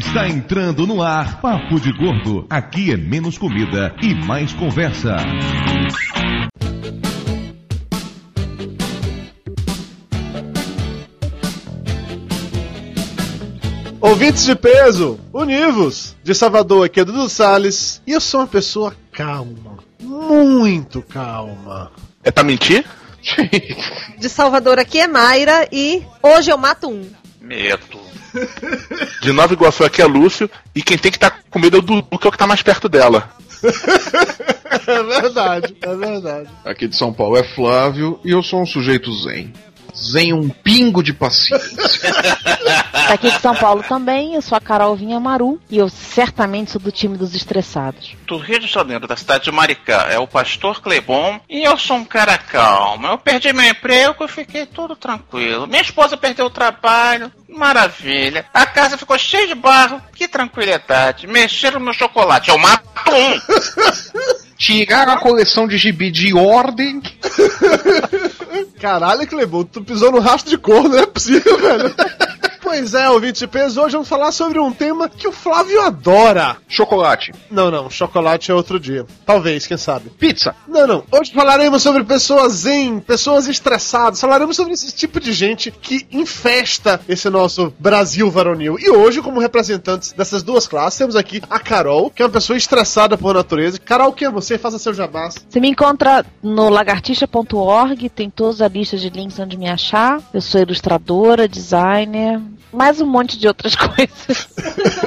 [0.00, 2.46] Está entrando no ar Papo de Gordo.
[2.48, 5.14] Aqui é menos comida e mais conversa.
[14.00, 16.16] Ouvintes de peso, univos!
[16.24, 18.00] De Salvador, aqui é Dudu Salles.
[18.06, 19.80] E eu sou uma pessoa calma.
[20.00, 21.92] Muito calma.
[22.24, 22.86] É pra mentir?
[24.18, 25.68] De Salvador, aqui é Mayra.
[25.70, 27.06] E hoje eu mato um.
[27.38, 28.09] Medo.
[29.22, 30.50] De Nova Iguaçu aqui é Lúcio.
[30.74, 32.38] E quem tem que estar tá com medo é o Dudu, que é o que
[32.38, 33.30] tá mais perto dela.
[34.86, 36.48] é verdade, é verdade.
[36.64, 39.52] Aqui de São Paulo é Flávio e eu sou um sujeito zen.
[39.94, 41.60] Zen um pingo de paciência.
[43.10, 46.80] Daqui de São Paulo também, eu sou a Carol Vinha Maru e eu certamente sou
[46.80, 48.14] do time dos estressados.
[48.24, 51.96] Do Rio de Janeiro, da cidade de Maricá, é o pastor Clebon e eu sou
[51.96, 53.08] um cara calmo.
[53.08, 55.66] Eu perdi meu emprego e fiquei tudo tranquilo.
[55.66, 58.46] Minha esposa perdeu o trabalho, maravilha.
[58.54, 61.26] A casa ficou cheia de barro, que tranquilidade.
[61.26, 64.50] Mexeram no chocolate, eu mato um.
[64.56, 67.02] Tiraram a coleção de gibi de ordem.
[68.78, 71.94] Caralho, Clebon, tu pisou no rastro de cor, não é possível, velho.
[72.70, 76.56] Pois é, ouvinte peso, hoje vamos falar sobre um tema que o Flávio adora.
[76.68, 77.32] Chocolate.
[77.50, 79.04] Não, não, chocolate é outro dia.
[79.26, 80.08] Talvez, quem sabe.
[80.10, 80.54] Pizza.
[80.68, 81.04] Não, não.
[81.10, 84.20] Hoje falaremos sobre pessoas zen, pessoas estressadas.
[84.20, 88.78] Falaremos sobre esse tipo de gente que infesta esse nosso Brasil varonil.
[88.78, 92.56] E hoje, como representantes dessas duas classes, temos aqui a Carol, que é uma pessoa
[92.56, 93.80] estressada por natureza.
[93.80, 94.56] Carol, quem é você?
[94.56, 95.34] Faça seu jabás.
[95.48, 100.22] Você me encontra no lagartixa.org, tem toda a lista de links onde me achar.
[100.32, 102.40] Eu sou ilustradora, designer,
[102.72, 104.48] mais um monte de outras coisas.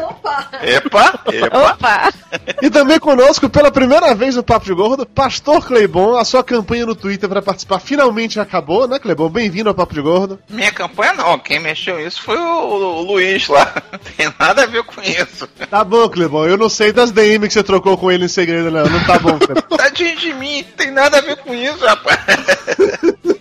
[0.02, 0.50] Opa!
[0.62, 1.20] Epa!
[1.32, 1.72] Epa!
[1.72, 2.14] Opa!
[2.62, 6.18] E também conosco, pela primeira vez no Papo de Gordo, Pastor Cleibon.
[6.18, 9.30] A sua campanha no Twitter para participar finalmente acabou, né, Cleibon?
[9.30, 10.40] Bem-vindo ao Papo de Gordo.
[10.50, 13.74] Minha campanha não, quem mexeu isso foi o, o, Luiz lá.
[13.92, 15.48] Não tem nada a ver com isso.
[15.70, 16.46] Tá bom, Cleibon.
[16.46, 18.86] Eu não sei das DM que você trocou com ele em segredo, não.
[18.86, 19.62] Não tá bom, Cleibon.
[19.78, 22.18] Tadinho de mim, tem nada a ver com isso, rapaz.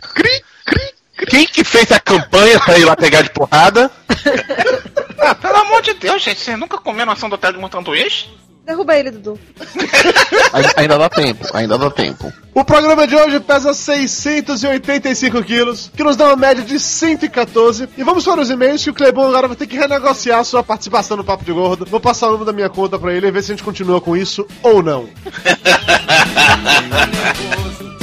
[0.00, 1.26] Cri, cri, cri.
[1.26, 3.90] Quem que fez a campanha pra ir lá pegar de porrada?
[5.20, 8.40] ah, pelo amor de Deus, gente, vocês nunca comeram ação do hotel de mortanduísmo?
[8.64, 9.38] Derruba ele, Dudu.
[10.76, 12.32] ainda dá tempo, ainda dá tempo.
[12.54, 17.88] O programa de hoje pesa 685 quilos, que nos dá uma média de 114.
[17.96, 21.16] E vamos para os e-mails que o Clebon agora vai ter que renegociar sua participação
[21.16, 21.86] no Papo de Gordo.
[21.86, 24.00] Vou passar o nome da minha conta para ele e ver se a gente continua
[24.00, 25.08] com isso ou não.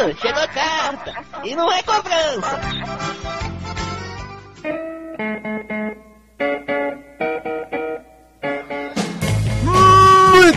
[0.00, 1.14] Chegou a carta.
[1.44, 2.60] E não é cobrança.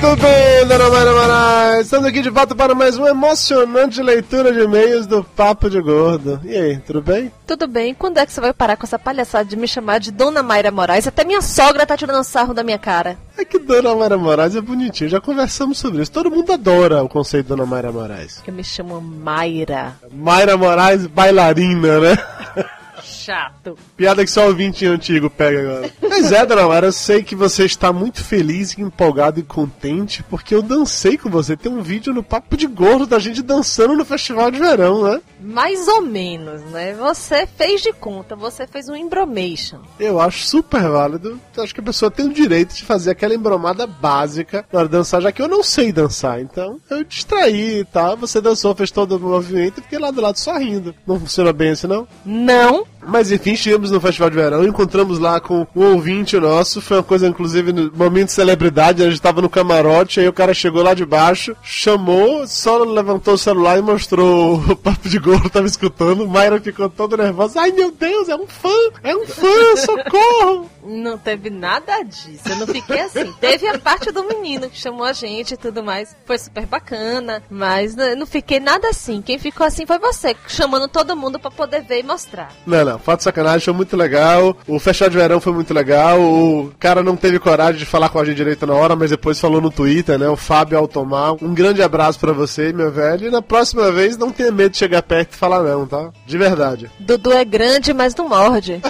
[0.03, 1.85] Muito bem, dona Mayra Moraes.
[1.85, 6.41] Estamos aqui de volta para mais uma emocionante leitura de e-mails do Papo de Gordo.
[6.43, 7.31] E aí, tudo bem?
[7.47, 7.93] Tudo bem.
[7.93, 10.71] Quando é que você vai parar com essa palhaçada de me chamar de Dona Mayra
[10.71, 11.07] Moraes?
[11.07, 13.17] Até minha sogra tá tirando sarro da minha cara.
[13.37, 15.09] É que Dona Mayra Moraes é bonitinho.
[15.09, 16.11] Já conversamos sobre isso.
[16.11, 18.43] Todo mundo adora o conceito de Dona Mayra Moraes.
[18.45, 19.95] Eu me chamo Mayra.
[20.11, 22.17] Mayra Moraes, bailarina, né?
[23.23, 23.77] chato.
[23.95, 25.93] Piada que só o 20 antigo pega agora.
[26.09, 30.53] Mas é, dona Mara, eu sei que você está muito feliz, empolgado e contente, porque
[30.53, 31.55] eu dancei com você.
[31.55, 35.21] Tem um vídeo no Papo de Gordo da gente dançando no Festival de Verão, né?
[35.39, 36.93] Mais ou menos, né?
[36.93, 39.79] Você fez de conta, você fez um embromation.
[39.99, 41.39] Eu acho super válido.
[41.55, 44.87] Eu acho que a pessoa tem o direito de fazer aquela embromada básica na hora
[44.87, 46.41] de dançar, já que eu não sei dançar.
[46.41, 48.15] Então, eu distraí, tá?
[48.15, 50.95] Você dançou, fez todo o movimento e fiquei lá do lado só rindo.
[51.05, 52.07] Não funciona bem assim, não?
[52.25, 52.85] Não.
[53.13, 57.03] Mas enfim, chegamos no Festival de Verão, encontramos lá com um ouvinte nosso, foi uma
[57.03, 60.81] coisa, inclusive, no momento de celebridade, a gente tava no camarote, aí o cara chegou
[60.81, 65.67] lá de baixo, chamou, só levantou o celular e mostrou o papo de Gordo tava
[65.67, 67.61] escutando, Mayra ficou toda nervosa.
[67.61, 68.73] Ai meu Deus, é um fã!
[69.03, 70.71] É um fã, socorro!
[70.85, 72.47] Não teve nada disso.
[72.49, 73.31] Eu não fiquei assim.
[73.39, 76.15] Teve a parte do menino que chamou a gente e tudo mais.
[76.25, 77.41] Foi super bacana.
[77.49, 79.21] Mas não fiquei nada assim.
[79.21, 82.51] Quem ficou assim foi você, chamando todo mundo pra poder ver e mostrar.
[82.65, 84.57] Não, não, fato sacanagem foi muito legal.
[84.67, 86.21] O Fechado de Verão foi muito legal.
[86.21, 89.39] O cara não teve coragem de falar com a gente direito na hora, mas depois
[89.39, 90.27] falou no Twitter, né?
[90.27, 91.33] O Fábio Altomar.
[91.41, 93.27] Um grande abraço pra você, meu velho.
[93.27, 96.11] E na próxima vez, não tenha medo de chegar perto e falar não, tá?
[96.25, 96.89] De verdade.
[96.99, 98.81] Dudu é grande, mas não morde.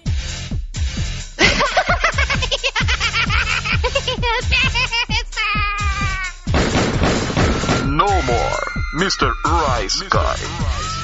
[7.85, 8.65] No more,
[8.99, 9.31] Mr.
[9.45, 10.94] Rice Guy.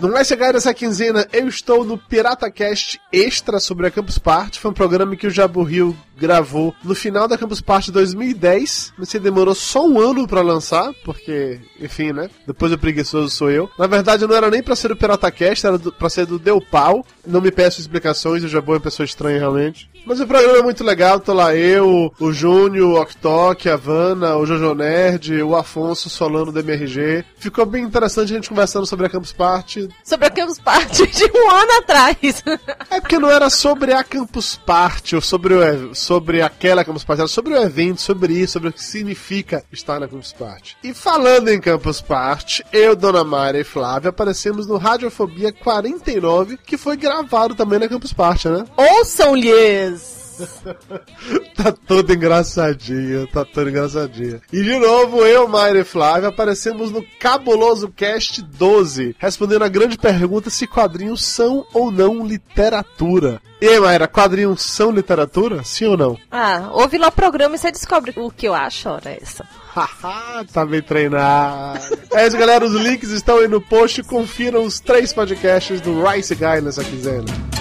[0.00, 4.58] Não vai chegar nessa quinzena, eu estou no PirataCast Extra sobre a Campus Party.
[4.58, 8.94] Foi um programa que o Jabu Rio gravou no final da Campus Party 2010.
[8.96, 12.30] Mas se demorou só um ano pra lançar, porque, enfim, né?
[12.46, 13.70] Depois o preguiçoso sou eu.
[13.78, 16.60] Na verdade, não era nem pra ser o PirataCast, era do, pra ser do Deu
[16.60, 17.04] Pau.
[17.26, 19.90] Não me peço explicações, o Jabu é uma pessoa estranha realmente.
[20.06, 24.36] Mas o programa é muito legal, tô lá eu, o Júnior, o Oktok, a Vanna,
[24.36, 27.24] o Jojo Nerd, o Afonso Solano do MRG.
[27.36, 29.89] Ficou bem interessante a gente conversando sobre a Campus Party.
[30.04, 32.42] Sobre a Campus Party de um ano atrás.
[32.90, 37.22] É porque não era sobre a Campus Party ou sobre, o, sobre aquela Campus Party,
[37.22, 40.76] era sobre o evento, sobre isso, sobre o que significa estar na Campus Party.
[40.82, 46.76] E falando em Campus Party, eu, Dona Mayra e Flávia aparecemos no Radiofobia 49, que
[46.76, 48.64] foi gravado também na Campus Party, né?
[48.76, 50.19] Ouçam-lhes!
[51.56, 54.40] tá toda engraçadinha, tá toda engraçadinha.
[54.52, 59.98] E de novo, eu, Mayra e Flávia, aparecemos no Cabuloso Cast 12, respondendo a grande
[59.98, 63.40] pergunta se quadrinhos são ou não literatura.
[63.60, 65.62] E aí, Mayra, quadrinhos são literatura?
[65.64, 66.18] Sim ou não?
[66.30, 69.44] Ah, ouve lá o programa e você descobre o que eu acho, ora essa.
[69.74, 71.78] Haha, tá bem treinado.
[72.12, 72.64] é isso, galera.
[72.64, 74.02] Os links estão aí no post.
[74.02, 77.59] Confiram os três podcasts do Rice Guy nessa quinzena.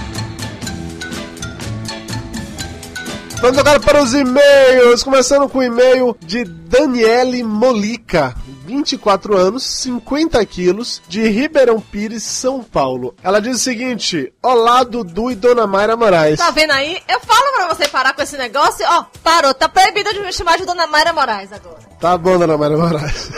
[3.42, 8.36] Vamos agora para os e-mails, começando com o e-mail de Daniele Molica.
[8.70, 13.16] 24 anos, 50 quilos, de Ribeirão Pires, São Paulo.
[13.24, 16.38] Ela diz o seguinte: Olá, Dudu e Dona Mayra Moraes.
[16.38, 17.02] Tá vendo aí?
[17.10, 18.86] Eu falo pra você parar com esse negócio.
[18.88, 19.54] Ó, parou.
[19.56, 21.90] Tá proibido de me chamar de Dona Mayra Moraes agora.
[22.00, 23.32] Tá bom, Dona Mayra Moraes.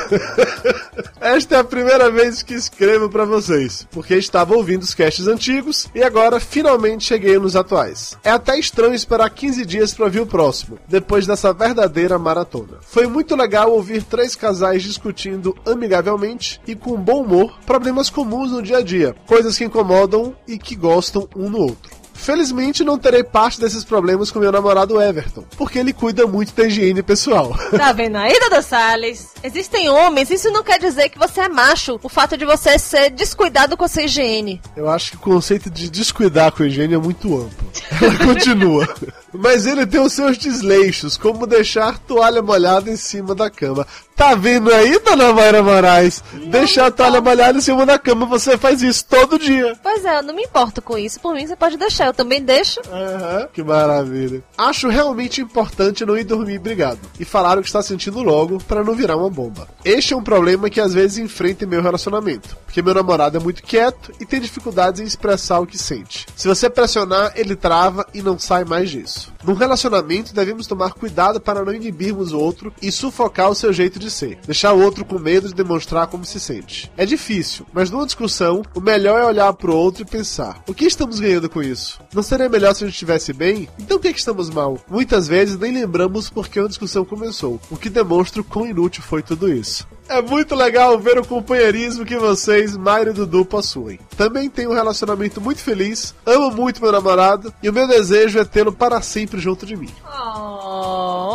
[1.22, 5.88] Esta é a primeira vez que escrevo para vocês, porque estava ouvindo os casts antigos
[5.96, 8.18] e agora finalmente cheguei nos atuais.
[8.24, 12.80] É até estranho esperar 15 dias para ouvir o próximo, depois dessa verdadeira maratona.
[12.82, 18.62] Foi muito legal ouvir três casais discutindo amigavelmente e com bom humor problemas comuns no
[18.62, 22.02] dia a dia, coisas que incomodam e que gostam um no outro.
[22.22, 26.66] Felizmente não terei parte desses problemas com meu namorado Everton, porque ele cuida muito da
[26.66, 27.52] higiene pessoal.
[27.82, 29.30] Tá vendo aí, Dudu Salles?
[29.42, 32.00] Existem homens, isso não quer dizer que você é macho.
[32.04, 34.62] O fato de você ser descuidado com a sua higiene.
[34.78, 37.68] Eu acho que o conceito de descuidar com a higiene é muito amplo.
[38.00, 38.88] Ela continua.
[39.34, 43.88] Mas ele tem os seus desleixos, como deixar toalha molhada em cima da cama.
[44.16, 46.24] Tá vendo aí, dona Mayra Moraes?
[46.52, 49.76] Deixar a toalha molhada em cima da cama, você faz isso todo dia.
[49.82, 51.20] Pois é, eu não me importo com isso.
[51.20, 52.06] Por mim, você pode deixar.
[52.06, 52.82] Eu também deixo.
[52.92, 54.44] Aham, que maravilha.
[54.58, 57.00] Acho realmente importante não ir dormir brigado.
[57.20, 59.68] E falar o que está sentindo logo para não virar uma bomba.
[59.84, 62.56] Este é um problema que às vezes enfrenta em meu relacionamento.
[62.66, 66.28] Porque meu namorado é muito quieto e tem dificuldades em expressar o que sente.
[66.36, 69.21] Se você pressionar, ele trava e não sai mais disso.
[69.44, 74.00] Num relacionamento, devemos tomar cuidado para não inibirmos o outro e sufocar o seu jeito
[74.00, 74.40] de ser.
[74.46, 76.92] Deixar o outro com medo de demonstrar como se sente.
[76.98, 80.86] É difícil, mas numa discussão, o melhor é olhar pro outro e pensar: o que
[80.86, 82.00] estamos ganhando com isso?
[82.14, 83.68] Não seria melhor se a gente estivesse bem?
[83.80, 84.80] Então o que, é que estamos mal?
[84.90, 89.04] Muitas vezes nem lembramos por que a discussão começou, o que demonstra o quão inútil
[89.04, 89.88] foi tudo isso.
[90.12, 93.98] É muito legal ver o companheirismo que vocês, Mayra e Dudu, possuem.
[94.18, 98.44] Também tenho um relacionamento muito feliz, amo muito meu namorado e o meu desejo é
[98.44, 99.88] tê-lo para sempre junto de mim.
[100.06, 101.32] Oh.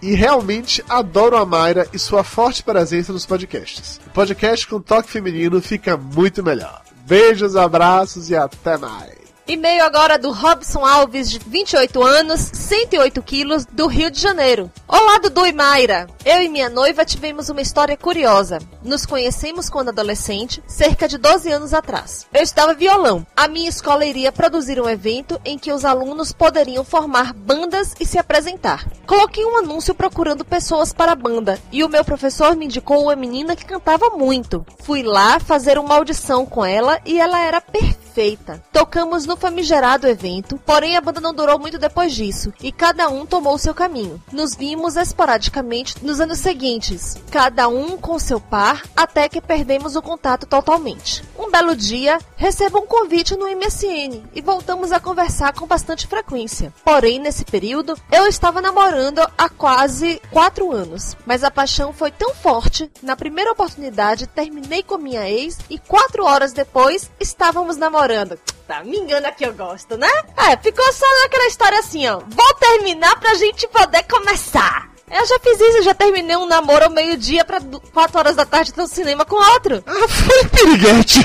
[0.00, 4.00] E realmente adoro a Mayra e sua forte presença nos podcasts.
[4.06, 6.80] O podcast com toque feminino fica muito melhor.
[7.06, 9.15] Beijos, abraços e até mais.
[9.48, 14.68] E-mail agora do Robson Alves, de 28 anos, 108 quilos, do Rio de Janeiro.
[14.88, 16.08] Olá, Dudu e Mayra.
[16.24, 18.58] Eu e minha noiva tivemos uma história curiosa.
[18.82, 22.26] Nos conhecemos quando adolescente, cerca de 12 anos atrás.
[22.34, 23.24] Eu estava violão.
[23.36, 28.04] A minha escola iria produzir um evento em que os alunos poderiam formar bandas e
[28.04, 28.84] se apresentar.
[29.06, 33.14] Coloquei um anúncio procurando pessoas para a banda e o meu professor me indicou uma
[33.14, 34.66] menina que cantava muito.
[34.80, 38.60] Fui lá fazer uma audição com ela e ela era perfeita.
[38.72, 43.26] Tocamos no famigerado evento, porém a banda não durou muito depois disso e cada um
[43.26, 44.20] tomou seu caminho.
[44.32, 50.02] Nos vimos esporadicamente nos anos seguintes, cada um com seu par, até que perdemos o
[50.02, 51.22] contato totalmente.
[51.38, 56.72] Um belo dia, recebo um convite no MSN e voltamos a conversar com bastante frequência.
[56.84, 62.34] Porém, nesse período, eu estava namorando há quase quatro anos, mas a paixão foi tão
[62.34, 68.38] forte, na primeira oportunidade terminei com minha ex e quatro horas depois estávamos namorando.
[68.66, 68.96] Tá, me
[69.32, 70.10] que eu gosto, né?
[70.36, 72.18] É, ficou só naquela história assim, ó.
[72.18, 74.88] Vou terminar pra gente poder começar.
[75.10, 77.60] Eu já fiz isso, eu já terminei um namoro ao meio-dia pra
[77.92, 79.82] 4 horas da tarde no cinema com outro.
[79.86, 81.20] Ah, foi piriguete!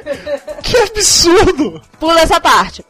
[0.64, 1.82] que absurdo!
[2.00, 2.84] Pula essa parte.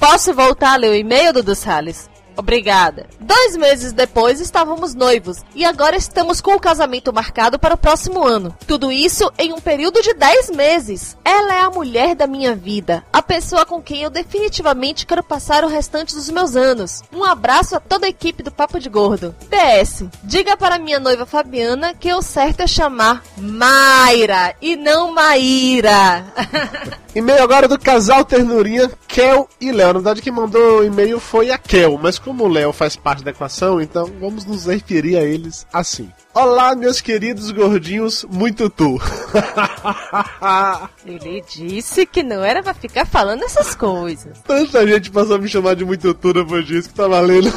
[0.00, 2.08] Posso voltar a ler o e-mail, Dudu Salles?
[2.38, 3.06] Obrigada.
[3.18, 8.24] Dois meses depois estávamos noivos e agora estamos com o casamento marcado para o próximo
[8.24, 8.56] ano.
[8.64, 11.16] Tudo isso em um período de 10 meses.
[11.24, 15.64] Ela é a mulher da minha vida, a pessoa com quem eu definitivamente quero passar
[15.64, 17.02] o restante dos meus anos.
[17.12, 19.34] Um abraço a toda a equipe do Papo de Gordo.
[19.50, 26.24] PS, diga para minha noiva Fabiana que o certo é chamar Mayra e não Maíra.
[27.14, 29.88] E-mail agora do casal Ternurinha, Kel e Léo.
[29.88, 33.24] Na verdade, quem mandou o e-mail foi a Kel, mas como o Léo faz parte
[33.24, 36.12] da equação, então vamos nos referir a eles assim.
[36.40, 38.96] Olá, meus queridos gordinhos, muito tu.
[41.04, 44.38] Ele disse que não era pra ficar falando essas coisas.
[44.46, 47.50] Tanta gente passou a me chamar de muito tu depois disso que tá valendo.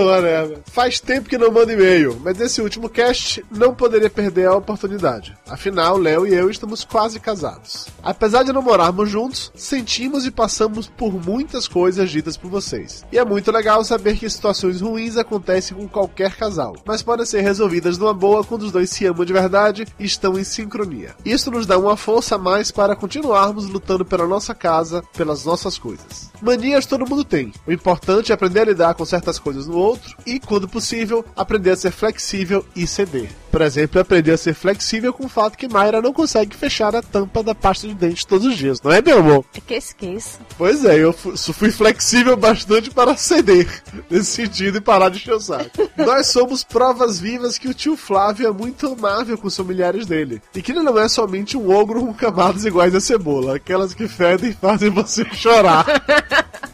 [0.72, 5.36] Faz tempo que não mando e-mail, mas nesse último cast não poderia perder a oportunidade.
[5.46, 7.86] Afinal, Léo e eu estamos quase casados.
[8.02, 13.04] Apesar de não morarmos juntos, sentimos e passamos por muitas coisas ditas por vocês.
[13.12, 17.42] E é muito legal saber que situações ruins acontecem com qualquer casal, mas podem ser
[17.42, 21.16] resolvidas numa boa quando os dois se amam de verdade e estão em sincronia.
[21.24, 25.76] Isso nos dá uma força a mais para continuarmos lutando pela nossa casa, pelas nossas
[25.76, 26.30] coisas.
[26.40, 27.52] Manias todo mundo tem.
[27.66, 31.70] O importante é aprender a lidar com certas coisas no outro e, quando possível, aprender
[31.70, 33.30] a ser flexível e ceder.
[33.56, 37.00] Por exemplo, aprender a ser flexível com o fato que Mayra não consegue fechar a
[37.00, 39.46] tampa da pasta de dente todos os dias, não é, meu amor?
[39.54, 40.40] É que esqueço.
[40.58, 43.66] Pois é, eu fu- fui flexível bastante para ceder
[44.10, 45.70] nesse sentido e parar de saco.
[45.96, 50.42] Nós somos provas vivas que o tio Flávio é muito amável com os familiares dele.
[50.54, 54.06] E que ele não é somente um ogro com camadas iguais a cebola, aquelas que
[54.06, 55.86] fedem e fazem você chorar.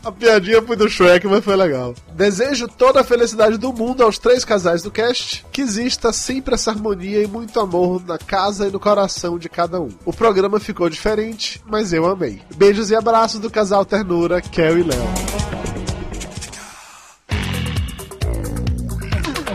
[0.04, 1.94] A piadinha foi do Shrek, mas foi legal.
[2.12, 6.71] Desejo toda a felicidade do mundo aos três casais do cast, que exista sempre essa
[6.72, 9.88] harmonia e muito amor na casa e no coração de cada um.
[10.04, 12.42] O programa ficou diferente, mas eu amei.
[12.56, 15.41] Beijos e abraços do casal Ternura, Kel e Léo.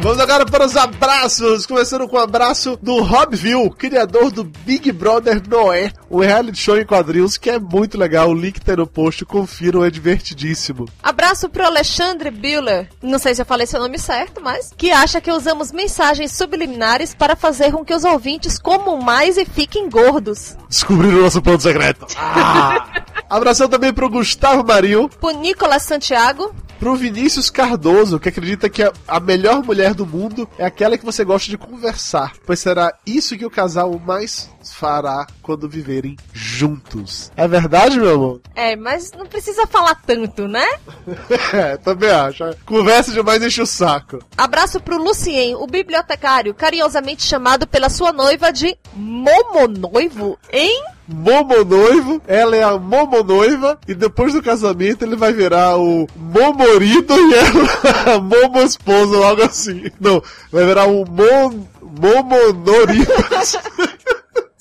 [0.07, 5.43] Vamos agora para os abraços, começando com o abraço do Robville, criador do Big Brother
[5.45, 9.25] Noé, um reality show em quadrinhos que é muito legal, o link tá no post,
[9.25, 10.85] confiram, é divertidíssimo.
[11.03, 15.19] Abraço pro Alexandre Bühler, não sei se eu falei seu nome certo, mas que acha
[15.19, 20.55] que usamos mensagens subliminares para fazer com que os ouvintes comam mais e fiquem gordos.
[20.69, 22.07] Descobriram o nosso ponto secreto.
[22.15, 23.03] Ah!
[23.29, 29.19] Abração também pro Gustavo Marinho, Pro Nicolas Santiago, Pro Vinícius Cardoso, que acredita que a,
[29.19, 33.45] melhor mulher do mundo é aquela que você gosta de conversar, pois será isso que
[33.45, 37.31] o casal mais fará quando viverem juntos.
[37.35, 38.41] É verdade, meu amor?
[38.55, 40.65] É, mas não precisa falar tanto, né?
[41.53, 42.43] É, também acho.
[42.65, 44.19] Conversa demais enche o saco.
[44.37, 50.83] Abraço pro Lucien, o bibliotecário, carinhosamente chamado pela sua noiva de Momonoivo, hein?
[51.07, 57.33] Momonoivo, ela é a Momonoiva, e depois do casamento ele vai virar o Momorido e
[57.33, 59.89] ela a Momo esposa, ou algo assim.
[59.99, 60.21] Não,
[60.51, 61.65] vai virar o Mon...
[61.99, 63.11] Momonorido.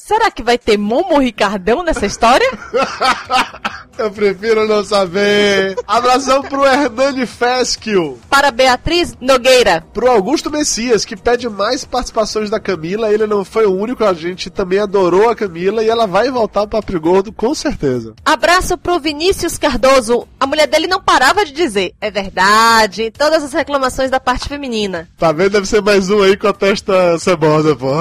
[0.07, 2.49] Será que vai ter Momo Ricardão nessa história?
[3.99, 5.75] Eu prefiro não saber.
[5.87, 8.19] Abração pro Hernani Fesquio.
[8.29, 9.83] Para Beatriz Nogueira.
[9.95, 13.11] Pro Augusto Messias, que pede mais participações da Camila.
[13.11, 16.67] Ele não foi o único, a gente também adorou a Camila e ela vai voltar
[16.67, 18.15] pro Papo Gordo, com certeza.
[18.25, 20.29] Abraço pro Vinícius Cardoso.
[20.39, 21.95] A mulher dele não parava de dizer.
[21.99, 23.11] É verdade.
[23.11, 25.09] Todas as reclamações da parte feminina.
[25.17, 25.53] Tá vendo?
[25.53, 27.93] Deve ser mais um aí com a testa cebosa, pô.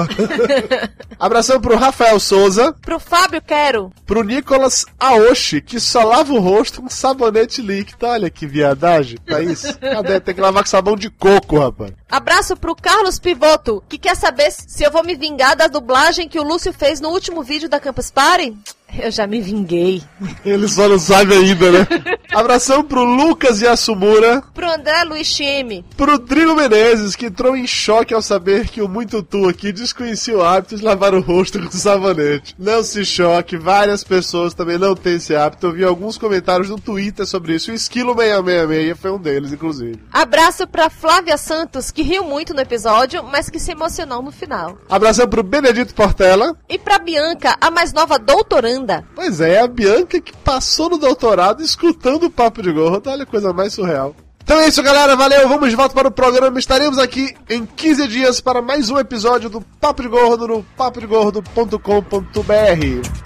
[1.18, 2.74] Abração pro Rafael Souza.
[2.74, 3.90] Pro Fábio Quero.
[4.04, 8.06] Pro Nicolas Aoshi, que só lava o rosto com sabonete líquido.
[8.06, 9.16] Olha que viadagem.
[9.26, 9.78] Tá isso?
[9.78, 10.20] Cadê?
[10.20, 11.92] Tem que lavar com sabão de coco, rapaz.
[12.10, 16.38] Abraço pro Carlos Pivoto, que quer saber se eu vou me vingar da dublagem que
[16.38, 18.54] o Lúcio fez no último vídeo da Campus Party.
[18.98, 20.02] Eu já me vinguei.
[20.44, 21.86] Ele só não sabe ainda, né?
[22.34, 24.42] Abração pro Lucas Yasumura.
[24.54, 25.84] Pro André Luiz Chieme.
[25.96, 30.36] Pro Drigo Menezes, que entrou em choque ao saber que o Muito Tu aqui desconhecia
[30.36, 32.54] o hábito de lavar o rosto com sabonete.
[32.58, 35.66] Não se choque, várias pessoas também não têm esse hábito.
[35.66, 37.70] Eu vi alguns comentários no Twitter sobre isso.
[37.70, 40.00] O Esquilo666 foi um deles, inclusive.
[40.12, 44.78] Abraço pra Flávia Santos, que riu muito no episódio, mas que se emocionou no final.
[44.88, 46.56] Abração pro Benedito Portela.
[46.68, 48.75] E pra Bianca, a mais nova doutoranda.
[49.14, 53.10] Pois é, a Bianca que passou no doutorado escutando o Papo de Gordo.
[53.10, 54.14] Olha a coisa mais surreal.
[54.42, 55.16] Então é isso, galera.
[55.16, 55.48] Valeu.
[55.48, 56.58] Vamos de volta para o programa.
[56.58, 63.25] Estaremos aqui em 15 dias para mais um episódio do Papo de Gordo no papodegordo.com.br.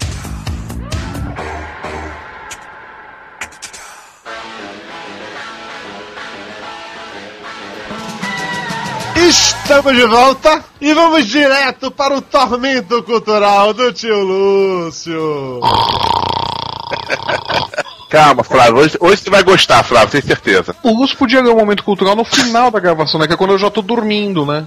[9.31, 15.61] Estamos de volta e vamos direto para o tormento cultural do tio Lúcio.
[18.11, 18.75] Calma, Flávio.
[18.75, 20.75] Hoje, hoje você vai gostar, Flávio, tenho certeza.
[20.83, 23.25] O Lúcio podia ler um momento cultural no final da gravação, né?
[23.25, 24.65] Que é quando eu já tô dormindo, né?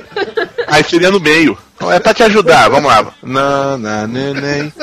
[0.66, 1.59] Aí seria no meio.
[1.83, 3.12] É pra te ajudar, vamos lá.
[3.23, 4.73] Na, na, neném.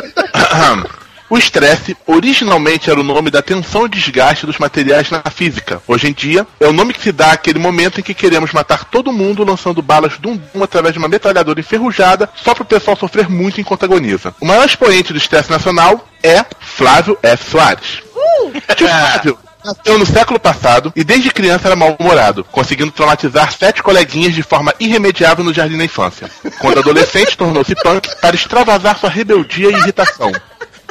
[1.32, 5.82] O estresse originalmente era o nome da tensão e desgaste dos materiais na física.
[5.88, 8.84] Hoje em dia, é o nome que se dá àquele momento em que queremos matar
[8.84, 12.98] todo mundo lançando balas dum dum através de uma metralhadora enferrujada só para o pessoal
[12.98, 14.36] sofrer muito enquanto agoniza.
[14.42, 17.50] O maior expoente do estresse nacional é Flávio F.
[17.50, 18.04] Soares.
[18.76, 24.34] Tio Flávio Nasceu no século passado e desde criança era mal-humorado, conseguindo traumatizar sete coleguinhas
[24.34, 26.30] de forma irremediável no jardim da infância.
[26.60, 30.32] Quando adolescente, tornou-se punk para extravasar sua rebeldia e irritação.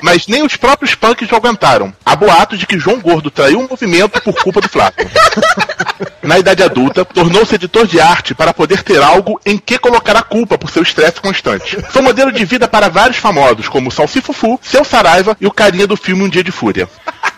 [0.03, 1.93] Mas nem os próprios punks o aguentaram.
[2.05, 5.09] Há boatos de que João Gordo traiu o movimento por culpa do Flávio.
[6.22, 10.22] Na idade adulta, tornou-se editor de arte para poder ter algo em que colocar a
[10.22, 11.78] culpa por seu estresse constante.
[11.90, 15.96] Foi modelo de vida para vários famosos, como Salsifufu, Seu Saraiva e o carinha do
[15.96, 16.88] filme Um Dia de Fúria.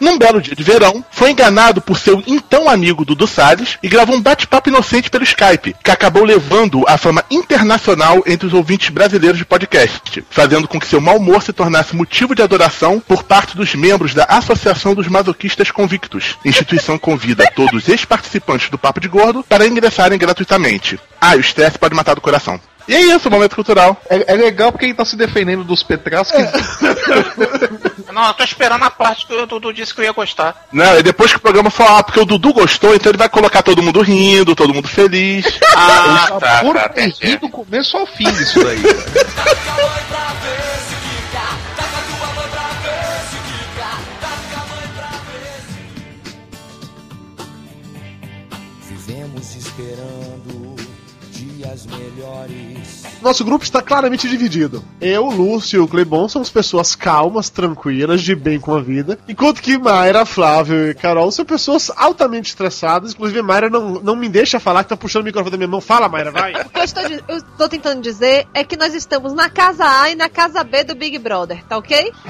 [0.02, 4.16] Num belo dia de verão, foi enganado por seu então amigo Dudu Salles e gravou
[4.16, 9.38] um bate-papo inocente pelo Skype, que acabou levando a fama internacional entre os ouvintes brasileiros
[9.38, 13.56] de podcast, fazendo com que seu mau humor se tornasse motivo de adoração por parte
[13.56, 16.36] dos membros da Associação dos Masoquistas Convictos.
[16.44, 20.98] Instituição convida todos os ex-participantes do Papo de Gordo para ingressarem gratuitamente.
[21.20, 22.58] Ah, e o estresse pode matar do coração.
[22.88, 24.00] E é isso, momento cultural.
[24.11, 26.38] É, é legal porque ele tá se defendendo dos Petras que
[28.12, 30.66] Não, eu tô esperando a parte que o Dudu disse que eu ia gostar.
[30.72, 33.28] Não, e depois que o programa for, ah, porque o Dudu gostou, então ele vai
[33.28, 35.46] colocar todo mundo rindo, todo mundo feliz.
[35.74, 37.37] Ah, tá tá, por tá, entendi.
[37.37, 38.82] do começo ao fim disso daí.
[53.22, 54.85] Nosso grupo está claramente dividido.
[55.00, 59.18] Eu, Lúcio e o Clebon somos pessoas calmas, tranquilas, de bem com a vida.
[59.28, 63.12] Enquanto que Mayra, Flávio e Carol são pessoas altamente estressadas.
[63.12, 65.80] Inclusive, Mayra não, não me deixa falar que tá puxando o microfone da minha mão.
[65.80, 66.52] Fala, Mayra, vai.
[66.62, 70.11] O que eu estou, eu estou tentando dizer é que nós estamos na casa A
[70.11, 72.12] e na casa B do Big Brother, tá ok?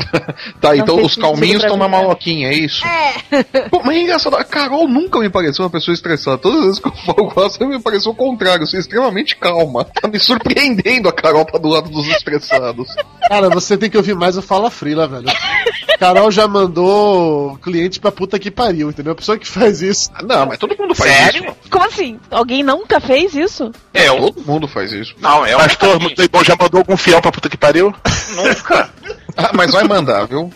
[0.61, 1.97] Tá, então os calminhos estão na né?
[1.97, 2.85] maloquinha, é isso?
[2.87, 3.43] É.
[3.71, 6.39] Pô, mas é engraçado, a Carol nunca me pareceu uma pessoa estressada.
[6.39, 9.23] Todas as vezes que eu falo com ela, sempre me pareceu o contrário, assim, extremamente
[9.23, 9.85] extremamente calma.
[9.85, 12.89] Tá me surpreendendo a Carol tá do lado dos estressados.
[13.29, 15.27] Cara, você tem que ouvir mais o Fala Frila, velho.
[15.99, 19.13] Carol já mandou cliente pra puta que pariu, entendeu?
[19.13, 20.11] A pessoa que faz isso.
[20.23, 21.45] Não, mas todo mundo faz Sério?
[21.45, 21.71] isso.
[21.71, 22.19] Como assim?
[22.31, 23.71] Alguém nunca fez isso?
[23.95, 24.17] Eu?
[24.17, 25.15] Todo mundo faz isso.
[25.21, 26.15] Não, Pastor, nunca fiz.
[26.17, 27.95] Playboy já mandou algum fiel pra puta que pariu?
[28.35, 28.91] Nunca.
[29.37, 30.53] Ah, mas vai mandar, viu?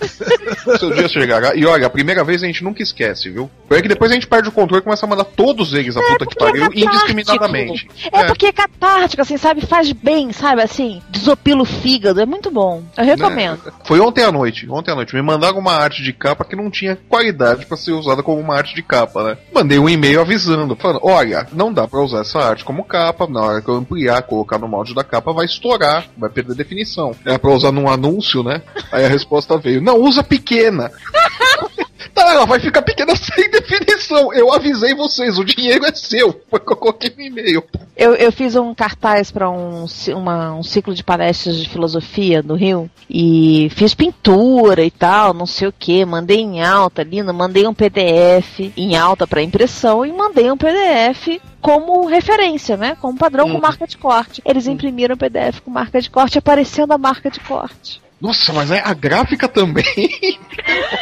[0.79, 1.55] Seu dia chegará.
[1.55, 3.51] E olha, a primeira vez a gente nunca esquece, viu?
[3.69, 6.03] Porque que depois a gente perde o controle e começa a mandar todos eles a
[6.03, 6.89] puta que é pariu catártico.
[6.89, 7.89] indiscriminadamente.
[8.13, 9.65] É, porque é catártico, assim, sabe?
[9.67, 10.63] Faz bem, sabe?
[10.63, 12.21] Assim, desopila o fígado.
[12.21, 12.83] É muito bom.
[12.97, 13.61] Eu recomendo.
[13.65, 13.73] Né?
[13.85, 14.69] Foi ontem à noite.
[14.71, 15.15] Ontem à noite.
[15.15, 18.57] Me mandaram uma arte de capa que não tinha qualidade pra ser usada como uma
[18.57, 19.39] arte de capa, né?
[19.53, 23.27] Mandei um e-mail avisando, falando: olha, não dá pra usar essa arte como capa.
[23.27, 27.15] Na hora que eu ampliar, colocar no molde da capa, vai estourar, vai perder definição.
[27.25, 28.63] Era pra usar num anúncio, né?
[28.93, 30.91] Aí a resposta veio: não, usa pequena.
[32.15, 34.33] Tá, ela vai ficar pequena sem definição.
[34.33, 36.41] Eu avisei vocês, o dinheiro é seu.
[36.49, 37.63] Foi que eu coloquei no e-mail.
[37.95, 42.55] Eu, eu fiz um cartaz para um, uma- um ciclo de palestras de filosofia do
[42.55, 47.67] Rio e fiz pintura e tal, não sei o que, mandei em alta, lindo, mandei
[47.67, 52.97] um PDF em alta para impressão e mandei um PDF como referência, né?
[52.99, 54.41] Como padrão com marca de corte.
[54.43, 58.01] Eles imprimiram o PDF com marca de corte, aparecendo a marca de corte.
[58.21, 59.85] Nossa, mas é a gráfica também.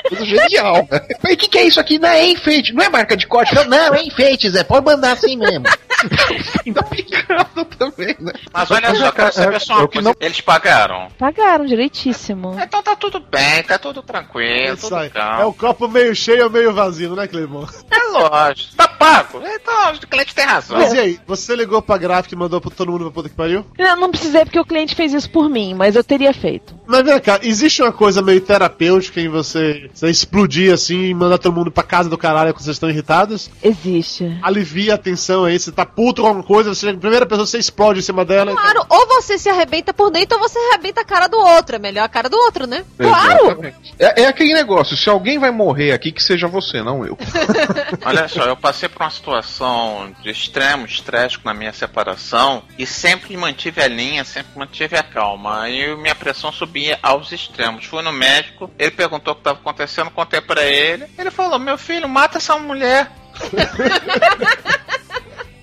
[0.08, 1.00] Coisa genial, né?
[1.22, 1.98] Mas o que, que é isso aqui?
[1.98, 4.64] Não é enfeite, não é marca de corte, não, Não, é enfeite, Zé.
[4.64, 5.64] Pode mandar assim mesmo.
[6.66, 8.32] ainda picado também, né?
[8.52, 10.16] Mas olha só, quero saber só uma é o que coisa.
[10.20, 11.08] Eles pagaram.
[11.18, 12.56] Pagaram direitíssimo.
[12.60, 15.18] Então tá tudo bem, tá tudo tranquilo, Isso tudo.
[15.18, 17.66] É o copo meio cheio ou meio vazio, né, Clemon?
[17.90, 18.76] É lógico.
[18.76, 19.40] Tá pago.
[19.44, 20.78] Então, o cliente tem razão.
[20.78, 23.34] Mas e aí, você ligou pra gráfica e mandou pra todo mundo pra puta que
[23.34, 23.64] pariu?
[23.78, 26.74] Eu não precisei porque o cliente fez isso por mim, mas eu teria feito.
[26.86, 31.38] Mas vem cá, existe uma coisa meio terapêutica em você, você explodir assim e mandar
[31.38, 33.50] todo mundo pra casa do caralho quando vocês estão irritados?
[33.62, 34.38] Existe.
[34.42, 37.58] Alivia a tensão aí, você tá puto com alguma coisa, você, a primeira pessoa você
[37.58, 38.52] explode em cima dela.
[38.52, 41.76] então- Claro, ou você se arrebenta por dentro ou você arrebenta a cara do outro.
[41.76, 42.84] É melhor a cara do outro, né?
[42.98, 43.94] Exatamente.
[43.98, 47.16] É, é aquele negócio, se alguém vai morrer aqui, que seja você, não eu.
[48.04, 53.36] Olha só, eu passei por uma situação de extremo estresse na minha separação e sempre
[53.36, 55.62] mantive a linha, sempre mantive a calma.
[55.62, 57.84] Aí minha pressão subia aos extremos.
[57.84, 61.06] Fui no médico, ele perguntou o que estava acontecendo, contei pra ele.
[61.16, 63.08] Ele falou: Meu filho, mata essa mulher.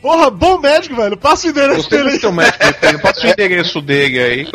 [0.01, 1.15] Porra, bom médico, velho.
[1.15, 2.19] Passa o endereço dele do aí.
[2.19, 2.57] seu médico.
[3.01, 4.47] Passa o endereço dele aí.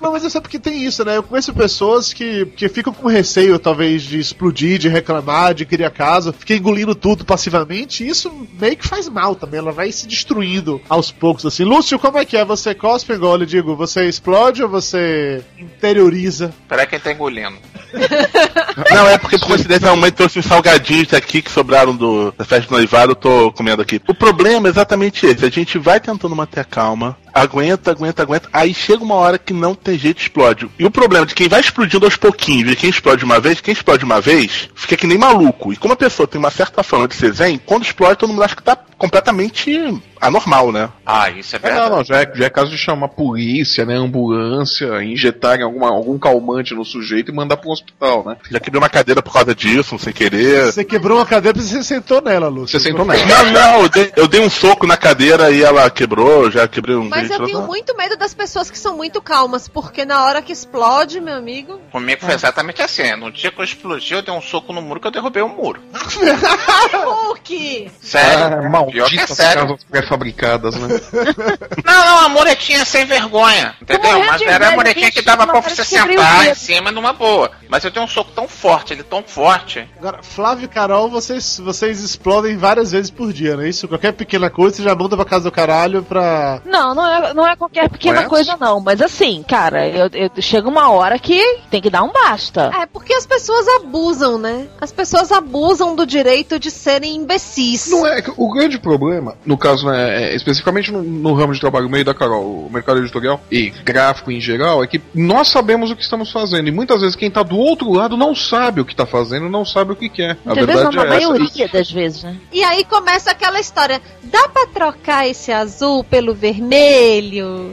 [0.00, 1.16] Não, mas é só porque tem isso, né?
[1.16, 5.90] Eu conheço pessoas que, que ficam com receio, talvez, de explodir, de reclamar, de criar
[5.90, 10.06] caso, fica engolindo tudo passivamente, e isso meio que faz mal também, ela vai se
[10.06, 11.64] destruindo aos poucos, assim.
[11.64, 12.44] Lúcio, como é que é?
[12.44, 16.54] Você cospe, igual eu digo, você explode ou você interioriza?
[16.68, 17.56] Peraí, quem tá engolindo.
[18.90, 22.44] Não, é porque por coincidência a mãe trouxe uns salgadinhos aqui que sobraram do, da
[22.44, 24.00] festa do noivado, eu tô comendo aqui.
[24.08, 28.48] O problema é exatamente esse, a gente vai tentando manter a calma, aguenta, aguenta, aguenta,
[28.52, 30.70] aí chega uma hora que não tem jeito, explode.
[30.78, 33.72] E o problema de quem vai explodindo aos pouquinhos e quem explode uma vez, quem
[33.72, 35.72] explode uma vez, fica que nem maluco.
[35.72, 38.42] E como a pessoa tem uma certa fama de ser zen, quando explode todo mundo
[38.42, 40.88] acha que tá completamente anormal, né?
[41.04, 41.90] Ah, isso é É, verdade.
[41.90, 46.18] não, não, já é, já é caso de chamar polícia, né, ambulância, injetarem alguma, algum
[46.18, 48.36] calmante no sujeito e mandar pro hospital, né?
[48.50, 50.72] Já quebrei uma cadeira por causa disso, sem querer.
[50.72, 52.78] Você quebrou uma cadeira porque você sentou nela, Lúcio.
[52.78, 53.26] Você sentou nela.
[53.26, 56.96] Não, não, eu dei, eu dei um soco na cadeira e ela quebrou, já quebrei
[56.96, 57.52] um Mas eu grito.
[57.52, 61.34] tenho muito medo das pessoas que são muito calmas, porque na hora que explode, meu
[61.34, 61.80] amigo.
[61.90, 63.14] Comigo foi exatamente assim.
[63.16, 65.48] No dia que eu explodi, eu dei um soco no muro que eu derrubei o
[65.48, 65.80] muro.
[66.92, 67.90] Hulk!
[68.00, 68.44] Sério.
[68.44, 69.62] Ah, Pior que é malditas sério.
[69.62, 70.88] casas pré-fabricadas, né?
[71.84, 73.74] Não, não, a muretinha sem vergonha.
[73.80, 74.18] Entendeu?
[74.24, 77.50] Mas era a inveja, muretinha que dava pra você sentar em cima numa boa.
[77.68, 79.88] Mas eu dei um soco tão forte, ele tão forte.
[79.98, 83.86] Agora, Flávio e Carol, vocês, vocês explodem várias vezes por dia, não é isso?
[83.88, 86.60] Qualquer pequena coisa, você já manda pra casa do caralho pra.
[86.64, 88.30] Não, não é, não é qualquer pequena Conhece?
[88.30, 88.80] coisa, não.
[88.80, 92.70] Mas assim, cara, eu, eu- chega uma hora que tem que dar um basta.
[92.80, 94.66] É porque as pessoas abusam, né?
[94.80, 97.90] As pessoas abusam do direito de serem imbecis.
[97.90, 101.88] Não é, o grande problema, no caso, né, é, especificamente no, no ramo de trabalho,
[101.88, 105.96] meio da Carol, o mercado editorial e gráfico em geral, é que nós sabemos o
[105.96, 106.68] que estamos fazendo.
[106.68, 109.64] E muitas vezes quem tá do outro lado não sabe o que tá fazendo, não
[109.64, 110.36] sabe o que quer.
[110.44, 111.28] A Muitas vezes, não, verdade na é essa.
[111.28, 112.36] maioria das vezes, né?
[112.52, 116.74] E aí começa aquela história: dá pra trocar esse azul pelo vermelho?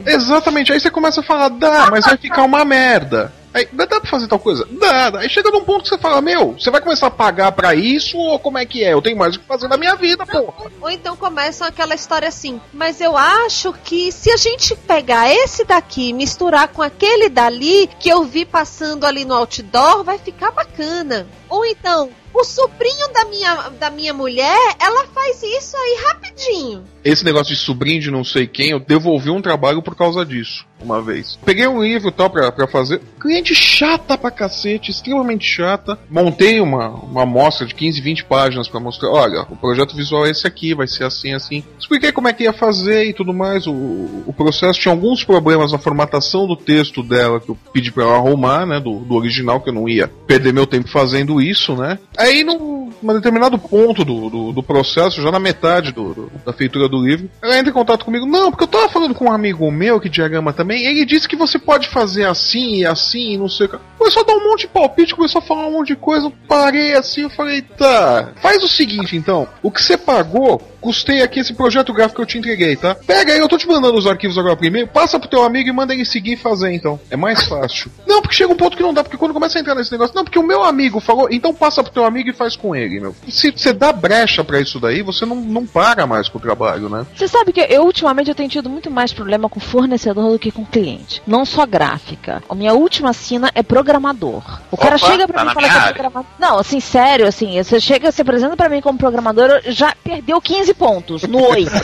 [0.06, 3.32] Exatamente, aí você começa a falar, dá, mas vai ficar uma merda.
[3.54, 4.66] Aí, dá, dá pra fazer tal coisa?
[4.70, 5.20] Dá, dá.
[5.20, 8.16] Aí chega num ponto que você fala, meu, você vai começar a pagar pra isso
[8.16, 8.94] ou como é que é?
[8.94, 10.54] Eu tenho mais o que fazer na minha vida, pô.
[10.80, 15.64] Ou então começam aquela história assim: mas eu acho que se a gente pegar esse
[15.64, 20.50] daqui e misturar com aquele dali que eu vi passando ali no outdoor, vai ficar
[20.50, 21.26] bacana.
[21.48, 26.84] Ou então, O sobrinho da minha, da minha mulher, ela faz isso aí rapidinho.
[27.04, 30.64] Esse negócio de sobrinho de não sei quem, eu devolvi um trabalho por causa disso,
[30.80, 31.38] uma vez.
[31.44, 33.00] Peguei um livro e tal pra, pra fazer.
[33.20, 35.98] Cliente chata pra cacete, extremamente chata.
[36.08, 39.10] Montei uma, uma amostra de 15, 20 páginas pra mostrar.
[39.10, 41.64] Olha, o projeto visual é esse aqui, vai ser assim, assim.
[41.78, 43.66] Expliquei como é que ia fazer e tudo mais.
[43.66, 48.04] O, o processo tinha alguns problemas na formatação do texto dela que eu pedi pra
[48.04, 48.78] ela arrumar, né?
[48.78, 51.98] Do, do original, que eu não ia perder meu tempo fazendo isso, né?
[52.22, 56.88] Aí, num determinado ponto do, do, do processo, já na metade do, do- da feitura
[56.88, 58.26] do livro, ela entra em contato comigo.
[58.26, 61.34] Não, porque eu tava falando com um amigo meu que diagrama também, ele disse que
[61.36, 63.78] você pode fazer assim e assim, e não sei o que.
[63.98, 66.26] Começou a dar um monte de palpite, começou a falar um monte de coisa.
[66.26, 71.22] Eu parei assim, eu falei, tá, faz o seguinte então, o que você pagou, custei
[71.22, 72.94] aqui esse projeto gráfico que eu te entreguei, tá?
[72.94, 75.72] Pega aí, eu tô te mandando os arquivos agora primeiro, passa pro teu amigo e
[75.72, 77.00] manda ele seguir e fazer então.
[77.10, 77.90] É mais fácil.
[78.06, 80.14] Não, porque chega um ponto que não dá, porque quando começa a entrar nesse negócio,
[80.14, 83.00] não, porque o meu amigo falou, então passa pro teu amigo e faz com ele,
[83.00, 83.14] meu.
[83.28, 86.88] Se você dá brecha pra isso daí, você não, não para mais com o trabalho,
[86.88, 87.06] né?
[87.14, 90.50] Você sabe que eu ultimamente eu tenho tido muito mais problema com fornecedor do que
[90.50, 91.22] com cliente.
[91.26, 92.42] Não só gráfica.
[92.48, 94.42] A minha última sina é programador.
[94.70, 96.30] O cara Opa, chega pra tá mim e fala que é programador.
[96.38, 100.74] Não, assim, sério, assim, você chega, se apresenta pra mim como programador, já perdeu 15
[100.74, 101.70] pontos no 8.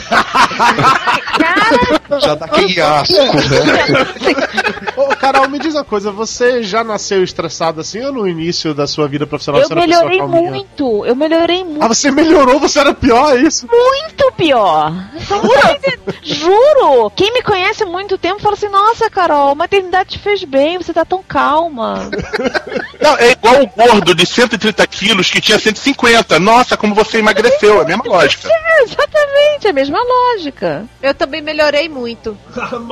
[1.39, 4.89] cara, Já dá aquele asco, né?
[4.97, 8.87] Ô, Carol, me diz uma coisa, você já nasceu estressado assim ou no início da
[8.87, 11.05] sua vida profissional eu pessoa melhorei muito.
[11.05, 11.83] Eu melhorei muito.
[11.83, 13.67] Ah, você melhorou, você era pior, é isso?
[13.71, 14.93] muito pior.
[16.21, 17.09] Juro!
[17.15, 20.77] Quem me conhece há muito tempo fala assim: Nossa, Carol, a maternidade te fez bem,
[20.77, 22.09] você tá tão calma.
[23.01, 26.39] Não, é igual o gordo de 130 quilos que tinha 150.
[26.39, 27.79] Nossa, como você emagreceu.
[27.79, 28.49] É a mesma lógica.
[28.79, 30.85] É, exatamente, é a mesma lógica.
[31.01, 32.37] Eu também melhorei muito.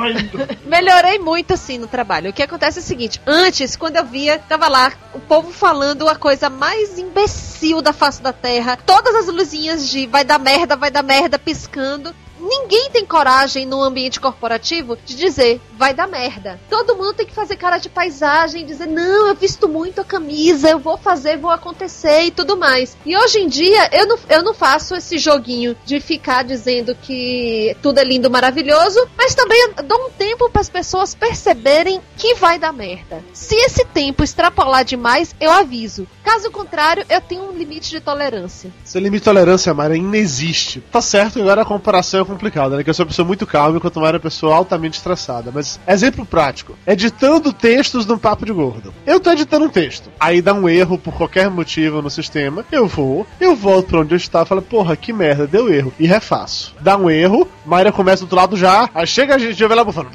[0.66, 2.30] melhorei muito, assim, no trabalho.
[2.30, 6.08] O que acontece é o seguinte: antes, quando eu via, tava lá o povo falando
[6.10, 10.76] a coisa mais imbecil da face da terra, todas as luzinhas de vai dar merda,
[10.76, 12.14] vai dar merda piscando.
[12.40, 16.60] Ninguém tem coragem no ambiente corporativo de dizer vai dar merda.
[16.70, 20.70] Todo mundo tem que fazer cara de paisagem, dizer não, eu visto muito a camisa,
[20.70, 22.98] eu vou fazer, vou acontecer e tudo mais.
[23.06, 27.76] E hoje em dia eu não, eu não faço esse joguinho de ficar dizendo que
[27.82, 32.58] tudo é lindo, maravilhoso, mas também dou um tempo para as pessoas perceberem que vai
[32.58, 33.24] dar merda.
[33.34, 36.08] Se esse tempo extrapolar demais, eu aviso.
[36.24, 38.72] Caso contrário, eu tenho um limite de tolerância.
[38.84, 40.82] Seu limite de tolerância, Mara, inexiste.
[40.92, 42.84] Tá certo, agora a comparação é complicada, né?
[42.84, 45.52] Que eu sou uma pessoa muito calma, enquanto Mara é uma pessoa altamente estressada.
[45.54, 48.94] Mas, exemplo prático: editando textos no Papo de Gordo.
[49.06, 52.88] Eu tô editando um texto, aí dá um erro por qualquer motivo no sistema, eu
[52.88, 55.94] vou, eu volto pra onde eu estava e falo, porra, que merda, deu erro.
[56.00, 56.76] E refaço.
[56.82, 59.92] Dá um erro, Mayra começa do outro lado já, aí chega a gente, eu lá
[59.92, 60.12] falando.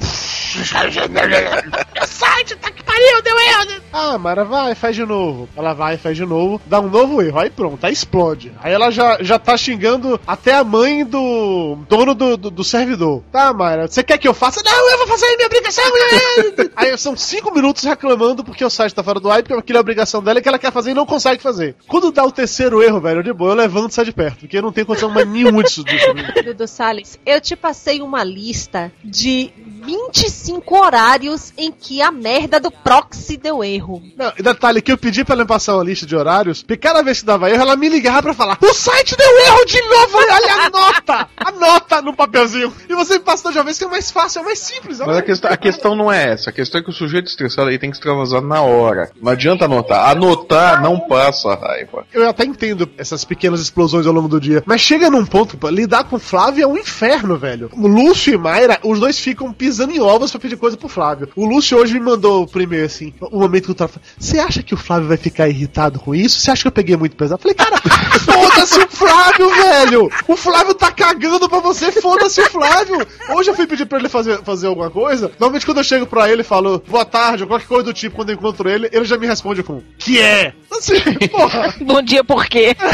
[2.05, 3.81] site, tá que pariu, deu erro.
[3.91, 5.47] Ah, Mara, vai, faz de novo.
[5.55, 7.39] Ela vai, faz de novo, dá um novo erro.
[7.39, 8.51] Aí pronto, aí explode.
[8.61, 13.23] Aí ela já, já tá xingando até a mãe do dono do, do, do servidor.
[13.31, 14.61] Tá, Mara, você quer que eu faça?
[14.63, 15.83] Não, eu vou fazer minha obrigação.
[16.75, 19.79] aí são cinco minutos reclamando porque o site tá fora do ar, porque aquilo é
[19.79, 21.75] a obrigação dela que ela quer fazer e não consegue fazer.
[21.87, 24.61] Quando dá o terceiro erro, velho, de boa, eu levanto e sai de perto, porque
[24.61, 25.83] não tem condição mais nenhuma disso.
[25.83, 26.07] disso.
[26.43, 29.51] Dudu Salles, eu te passei uma lista de
[29.83, 34.01] 25 horários em que a merda do proxy deu erro.
[34.17, 36.77] Não, e detalhe que eu pedi pra ela me passar uma lista de horários, porque
[36.77, 39.81] cada vez que dava erro, ela me ligava pra falar: O site deu erro de
[39.81, 40.17] novo!
[40.17, 41.29] Olha a nota!
[41.37, 42.73] A nota no papelzinho!
[42.89, 44.99] E você me passou de uma vez que é mais fácil, é mais simples.
[44.99, 46.49] Mas a questão, a questão não é essa.
[46.49, 49.11] A questão é que o sujeito estressado aí tem que extravasar na hora.
[49.21, 50.09] Não adianta anotar.
[50.09, 52.05] Anotar não passa a raiva.
[52.13, 55.69] Eu até entendo essas pequenas explosões ao longo do dia, mas chega num ponto, pô,
[55.69, 57.69] lidar com o Flávio é um inferno, velho.
[57.75, 61.29] Lúcio e Mayra, os dois ficam pisando em ovos pra pedir coisa pro Flávio.
[61.35, 63.93] O Lúcio hoje me mandou primeiro assim, o momento que eu tava.
[64.19, 66.39] Você acha que o Flávio vai ficar irritado com isso?
[66.39, 67.39] Você acha que eu peguei muito pesado?
[67.39, 67.81] Eu falei, cara,
[68.21, 70.11] foda-se o Flávio, velho!
[70.27, 73.05] O Flávio tá cagando pra você, foda-se o Flávio!
[73.29, 75.29] Hoje eu fui pedir pra ele fazer, fazer alguma coisa.
[75.39, 78.15] Normalmente quando eu chego pra ele e falo boa tarde, ou qualquer coisa do tipo,
[78.15, 80.53] quando eu encontro ele, ele já me responde com que é?
[80.71, 80.99] Assim,
[81.31, 81.73] porra.
[81.81, 82.75] Bom dia, por quê?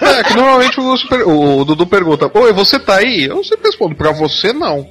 [0.00, 3.24] É, que normalmente o, Lúcio per- o Dudu pergunta: Oi, você tá aí?
[3.26, 4.88] Eu sempre respondo: Pra você não.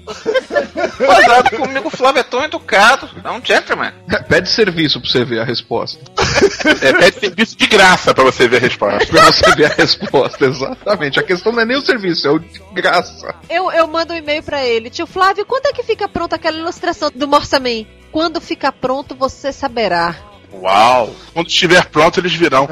[1.20, 3.10] Cuidado comigo, o Flávio é tão educado.
[3.24, 3.92] É um gentleman.
[4.28, 6.00] Pede serviço pra você ver a resposta.
[6.82, 9.06] É, pede serviço de graça pra você ver a resposta.
[9.06, 11.20] Pra você ver a resposta, exatamente.
[11.20, 13.36] A questão não é nem o serviço, é o de graça.
[13.50, 14.90] Eu, eu mando um e-mail pra ele.
[14.90, 17.86] Tio Flávio, quando é que fica pronta aquela ilustração do Morsaman?
[18.12, 20.16] Quando ficar pronto, você saberá.
[20.54, 21.16] Uau!
[21.34, 22.68] Quando estiver pronto, eles virão.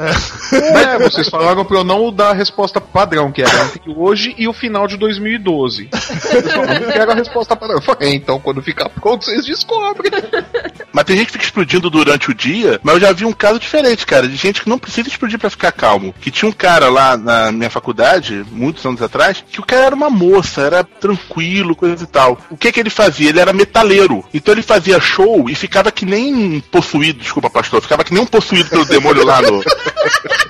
[0.52, 4.46] É, vocês falaram pra eu não dar a resposta padrão, que era entre hoje e
[4.48, 5.88] o final de 2012.
[5.92, 7.76] Eu só não quero a resposta padrão.
[7.78, 10.10] Eu falei, "É, então quando ficar pronto, vocês descobrem.
[10.92, 13.58] Mas tem gente que fica explodindo durante o dia, mas eu já vi um caso
[13.60, 16.14] diferente, cara, de gente que não precisa explodir pra ficar calmo.
[16.20, 19.94] Que tinha um cara lá na minha faculdade, muitos anos atrás, que o cara era
[19.94, 22.38] uma moça, era tranquilo, coisa e tal.
[22.50, 23.28] O que que ele fazia?
[23.28, 24.24] Ele era metaleiro.
[24.32, 28.26] Então ele fazia show e ficava que nem possuído, desculpa, pastor, ficava que nem um
[28.26, 29.62] possuído pelo demônio lá no,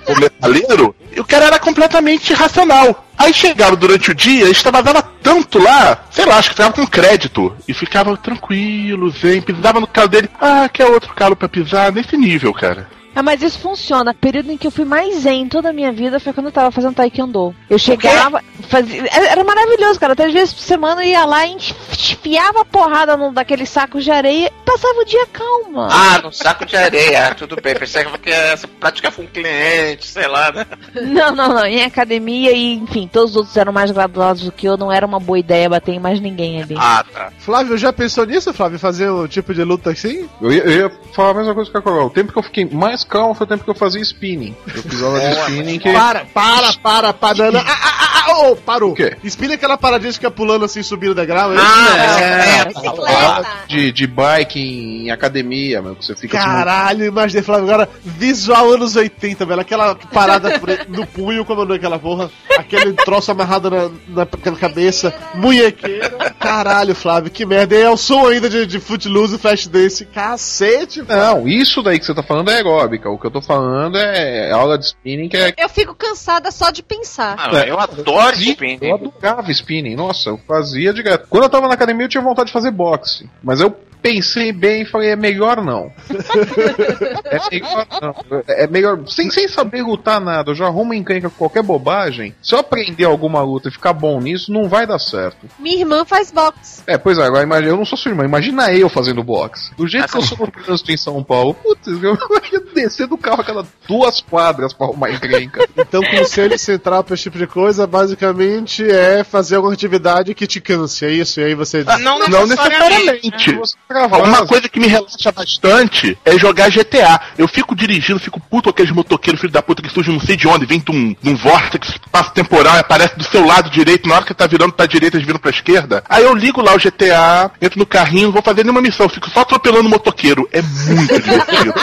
[0.08, 0.94] no metaleiro.
[1.14, 3.04] E o cara era completamente irracional.
[3.18, 7.54] Aí chegava durante o dia, extravasava tanto lá, sei lá, acho que ficava com crédito.
[7.66, 10.30] E ficava tranquilo, zen, pisava no calo dele.
[10.40, 11.92] Ah, quer outro calo pra pisar?
[11.92, 12.88] Nesse nível, cara.
[13.18, 14.12] Ah, mas isso funciona.
[14.12, 16.46] O período em que eu fui mais zen em toda a minha vida foi quando
[16.46, 17.52] eu tava fazendo taekwondo.
[17.68, 20.14] Eu chegava, fazia, era maravilhoso, cara.
[20.14, 24.08] Três vezes por semana eu ia lá e enfiava a porrada no, daquele saco de
[24.08, 25.88] areia e passava o dia calma.
[25.90, 27.74] Ah, no saco de areia, tudo bem.
[27.74, 30.64] Pensei que essa prática com um cliente, sei lá, né?
[30.94, 31.66] Não, não, não.
[31.66, 34.76] Em academia e, enfim, todos os outros eram mais graduados do que eu.
[34.76, 36.76] Não era uma boa ideia bater em mais ninguém ali.
[36.78, 37.32] Ah, tá.
[37.40, 38.78] Flávio, já pensou nisso, Flávio?
[38.78, 40.28] Fazer um tipo de luta assim?
[40.40, 42.06] Eu ia, eu ia falar a mesma coisa que a Coral.
[42.06, 44.54] O tempo que eu fiquei mais calmo foi o tempo que eu fazia spinning.
[44.66, 45.92] Eu fiz aula de spinning que.
[45.92, 47.58] Para, para, para.
[47.58, 48.07] Ah, ah, ah, ah,
[48.38, 48.92] oh, parou.
[48.92, 49.16] O quê?
[49.22, 51.52] Espina aquela paradinha que fica pulando assim, subindo o degrau.
[51.52, 51.64] é isso?
[51.64, 53.46] Ah, é, Bicicleta.
[53.66, 58.72] De, de bike em academia, meu, que você fica assim, Caralho, imaginei, Flávio, agora, visual
[58.72, 59.60] anos 80, velho.
[59.60, 62.30] Aquela parada no punho, como não é aquela porra.
[62.56, 65.14] Aquele troço amarrado na, na, na cabeça.
[65.34, 66.34] Munhequeira.
[66.38, 67.74] Caralho, Flávio, que merda.
[67.74, 70.04] E é o som ainda de, de Footloose e Flashdance.
[70.06, 71.20] Cacete, velho.
[71.20, 73.08] Não, isso daí que você tá falando é aeróbica.
[73.10, 75.54] O que eu tô falando é aula de spinning que é.
[75.56, 77.36] Eu fico cansada só de pensar.
[77.38, 78.92] Ah, eu adoro Eu spinning.
[78.92, 81.26] adorava spinning, nossa, eu fazia direto.
[81.28, 84.82] Quando eu tava na academia eu tinha vontade de fazer boxe, mas eu pensei bem
[84.82, 85.92] e falei, é melhor não.
[87.24, 88.14] é melhor não.
[88.48, 92.34] É melhor, sem, sem saber lutar nada, eu já arrumo encrenca com qualquer bobagem.
[92.42, 95.46] Se eu aprender alguma luta e ficar bom nisso, não vai dar certo.
[95.58, 96.82] Minha irmã faz boxe.
[96.86, 99.74] É, pois é, agora imagina, eu não sou sua irmã, imagina eu fazendo boxe.
[99.76, 102.16] Do jeito que eu sou no trânsito em São Paulo, putz, eu
[102.52, 105.66] ia descer do carro a cada duas quadras pra arrumar encrenca.
[105.76, 110.60] Então, conselho central pra esse tipo de coisa, basicamente, é fazer alguma atividade que te
[110.60, 111.40] canse, é isso?
[111.40, 113.30] E aí você diz, Não Não necessariamente.
[113.30, 113.60] necessariamente.
[113.90, 117.20] Uma coisa que me relaxa bastante é jogar GTA.
[117.38, 120.36] Eu fico dirigindo, fico puto com aqueles motoqueiros, filho da puta, que surge não sei
[120.36, 124.16] de onde, vem de um, um vórtice, passa temporal aparece do seu lado direito, na
[124.16, 126.04] hora que tá virando pra direita, eles viram pra esquerda.
[126.08, 129.30] Aí eu ligo lá o GTA, entro no carrinho, não vou fazer nenhuma missão, fico
[129.30, 130.48] só atropelando o motoqueiro.
[130.52, 131.74] É muito divertido.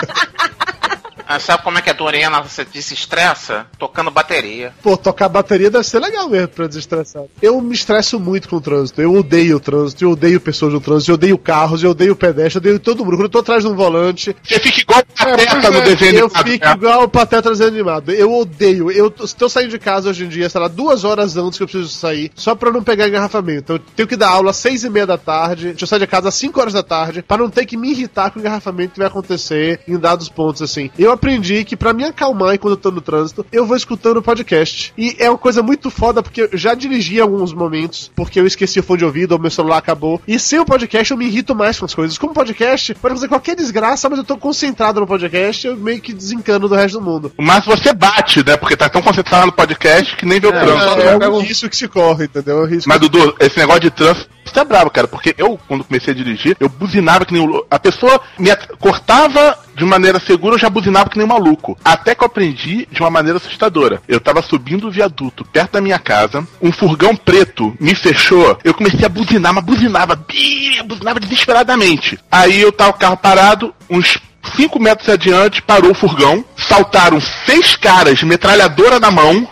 [1.27, 3.65] Ah, sabe como é que a Doriana se desestressa?
[3.77, 4.73] Tocando bateria.
[4.81, 7.23] pô, tocar bateria deve ser legal mesmo pra desestressar.
[7.41, 10.79] Eu me estresso muito com o trânsito, eu odeio o trânsito, eu odeio pessoas no
[10.81, 13.15] trânsito, eu odeio carros, eu odeio pedestre, eu odeio todo mundo.
[13.17, 15.81] Quando eu tô atrás de um volante, Você fica igual o pateta Pois no é,
[15.81, 16.71] desenho Eu animado, fico né?
[16.73, 18.11] igual o Pateta desanimado.
[18.11, 18.91] Eu odeio.
[18.91, 21.57] Eu tô- se eu sair de casa hoje em dia, sei lá, duas horas antes
[21.57, 23.73] que eu preciso sair, só pra não pegar engarrafamento.
[23.73, 25.69] Eu tenho que dar aula às seis e meia da tarde.
[25.69, 27.91] Deixa eu sair de casa às cinco horas da tarde, pra não ter que me
[27.91, 30.89] irritar com o engarrafamento que vai acontecer em dados pontos, assim.
[30.99, 34.21] Eu aprendi que pra me acalmar enquanto eu tô no trânsito, eu vou escutando o
[34.21, 34.93] podcast.
[34.97, 38.79] E é uma coisa muito foda, porque eu já dirigi alguns momentos, porque eu esqueci
[38.79, 40.21] o fone de ouvido, ou meu celular acabou.
[40.27, 42.17] E sem o podcast eu me irrito mais com as coisas.
[42.17, 46.13] Como podcast, pode fazer qualquer desgraça, mas eu tô concentrado no podcast, eu meio que
[46.13, 47.31] desencano do resto do mundo.
[47.37, 48.57] Mas você bate, né?
[48.57, 51.01] Porque tá tão concentrado no podcast que nem vê o trânsito.
[51.01, 52.59] É, é o risco que se corre, entendeu?
[52.59, 55.83] É o risco Mas, Dudu, esse negócio de trânsito é brabo, cara, porque eu, quando
[55.83, 59.83] comecei a dirigir, eu buzinava que nem um lou- A pessoa me at- cortava de
[59.83, 61.77] maneira segura, eu já buzinava que nem um maluco.
[61.83, 64.01] Até que eu aprendi de uma maneira assustadora.
[64.07, 68.73] Eu tava subindo o viaduto perto da minha casa, um furgão preto me fechou, eu
[68.73, 72.17] comecei a buzinar, mas buzinava, bi- buzinava desesperadamente.
[72.31, 74.17] Aí eu tava o carro parado, uns
[74.55, 79.47] cinco metros adiante, parou o furgão, saltaram seis caras, metralhadora na mão,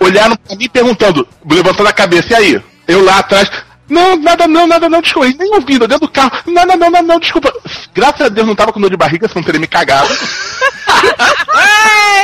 [0.00, 2.62] olharam pra mim perguntando, levantando a cabeça, e aí?
[2.86, 3.50] Eu lá atrás,
[3.88, 7.02] não, nada não, nada não, desculpa, nem ouvindo, dentro do carro, não, não, não, não,
[7.02, 7.52] não, desculpa.
[7.94, 10.08] Graças a Deus não tava com dor de barriga, senão teria me cagado.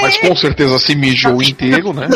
[0.03, 2.09] Mas com certeza se mijou inteiro, né?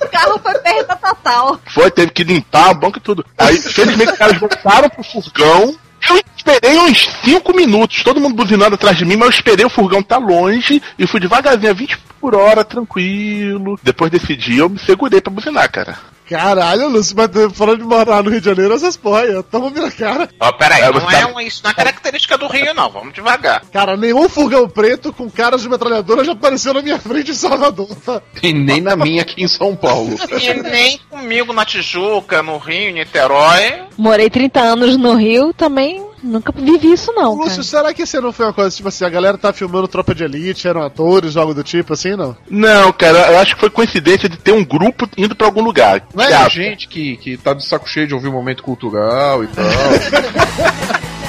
[0.00, 1.58] O carro foi perda total.
[1.66, 3.24] Foi, teve que limpar o banco e tudo.
[3.38, 5.74] Aí, felizmente, os caras voltaram pro furgão.
[6.06, 9.70] Eu esperei uns 5 minutos, todo mundo buzinando atrás de mim, mas eu esperei o
[9.70, 13.80] furgão tá longe e fui devagarzinho, a 20 por hora, tranquilo.
[13.82, 15.96] Depois desse dia, eu me segurei pra buzinar, cara.
[16.28, 19.90] Caralho, Lúcio, mas falando de morar no Rio de Janeiro, essas porra aí, toma minha
[19.90, 20.28] cara.
[20.40, 22.90] Ó, peraí, É, não é tá- uma, isso não é característica do Rio, não.
[22.90, 23.62] Vamos devagar.
[23.72, 27.88] Cara, nenhum furgão preto com caras de metralhadora já apareceu na minha frente em Salvador.
[28.42, 30.16] E nem na minha aqui em São Paulo.
[30.40, 33.82] E nem com comigo na Tijuca, no Rio, em Niterói.
[33.96, 37.34] Morei 30 anos no Rio, também nunca vivi isso não.
[37.34, 37.62] Lúcio, cara.
[37.62, 40.24] será que você não foi uma coisa tipo assim, a galera tá filmando Tropa de
[40.24, 42.36] Elite, eram atores, algo do tipo assim, não?
[42.48, 46.06] Não, cara, eu acho que foi coincidência de ter um grupo indo pra algum lugar.
[46.14, 46.50] Não é Teatro.
[46.50, 49.64] gente que, que tá de saco cheio de ouvir um momento cultural e tal.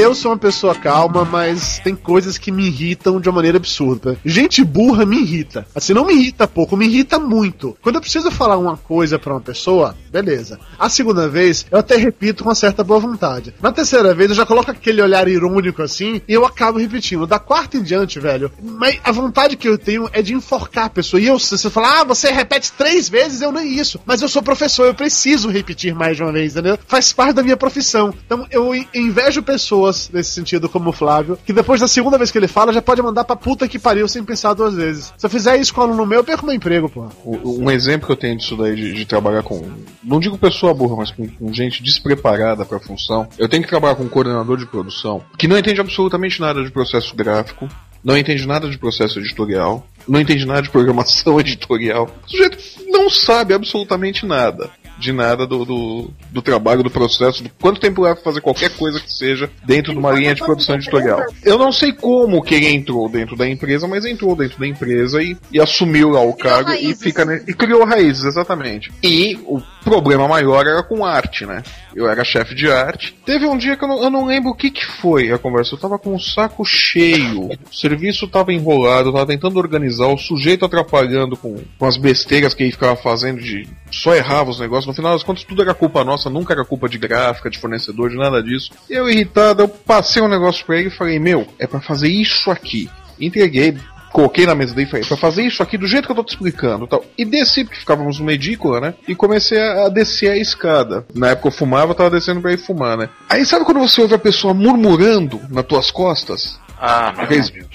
[0.00, 4.16] Eu sou uma pessoa calma, mas tem coisas que me irritam de uma maneira absurda.
[4.24, 5.66] Gente burra me irrita.
[5.74, 7.76] Assim, não me irrita pouco, me irrita muito.
[7.82, 10.60] Quando eu preciso falar uma coisa pra uma pessoa, beleza.
[10.78, 13.52] A segunda vez, eu até repito com uma certa boa vontade.
[13.60, 17.26] Na terceira vez, eu já coloco aquele olhar irônico assim, e eu acabo repetindo.
[17.26, 20.90] Da quarta em diante, velho, mas a vontade que eu tenho é de enforcar a
[20.90, 21.20] pessoa.
[21.20, 23.98] E eu, se você falar, ah, você repete três vezes, eu nem isso.
[24.06, 26.78] Mas eu sou professor, eu preciso repetir mais de uma vez, entendeu?
[26.86, 28.14] Faz parte da minha profissão.
[28.24, 32.30] Então eu in- invejo pessoas nesse sentido, como o Flávio, que depois da segunda vez
[32.30, 35.12] que ele fala, já pode mandar pra puta que pariu sem pensar duas vezes.
[35.16, 37.06] Se eu fizer isso com aluno meu, eu perco meu emprego, pô.
[37.24, 39.62] Um exemplo que eu tenho disso daí de, de trabalhar com.
[40.02, 43.28] Não digo pessoa burra, mas com, com gente despreparada pra função.
[43.38, 46.70] Eu tenho que trabalhar com um coordenador de produção que não entende absolutamente nada de
[46.70, 47.68] processo gráfico,
[48.02, 52.08] não entende nada de processo editorial, não entende nada de programação editorial.
[52.26, 54.70] O sujeito não sabe absolutamente nada.
[54.98, 58.70] De nada do, do, do trabalho, do processo, do quanto tempo leva pra fazer qualquer
[58.70, 61.20] coisa que seja dentro de uma linha de produção editorial.
[61.44, 65.22] Eu não sei como que ele entrou dentro da empresa, mas entrou dentro da empresa
[65.22, 68.90] e, e assumiu lá o cargo e fica ne- e criou raízes, exatamente.
[69.02, 71.62] E o problema maior era com arte, né?
[71.94, 73.16] Eu era chefe de arte.
[73.24, 75.74] Teve um dia que eu não, eu não lembro o que que foi a conversa.
[75.74, 77.46] Eu tava com o saco cheio.
[77.46, 82.52] O serviço tava enrolado, eu tava tentando organizar, o sujeito atrapalhando com, com as besteiras
[82.54, 83.66] que ele ficava fazendo de.
[83.90, 84.87] Só errava os negócios.
[84.88, 88.08] No final das contas, tudo era culpa nossa, nunca era culpa de gráfica, de fornecedor,
[88.08, 88.70] de nada disso.
[88.88, 92.08] E eu irritado, eu passei um negócio pra ele e falei, meu, é pra fazer
[92.08, 92.88] isso aqui.
[93.20, 93.76] Entreguei,
[94.10, 96.24] coloquei na mesa dele e falei, pra fazer isso aqui do jeito que eu tô
[96.24, 97.04] te explicando e tal.
[97.18, 98.94] E desci, porque ficávamos numa edícula, né?
[99.06, 101.06] E comecei a, descer a escada.
[101.14, 103.10] Na época eu fumava, eu tava descendo pra ir fumar, né?
[103.28, 106.58] Aí sabe quando você ouve a pessoa murmurando nas tuas costas?
[106.80, 107.66] Ah, meu Aqueles Deus.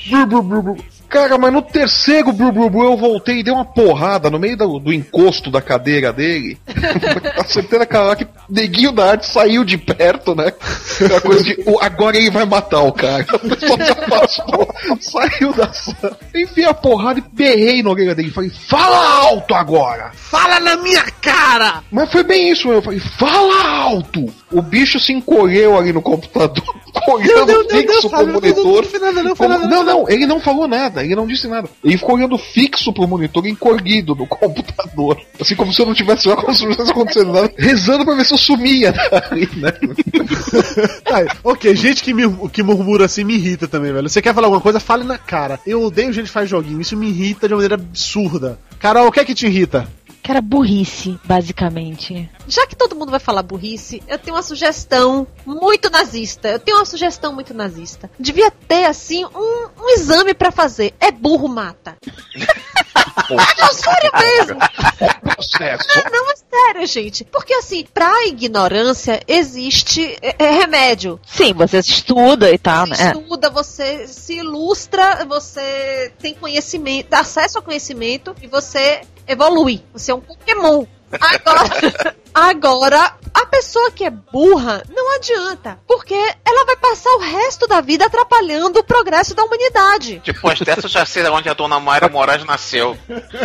[1.13, 4.57] Cara, mas no terceiro bru, bru, bru, eu voltei e dei uma porrada no meio
[4.57, 6.57] do, do encosto da cadeira dele.
[7.37, 10.51] Acertei na cara que neguinho da arte saiu de perto, né?
[10.99, 13.25] Aquela coisa de "O- agora ele vai matar o cara.
[13.31, 16.17] O pessoal se afastou, saiu da sala.
[16.33, 18.31] Enfiei a porrada e berrei na orelha dele.
[18.31, 20.11] Falei, fala alto agora!
[20.15, 21.83] Fala na minha cara!
[21.91, 24.25] Mas foi bem isso, eu falei, fala alto!
[24.51, 26.63] O bicho se encolheu ali no computador,
[27.07, 28.85] olhando fixo pro monitor.
[29.67, 31.69] não, não, ele não falou nada, ele não disse nada.
[31.83, 35.19] Ele ficou olhando fixo pro monitor, encolhido no computador.
[35.39, 38.25] Assim como se eu não tivesse lá, como se não acontecendo nada, rezando pra ver
[38.25, 38.93] se eu sumia
[39.57, 39.73] né?
[41.43, 44.09] Ok, gente que, me, que murmura assim me irrita também, velho.
[44.09, 45.59] Você quer falar alguma coisa, fale na cara.
[45.65, 48.59] Eu odeio gente que faz joguinho, isso me irrita de uma maneira absurda.
[48.79, 49.87] Carol, o que é que te irrita?
[50.23, 52.29] Que era burrice, basicamente.
[52.47, 56.47] Já que todo mundo vai falar burrice, eu tenho uma sugestão muito nazista.
[56.47, 58.09] Eu tenho uma sugestão muito nazista.
[58.17, 60.93] Devia ter, assim, um, um exame pra fazer.
[60.97, 61.97] É burro mata.
[63.29, 64.59] Não, sério mesmo.
[65.21, 65.87] Processo.
[65.95, 67.23] Ah, não, é sério, gente.
[67.23, 71.19] Porque, assim, pra ignorância existe é, é, remédio.
[71.25, 73.13] Sim, você estuda e tal, Você né?
[73.15, 79.83] estuda, você se ilustra, você tem conhecimento, acesso ao conhecimento e você evolui.
[79.93, 80.85] Você é um Pokémon.
[81.11, 87.67] Agora, agora, a pessoa que é burra não adianta, porque ela vai passar o resto
[87.67, 90.21] da vida atrapalhando o progresso da humanidade.
[90.25, 92.97] Depois dessa, eu já sei onde a dona Mayra Moraes nasceu.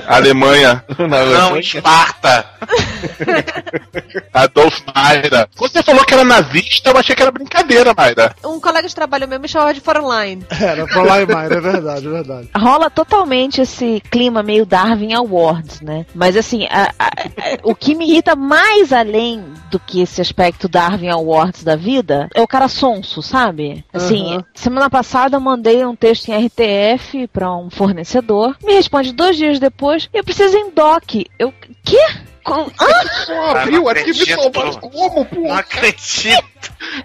[0.07, 2.49] Alemanha, Não, em Esparta.
[4.33, 5.49] Adolf Mayra.
[5.57, 8.35] Quando você falou que era nazista, eu achei que era brincadeira, Mayra.
[8.45, 10.45] Um colega de trabalho meu me chamava de Fräulein.
[10.61, 12.51] Era pra lá e mais, é verdade, é verdade.
[12.57, 16.05] Rola totalmente esse clima meio Darwin Awards, né?
[16.15, 20.69] Mas assim, a- a- a- o que me irrita mais além do que esse aspecto
[20.69, 23.85] Darwin Awards da vida é o cara sonso, sabe?
[23.93, 24.45] Assim, Aham.
[24.55, 29.59] semana passada eu mandei um texto em RTF pra um fornecedor, me responde dois dias
[29.59, 31.15] depois, eu preciso em doc.
[31.39, 31.53] Eu,
[31.85, 31.99] quê?
[32.45, 33.25] Com- Hã?
[33.27, 34.27] Só Ah, abriu acredito.
[34.41, 35.41] salvar como, pô?
[35.43, 36.43] Não acredito.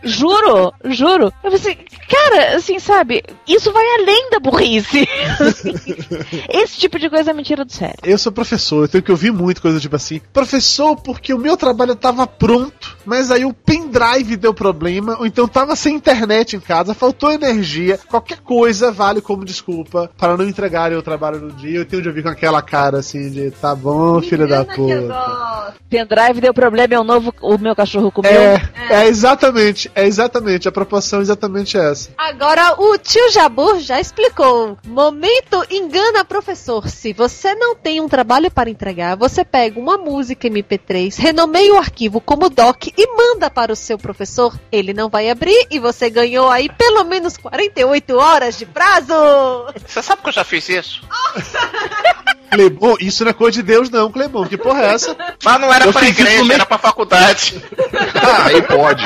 [0.03, 1.33] Juro, juro.
[1.43, 1.77] Eu falei assim,
[2.09, 5.07] cara, assim, sabe, isso vai além da burrice.
[6.49, 7.97] Esse tipo de coisa me tira do sério.
[8.03, 10.21] Eu sou professor, eu tenho que ouvir muito coisa tipo assim.
[10.31, 15.47] Professor, porque o meu trabalho tava pronto, mas aí o pendrive deu problema, ou então
[15.47, 17.99] tava sem internet em casa, faltou energia.
[18.09, 21.79] Qualquer coisa vale como desculpa para não entregarem o trabalho no dia.
[21.79, 25.73] Eu tenho de ouvir com aquela cara assim de tá bom, filho da puta.
[25.89, 28.31] Pendrive deu problema, é o novo, o meu cachorro comeu.
[28.31, 32.11] É, é exatamente exatamente, é exatamente, a proporção é exatamente essa.
[32.17, 34.77] Agora, o tio Jabur já explicou.
[34.85, 36.87] Momento engana professor.
[36.87, 41.77] Se você não tem um trabalho para entregar, você pega uma música MP3, renomeia o
[41.77, 44.57] arquivo como doc e manda para o seu professor.
[44.71, 49.13] Ele não vai abrir e você ganhou aí pelo menos 48 horas de prazo.
[49.85, 51.01] Você sabe que eu já fiz isso?
[52.53, 55.15] Clebon, isso não é coisa de Deus não, Clebon, que porra é essa?
[55.43, 57.61] Mas não era Eu pra igreja, no era pra faculdade.
[58.15, 59.03] Ah, aí pode.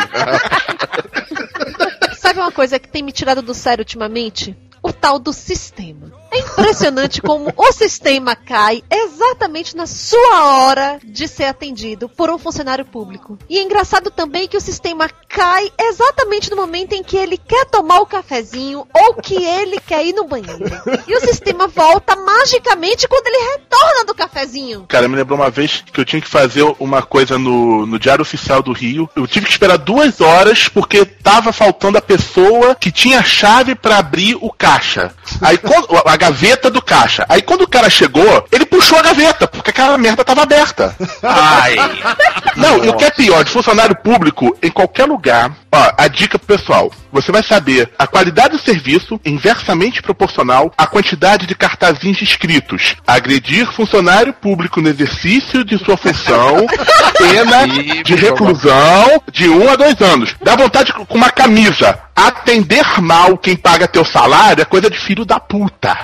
[2.17, 4.55] Sabe uma coisa que tem me tirado do sério ultimamente?
[4.81, 6.11] O tal do sistema.
[6.31, 12.37] É impressionante como o sistema cai exatamente na sua hora de ser atendido por um
[12.37, 13.37] funcionário público.
[13.49, 17.65] E é engraçado também que o sistema cai exatamente no momento em que ele quer
[17.65, 20.65] tomar o cafezinho ou que ele quer ir no banheiro.
[21.07, 24.85] E o sistema volta magicamente quando ele retorna do cafezinho.
[24.87, 28.21] Cara, me lembrou uma vez que eu tinha que fazer uma coisa no, no Diário
[28.21, 29.09] Oficial do Rio.
[29.15, 33.75] Eu tive que esperar duas horas porque tava faltando a pessoa que tinha a chave
[33.75, 35.13] pra abrir o caixa.
[35.41, 37.25] Aí quando, a gaveta do caixa.
[37.29, 40.95] Aí quando o cara chegou, ele puxou a gaveta, porque aquela merda tava aberta.
[41.23, 41.75] Ai.
[42.55, 46.39] Não, e o que é pior, de funcionário público, em qualquer lugar, ó, a dica
[46.39, 52.21] pro pessoal, você vai saber a qualidade do serviço inversamente proporcional à quantidade de cartazinhos
[52.21, 52.95] escritos.
[53.05, 56.65] Agredir funcionário público no exercício de sua função,
[57.17, 57.67] pena
[58.03, 60.35] de reclusão de um a dois anos.
[60.41, 61.99] Dá vontade com uma camisa.
[62.17, 65.95] Atender mal quem paga teu salário é coisa de filho da puta.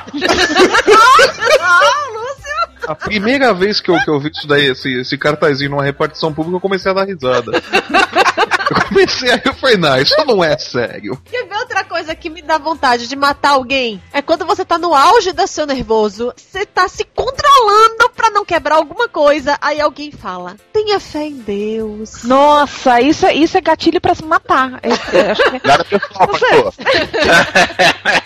[2.88, 6.32] A primeira vez que eu, que eu vi isso daí, esse, esse cartazinho numa repartição
[6.32, 7.52] pública, eu comecei a dar risada.
[8.70, 11.20] Eu comecei a eu falei, não, isso não é sério.
[11.26, 14.02] Quer ver outra coisa que me dá vontade de matar alguém?
[14.12, 18.44] É quando você tá no auge do seu nervoso, você tá se controlando pra não
[18.44, 22.24] quebrar alguma coisa, aí alguém fala: tenha fé em Deus.
[22.24, 24.80] Nossa, isso, é- isso é gatilho pra se matar.
[24.84, 26.74] É- é, que- Nada pessoal, pastor.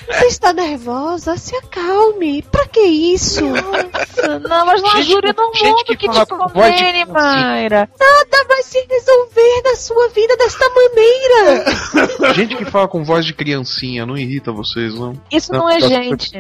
[0.07, 1.37] Você está nervosa?
[1.37, 2.41] Se acalme.
[2.51, 3.45] Pra que isso?
[3.45, 6.75] Nossa, não, mas não jure no mundo que que, fala te com voz de convém,
[7.05, 7.05] criancinha.
[7.05, 7.89] Mayra.
[7.99, 12.33] Nada vai se resolver na sua vida desta maneira.
[12.33, 13.33] Gente que fala com voz de
[13.67, 15.13] criancinha, não irrita vocês, não?
[15.31, 16.31] Isso Não, não é tá- gente.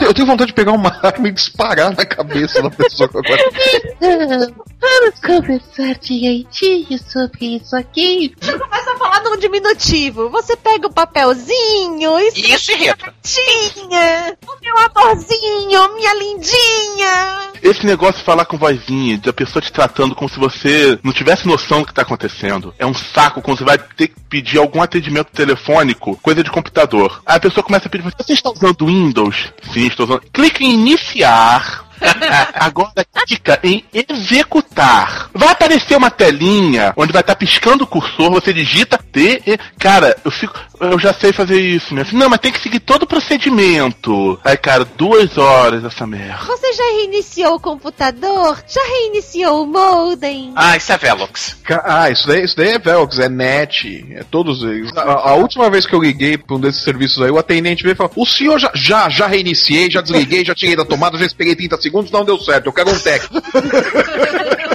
[0.00, 4.52] Eu tenho vontade de pegar uma arma e disparar na cabeça da pessoa que agora.
[4.80, 8.34] Vamos conversar direitinho sobre isso aqui.
[8.40, 10.28] Começa a falar num diminutivo.
[10.30, 13.12] Você pega o papelzinho e Isso irrita.
[13.22, 14.36] Tinha!
[14.46, 17.48] O meu amorzinho, minha lindinha!
[17.62, 21.12] Esse negócio de falar com vozinha, de a pessoa te tratando como se você não
[21.12, 22.72] tivesse noção do que tá acontecendo.
[22.78, 27.22] É um saco quando você vai ter que pedir algum atendimento telefônico, coisa de computador.
[27.26, 29.52] Aí a pessoa começa a pedir, você está usando Windows?
[29.72, 30.22] Sim, estou usando.
[30.32, 31.87] Clique em iniciar.
[32.54, 32.92] Agora
[33.26, 35.30] clica em executar.
[35.34, 39.58] Vai aparecer uma telinha onde vai estar piscando o cursor, você digita T, E.
[39.78, 40.54] Cara, eu fico.
[40.80, 42.06] Eu já sei fazer isso, né?
[42.12, 44.38] Não, mas tem que seguir todo o procedimento.
[44.44, 46.38] Aí, cara, duas horas essa merda.
[46.46, 48.62] Você já reiniciou o computador?
[48.68, 50.52] Já reiniciou o modem?
[50.54, 51.56] Ah, isso é Velox.
[51.64, 54.96] Ca- Ah, isso daí, isso daí é Velx, é net, é todos eles.
[54.96, 57.94] A, a última vez que eu liguei pra um desses serviços aí, o atendente veio
[57.94, 61.24] e falou: O senhor já, já, já reiniciei, já desliguei, já tirei da tomada, já
[61.26, 63.42] esperei 30 segundos, não deu certo, eu quero um técnico.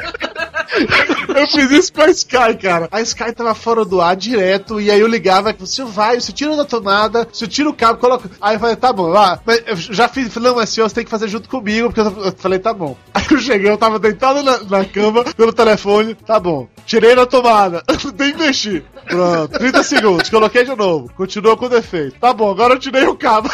[1.35, 2.87] Eu fiz isso com a Sky, cara.
[2.91, 6.55] A Sky tava fora do ar direto, e aí eu ligava, você vai, você tira
[6.55, 8.29] da tomada, você tira o cabo, coloca.
[8.41, 9.39] Aí eu falei, tá bom, lá.
[9.45, 12.25] Mas eu já fiz, não, mas senhor, você tem que fazer junto comigo, porque eu,
[12.25, 12.95] eu falei, tá bom.
[13.13, 16.67] Aí eu cheguei, eu tava deitado na, na cama, pelo telefone, tá bom.
[16.85, 17.83] Tirei da tomada,
[18.17, 18.83] nem mexi.
[19.07, 21.11] Pronto, 30 segundos, coloquei de novo.
[21.15, 22.19] Continuou com defeito.
[22.19, 23.49] Tá bom, agora eu tirei o cabo.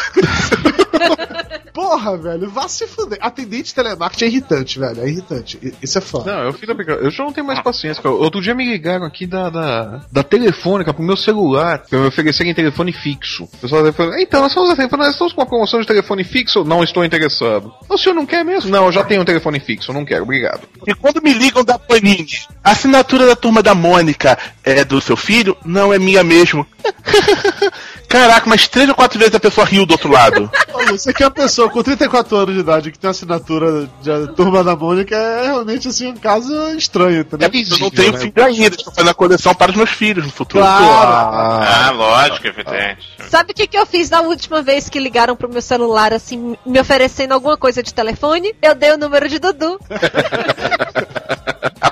[1.72, 3.18] Porra, velho, vá se fuder.
[3.20, 5.02] Atendente telemarketing é irritante, velho.
[5.02, 5.74] É irritante.
[5.82, 6.32] Isso é foda.
[6.32, 7.06] Não, eu fiz a brincadeira.
[7.06, 8.14] Eu já não tenho mais paciência, cara.
[8.14, 12.54] Outro dia me ligaram aqui da, da, da telefônica pro meu celular, pra me oferecerem
[12.54, 13.44] telefone fixo.
[13.44, 16.64] O pessoal falou, então, nós estamos, nós estamos com uma promoção de telefone fixo?
[16.64, 17.72] Não estou interessado.
[17.88, 18.70] O senhor não quer mesmo?
[18.70, 20.68] Não, eu já tenho um telefone fixo, não quero, obrigado.
[20.86, 22.26] E quando me ligam da Panini,
[22.62, 24.38] assinatura da turma da Mônica
[24.78, 25.56] é do seu filho?
[25.64, 26.66] Não, é minha mesmo.
[28.10, 30.50] Caraca, mas três ou quatro vezes a pessoa riu do outro lado.
[30.88, 34.64] Você que é uma pessoa com 34 anos de idade que tem assinatura de Turma
[34.64, 37.48] da Mônica é realmente assim um caso estranho, entendeu?
[37.48, 40.32] É, eu não tenho filho ainda, estou fazendo a coleção para os meus filhos no
[40.32, 40.64] futuro.
[40.64, 40.84] Claro.
[40.84, 43.08] Ah, lógico, evidente.
[43.28, 46.56] Sabe o que, que eu fiz na última vez que ligaram pro meu celular, assim,
[46.66, 48.56] me oferecendo alguma coisa de telefone?
[48.60, 49.78] Eu dei o número de Dudu.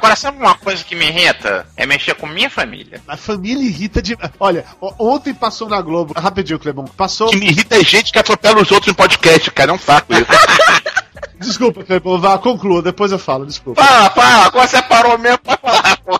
[0.09, 1.67] Agora, sabe uma coisa que me irrita?
[1.77, 2.99] É mexer com minha família.
[3.07, 4.17] A família irrita de.
[4.41, 4.65] Olha,
[4.99, 6.15] ontem passou na Globo.
[6.17, 6.87] Rapidinho, Clebão.
[6.87, 7.29] Passou.
[7.29, 9.71] O que me irrita é gente que atropela os outros em podcast, cara.
[9.71, 10.25] É um saco isso.
[11.39, 12.19] Desculpa, Clebão.
[12.19, 13.85] Vá, conclua, depois eu falo, desculpa.
[13.85, 16.19] Fala, fala, agora você parou mesmo pra falar, pô.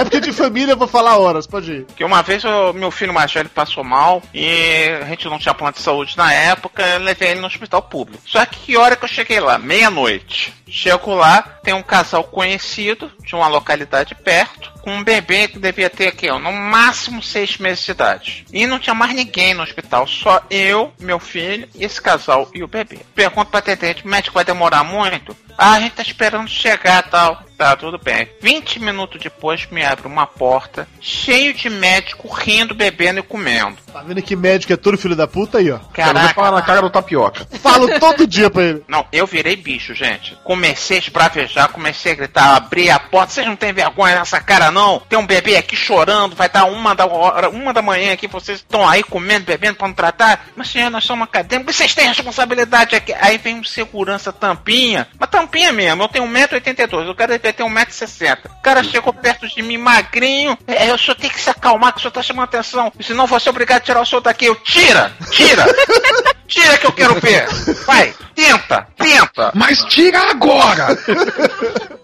[0.00, 1.86] É porque de família eu vou falar horas, pode ir.
[1.94, 5.52] Que uma vez o meu filho mais velho passou mal e a gente não tinha
[5.52, 8.22] plano de saúde na época, eu levei ele no hospital público.
[8.24, 9.58] Só que que hora que eu cheguei lá?
[9.58, 10.54] Meia-noite.
[10.66, 15.90] Chego lá, tem um casal conhecido de uma localidade perto, com um bebê que devia
[15.90, 18.46] ter aqui, ó, no máximo seis meses de idade.
[18.52, 22.68] E não tinha mais ninguém no hospital, só eu, meu filho, esse casal e o
[22.68, 23.00] bebê.
[23.14, 25.36] Pergunto pra atendente, o médico vai demorar muito?
[25.58, 27.42] Ah, a gente tá esperando chegar tal.
[27.60, 28.26] Tá, tudo bem.
[28.40, 33.76] 20 minutos depois me abre uma porta, cheio de médico rindo, bebendo e comendo.
[33.92, 35.76] Tá vendo que médico é tudo filho da puta aí, ó.
[35.76, 37.46] Ver falar na cara do tapioca.
[37.60, 38.82] Falo todo dia pra ele.
[38.88, 40.38] Não, eu virei bicho, gente.
[40.42, 43.34] Comecei a esbravejar, comecei a gritar, abri a porta.
[43.34, 45.00] Vocês não têm vergonha nessa cara, não?
[45.00, 48.60] Tem um bebê aqui chorando, vai dar uma da hora, uma da manhã aqui, vocês
[48.60, 50.46] estão aí comendo, bebendo pra não tratar.
[50.56, 53.12] Mas, senhor, nós somos acadêmicos, vocês têm responsabilidade aqui.
[53.20, 56.04] Aí vem um segurança tampinha, uma tampinha mesmo.
[56.04, 58.38] Eu tenho 1,82m, eu quero ter 1,60m.
[58.46, 60.56] O cara chegou perto de mim, magrinho.
[60.66, 62.92] É, o senhor tem que se acalmar, que o senhor tá chamando atenção.
[63.00, 64.46] Senão você é obrigado a tirar o senhor daqui.
[64.46, 65.64] Eu, tira, tira.
[66.50, 67.46] Tira que eu quero ver.
[67.86, 69.52] Vai, tenta, tenta.
[69.54, 70.98] Mas tira agora!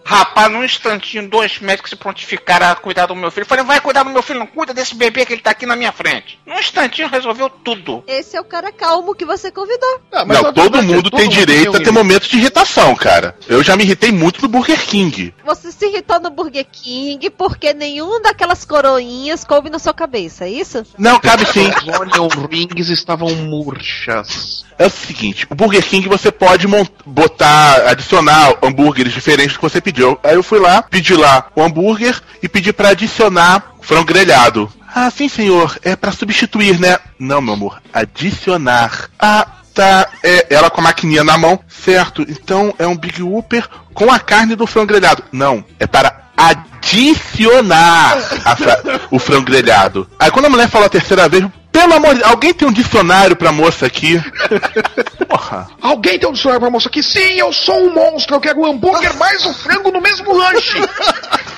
[0.08, 3.42] Rapaz, num instantinho, dois médicos se prontificaram a cuidar do meu filho.
[3.42, 5.66] Eu falei, vai cuidar do meu filho, não cuida desse bebê que ele tá aqui
[5.66, 6.38] na minha frente.
[6.46, 8.04] Num instantinho resolveu tudo.
[8.06, 10.00] Esse é o cara calmo que você convidou.
[10.12, 13.34] Ah, mas não, todo mundo tem mundo direito a ter momentos de irritação, cara.
[13.48, 15.34] Eu já me irritei muito no Burger King.
[15.44, 20.50] Você se irritou no Burger King porque nenhum daquelas coroinhas coube na sua cabeça, é
[20.50, 20.86] isso?
[20.96, 21.68] Não, cabe sim.
[21.68, 24.35] Os onion rings estavam murchas.
[24.78, 26.66] É o seguinte, o Burger King você pode
[27.06, 30.18] botar, adicionar hambúrgueres diferentes do que você pediu.
[30.22, 34.70] Aí eu fui lá, pedi lá o hambúrguer e pedi pra adicionar frango grelhado.
[34.94, 36.98] Ah, sim, senhor, é pra substituir, né?
[37.18, 39.08] Não, meu amor, adicionar.
[39.18, 41.58] Ah, tá, é, ela com a maquininha na mão.
[41.68, 45.22] Certo, então é um Big Whopper com a carne do frango grelhado.
[45.32, 48.16] Não, é para adicionar
[48.56, 50.08] fra- o frango grelhado.
[50.18, 51.44] Aí quando a mulher falou a terceira vez,
[51.76, 54.18] pelo amor de alguém tem um dicionário pra moça aqui?
[55.28, 55.68] Porra.
[55.82, 57.02] Alguém tem um dicionário pra moça aqui?
[57.02, 60.78] Sim, eu sou um monstro, eu quero o hambúrguer mais o frango no mesmo lanche.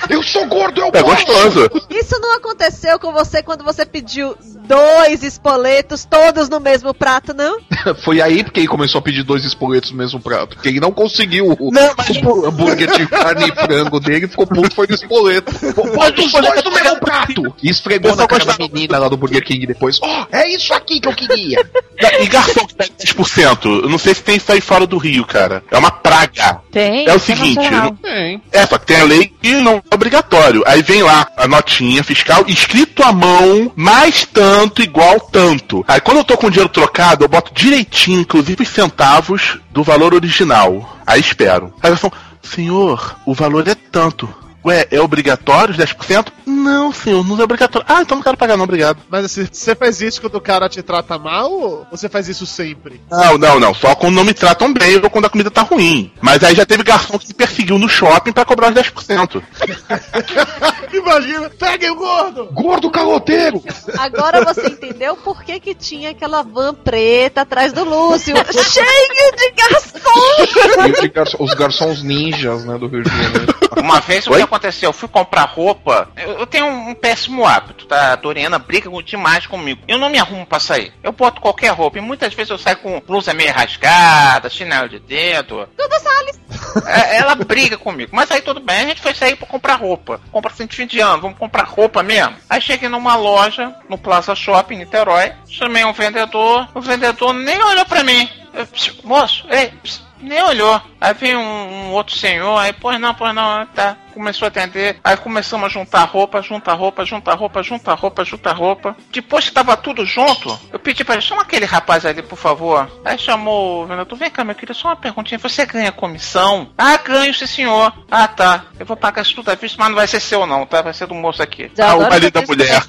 [0.09, 1.25] Eu sou gordo, eu É posso.
[1.25, 1.69] gostoso.
[1.89, 4.35] Isso não aconteceu com você quando você pediu
[4.67, 7.59] dois espoletos, todos no mesmo prato, não?
[8.03, 10.55] Foi aí porque ele começou a pedir dois espoletos no mesmo prato.
[10.55, 14.47] Porque ele não conseguiu o, Não, mas- o hambúrguer de carne e frango dele ficou
[14.47, 15.51] puto, foi no espoleto.
[15.95, 17.55] Bota os dois no mesmo prato!
[17.63, 19.99] E esfregou na cara da menina lá do Burger King depois.
[20.09, 21.59] Ó, é isso aqui que eu queria!
[22.21, 23.65] E garçom que pega 10%.
[23.83, 25.61] Eu não sei se tem isso aí fora do Rio, cara.
[25.69, 26.61] É uma praga.
[26.71, 27.05] Tem.
[27.05, 27.97] É o seguinte, nacional.
[28.01, 28.41] Tem.
[28.53, 30.63] É, só que tem a lei que não é obrigatório.
[30.65, 35.83] Aí vem lá a notinha fiscal, escrito à mão, mais tanto, igual tanto.
[35.87, 39.83] Aí quando eu tô com o dinheiro trocado, eu boto direitinho, inclusive os centavos do
[39.83, 40.97] valor original.
[41.05, 41.73] Aí espero.
[41.81, 44.33] Aí eles falam, senhor, o valor é tanto.
[44.65, 46.27] Ué, é obrigatório os 10%?
[46.45, 47.85] Não, senhor, não é obrigatório.
[47.89, 48.99] Ah, então não quero pagar, não, obrigado.
[49.09, 52.45] Mas assim, você faz isso quando o cara te trata mal ou você faz isso
[52.45, 52.99] sempre?
[53.09, 53.73] Não, não, não.
[53.73, 56.11] Só quando não me tratam bem ou quando a comida tá ruim.
[56.21, 59.41] Mas aí já teve garçom que me perseguiu no shopping pra cobrar os 10%.
[60.93, 62.49] Imagina, peguem o gordo!
[62.51, 63.63] Gordo caloteiro!
[63.97, 69.51] Agora você entendeu por que, que tinha aquela van preta atrás do Lúcio, cheio de
[69.51, 70.87] garçom!
[70.87, 73.55] E os garçom- os garçons ninjas, né, do Rio de Janeiro.
[73.77, 74.48] Uma vez o Oi?
[74.49, 74.89] Aconteceu?
[74.89, 76.09] Eu fui comprar roupa.
[76.15, 78.13] Eu, eu tenho um, um péssimo hábito, tá?
[78.13, 79.81] A Doriana briga demais comigo.
[79.87, 80.91] Eu não me arrumo pra sair.
[81.01, 84.99] Eu boto qualquer roupa e muitas vezes eu saio com blusa meio rasgada, chinelo de
[84.99, 85.67] dedo.
[85.77, 86.39] Dudu Salles!
[86.85, 88.11] É, ela briga comigo.
[88.13, 90.19] Mas aí tudo bem, a gente foi sair pra comprar roupa.
[90.31, 92.35] Compra 120 anos, vamos comprar roupa mesmo.
[92.49, 95.31] Aí cheguei numa loja, no Plaza Shopping, Niterói.
[95.47, 96.67] Chamei um vendedor.
[96.73, 98.29] O vendedor nem olhou pra mim.
[98.53, 100.81] Eu, "Pss, moço, ei, pss", nem olhou.
[100.99, 103.95] Aí veio um, um outro senhor, aí, pois não, pois não, tá.
[104.19, 104.99] Começou a atender.
[105.01, 108.97] Aí começamos a juntar roupa, juntar roupa, juntar roupa, juntar roupa, juntar roupa.
[109.13, 112.91] Depois que tava tudo junto, eu pedi pra ele, chama aquele rapaz ali, por favor.
[113.05, 115.39] Aí chamou o vendedor, vem cá, meu querido, só uma perguntinha.
[115.39, 116.69] Você ganha comissão?
[116.77, 117.93] Ah, ganho, sim, senhor.
[118.11, 118.65] Ah, tá.
[118.77, 120.81] Eu vou pagar isso tudo à vista, mas não vai ser seu não, tá?
[120.81, 121.71] Vai ser do moço aqui.
[121.79, 122.83] Ah, o marido da mulher.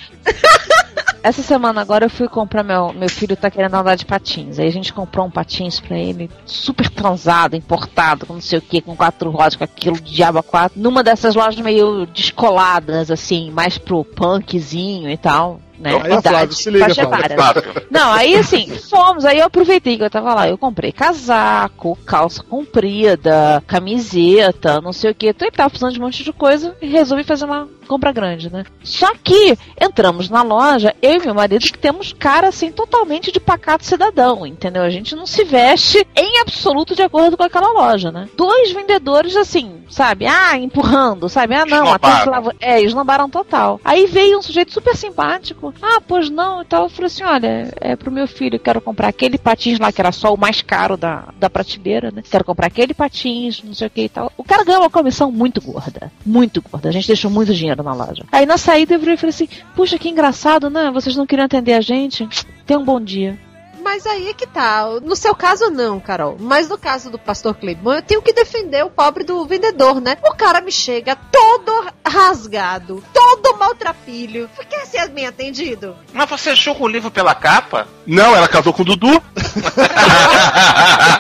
[1.23, 4.59] Essa semana agora eu fui comprar meu meu filho tá querendo andar de patins.
[4.59, 8.63] Aí a gente comprou um patins pra ele super transado, importado, com não sei o
[8.63, 13.11] que, com quatro rodas, com aquilo de diabo a quatro, numa dessas lojas meio descoladas
[13.11, 15.61] assim, mais pro punkzinho e tal.
[15.79, 15.99] Né?
[16.03, 17.37] Aí, ó, Flávio, se liga, Flávio.
[17.37, 17.63] Flávio.
[17.91, 22.43] Não, aí assim, fomos, aí eu aproveitei que eu tava lá, eu comprei casaco, calça
[22.43, 26.87] comprida, camiseta, não sei o que, então tava precisando de um monte de coisa e
[26.87, 28.65] resolvi fazer uma compra grande, né?
[28.85, 33.41] Só que entramos na loja, eu e meu marido que temos cara assim totalmente de
[33.41, 34.83] pacato cidadão, entendeu?
[34.85, 38.29] A gente não se veste em absoluto de acordo com aquela loja, né?
[38.37, 40.25] Dois vendedores assim, sabe?
[40.25, 41.57] Ah, empurrando, sabe?
[41.57, 42.41] Ah, não, até lá.
[42.61, 43.81] É, esnobaram total.
[43.85, 45.75] Aí veio um sujeito super simpático.
[45.83, 49.09] Ah, pois não, então eu falei assim: olha, é pro meu filho, eu quero comprar
[49.09, 52.23] aquele patins lá que era só o mais caro da, da prateleira, né?
[52.31, 54.33] Quero comprar aquele patins, não sei o que e tal.
[54.37, 56.13] O cara ganhou uma comissão muito gorda.
[56.25, 56.89] Muito gorda.
[56.89, 58.25] A gente deixou muito dinheiro na loja.
[58.31, 60.91] Aí na saída eu falei assim: puxa, que engraçado, né?
[60.91, 62.29] Vocês não queriam atender a gente?
[62.67, 63.39] Tenha um bom dia.
[63.83, 64.87] Mas aí é que tá.
[65.03, 66.37] No seu caso, não, Carol.
[66.39, 70.17] Mas no caso do pastor Cleibon, eu tenho que defender o pobre do vendedor, né?
[70.25, 74.49] O cara me chega todo rasgado, todo maltrapilho.
[74.55, 75.97] Por que ser bem atendido?
[76.13, 77.87] Mas você julga o livro pela capa?
[78.07, 79.23] Não, ela casou com o Dudu.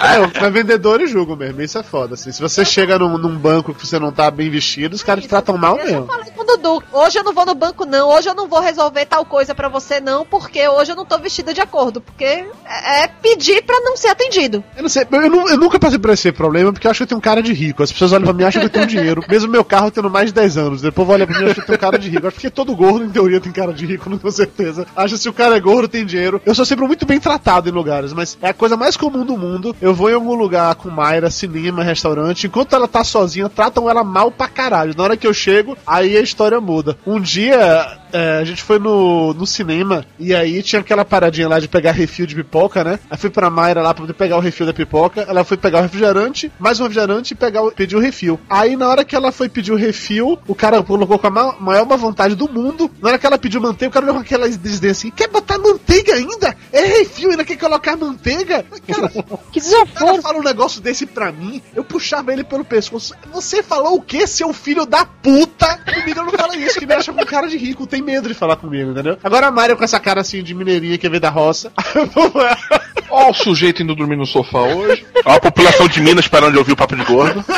[0.03, 2.15] É, mas vendedores julgam mesmo, isso é foda.
[2.15, 2.33] Assim.
[2.33, 5.29] Se você chega num, num banco que você não tá bem vestido, os caras te
[5.29, 6.07] tratam mal Eu mesmo.
[6.07, 6.83] falei com o Dudu.
[6.93, 8.09] Hoje eu não vou no banco, não.
[8.09, 10.25] Hoje eu não vou resolver tal coisa pra você, não.
[10.25, 12.01] Porque hoje eu não tô vestida de acordo.
[12.01, 14.63] Porque é é pedir pra não ser atendido.
[14.77, 17.03] Eu não sei, eu, nu- eu nunca passei por esse problema porque eu acho que
[17.05, 17.83] eu tenho cara de rico.
[17.83, 19.23] As pessoas olham pra mim e acham que eu tenho dinheiro.
[19.29, 20.83] Mesmo meu carro tendo mais de 10 anos.
[20.83, 22.27] Depois vão olhar pra mim e acham que eu tenho cara de rico.
[22.27, 24.87] Acho que todo gordo, em teoria, tem cara de rico, não tenho certeza.
[24.97, 26.41] Acha se o cara é gordo, tem dinheiro.
[26.45, 29.37] Eu sou sempre muito bem tratado em lugares, mas é a coisa mais comum do
[29.37, 29.75] mundo.
[29.81, 32.47] Eu vou em algum lugar com Mayra, cinema, restaurante.
[32.47, 34.95] Enquanto ela tá sozinha, tratam ela mal pra caralho.
[34.97, 36.97] Na hora que eu chego, aí a história muda.
[37.07, 37.99] Um dia.
[38.13, 41.93] É, a gente foi no, no cinema e aí tinha aquela paradinha lá de pegar
[41.93, 42.99] refil de pipoca, né?
[43.11, 45.23] Aí fui pra Mayra lá pra poder pegar o refil da pipoca.
[45.29, 48.39] Ela foi pegar o refrigerante, mais um refrigerante e pegar o, pedir o refil.
[48.49, 51.57] Aí na hora que ela foi pedir o refil, o cara colocou com a ma-
[51.61, 52.91] maior má vontade do mundo.
[53.01, 55.59] Na hora que ela pediu manteiga, o cara olhou com aquela desdém assim: quer botar
[55.59, 56.57] manteiga ainda?
[56.73, 58.65] É refil, ainda quer colocar manteiga?
[58.87, 59.09] Cara,
[59.53, 60.23] Que o cara desaforo.
[60.23, 63.15] fala um negócio desse pra mim, eu puxava ele pelo pescoço.
[63.33, 65.79] Você falou o quê, seu filho da puta?
[65.79, 68.57] Comigo não fala isso, que me acha com cara de rico, tem medo de falar
[68.57, 69.19] comigo, entendeu?
[69.23, 71.73] Agora a Mário com essa cara assim de mineirinha que veio da roça.
[73.11, 75.05] Ó, o sujeito indo dormir no sofá hoje.
[75.25, 77.45] Ó, a população de Minas parando de ouvir o papo de gordo.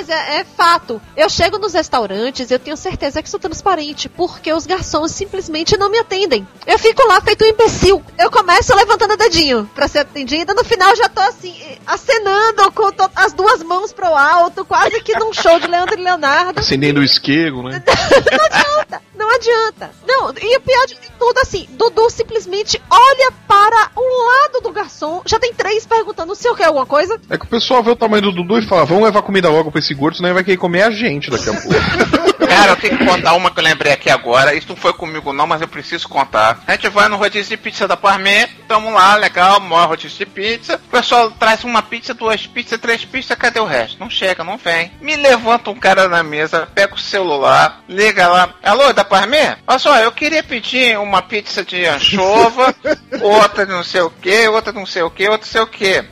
[0.00, 1.00] Mas é, é fato.
[1.14, 5.90] Eu chego nos restaurantes, eu tenho certeza que sou transparente, porque os garçons simplesmente não
[5.90, 6.48] me atendem.
[6.66, 8.02] Eu fico lá feito um imbecil.
[8.18, 11.54] Eu começo levantando o dedinho pra ser atendida, no final já tô assim,
[11.86, 16.60] acenando com as duas mãos pro alto, quase que num show de Leandro e Leonardo.
[16.60, 17.82] Acendendo o isqueiro, né?
[18.30, 19.90] Não adianta, não adianta.
[20.06, 25.22] Não, e o pior de tudo, assim, Dudu simplesmente olha para um lado do garçom,
[25.26, 27.20] já tem três perguntando se eu quero alguma coisa.
[27.28, 29.70] É que o pessoal vê o tamanho do Dudu e fala, vamos levar comida logo
[29.70, 32.30] pra esse gordo, senão ele vai querer comer a gente daqui a pouco.
[32.50, 34.54] Cara, eu tenho que contar uma que eu lembrei aqui agora.
[34.54, 36.60] Isso não foi comigo não, mas eu preciso contar.
[36.66, 40.26] A gente vai no rodízio de pizza da Parmê, tamo lá, legal, maior rodízio de
[40.26, 40.74] pizza.
[40.74, 44.00] O pessoal traz uma pizza, duas pizzas, três pizzas, cadê o resto?
[44.00, 44.90] Não chega, não vem.
[45.00, 48.52] Me levanta um cara na mesa, pega o celular, liga lá.
[48.62, 49.56] Alô, da Parmê?
[49.66, 52.74] Olha só, eu queria pedir uma pizza de anchova,
[53.22, 55.60] outra de não sei o que, outra de não sei o que, outra não sei
[55.60, 56.04] o que.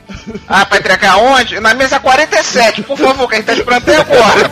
[0.47, 1.59] Ah, pra entregar onde?
[1.59, 4.49] Na mesa 47, por favor, que a gente tá esperando até agora.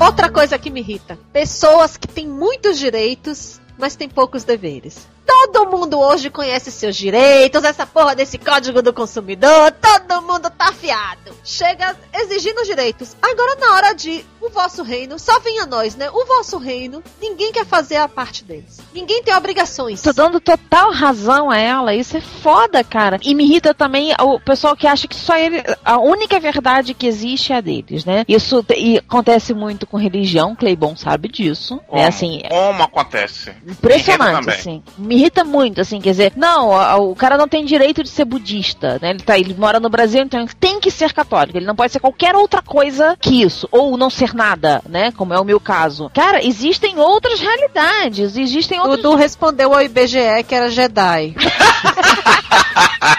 [0.00, 5.06] Outra coisa que me irrita: pessoas que têm muitos direitos, mas têm poucos deveres.
[5.30, 10.70] Todo mundo hoje conhece seus direitos, essa porra desse código do consumidor, todo mundo tá
[10.70, 11.32] afiado.
[11.44, 13.14] Chega exigindo os direitos.
[13.20, 16.08] Agora, na hora de o vosso reino, só vem a nós, né?
[16.10, 18.78] O vosso reino, ninguém quer fazer a parte deles.
[18.94, 20.00] Ninguém tem obrigações.
[20.00, 23.18] Tô dando total razão a ela, isso é foda, cara.
[23.22, 25.62] E me irrita também o pessoal que acha que só ele.
[25.84, 28.24] A única verdade que existe é a deles, né?
[28.26, 31.78] Isso te- e acontece muito com religião, Cleibon sabe disso.
[31.86, 33.52] Como, É assim, como acontece?
[33.66, 34.82] impressionante, Me irrita assim.
[34.96, 38.98] Me irrita muito, assim, quer dizer, não, o cara não tem direito de ser budista,
[39.02, 39.10] né?
[39.10, 41.58] Ele, tá, ele mora no Brasil, então ele tem que ser católico.
[41.58, 43.68] Ele não pode ser qualquer outra coisa que isso.
[43.72, 45.12] Ou não ser nada, né?
[45.12, 46.10] Como é o meu caso.
[46.14, 48.98] Cara, existem outras realidades, existem outras.
[48.98, 51.34] Dudu respondeu ao IBGE que era Jedi.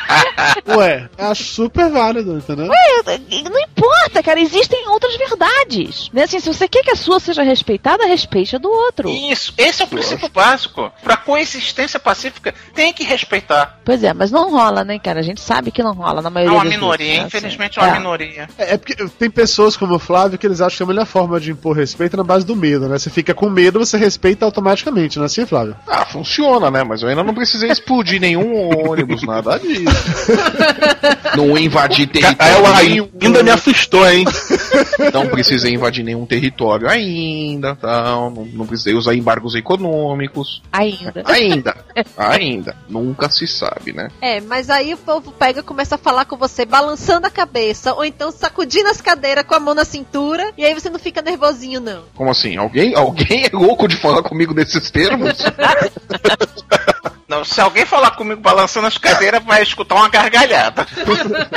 [0.78, 2.68] Ué, eu acho super válido, entendeu?
[2.68, 6.10] Não importa, cara, existem outras verdades.
[6.14, 6.24] Né?
[6.24, 9.10] Assim, se você quer que a sua seja respeitada, respeite a do outro.
[9.10, 10.92] Isso, esse é o princípio básico.
[11.04, 13.80] Pra coexistência pacífica, tem que respeitar.
[13.84, 15.20] Pois é, mas não rola, né, cara?
[15.20, 17.80] A gente sabe que não rola na É maioria uma das minoria, vezes, né, infelizmente
[17.80, 17.98] é uma É.
[17.98, 18.50] minoria.
[18.58, 21.40] É, é porque tem pessoas como o Flávio que eles acham que a melhor forma
[21.40, 22.98] de impor respeito é na base do medo, né?
[22.98, 25.76] Você fica com medo, você respeita automaticamente, não é assim, Flávio?
[25.88, 26.84] Ah, funciona, né?
[26.84, 29.84] Mas eu ainda não precisei explodir nenhum ônibus, nada disso.
[31.36, 32.84] não invadir território.
[32.84, 33.10] nenhum.
[33.22, 34.26] ainda me assustou, hein?
[35.14, 38.32] Não precisei invadir nenhum território ainda, tal.
[38.32, 40.62] Não, não precisei usar embargos econômicos.
[40.72, 41.24] Ainda.
[41.26, 41.76] Ainda.
[42.18, 42.76] Ainda.
[42.88, 44.10] Nunca se sabe, né?
[44.22, 47.94] É, mas aí o povo pega e começa a falar com você balançando a cabeça,
[47.94, 51.22] ou então sacudindo as cadeiras com a mão na cintura, e aí você não fica
[51.22, 52.04] nervosinho, não.
[52.16, 52.58] Como assim?
[52.58, 55.38] Alguém, alguém é louco de falar comigo nesses termos?
[57.30, 60.88] Não, se alguém falar comigo balançando as cadeiras, vai escutar uma gargalhada.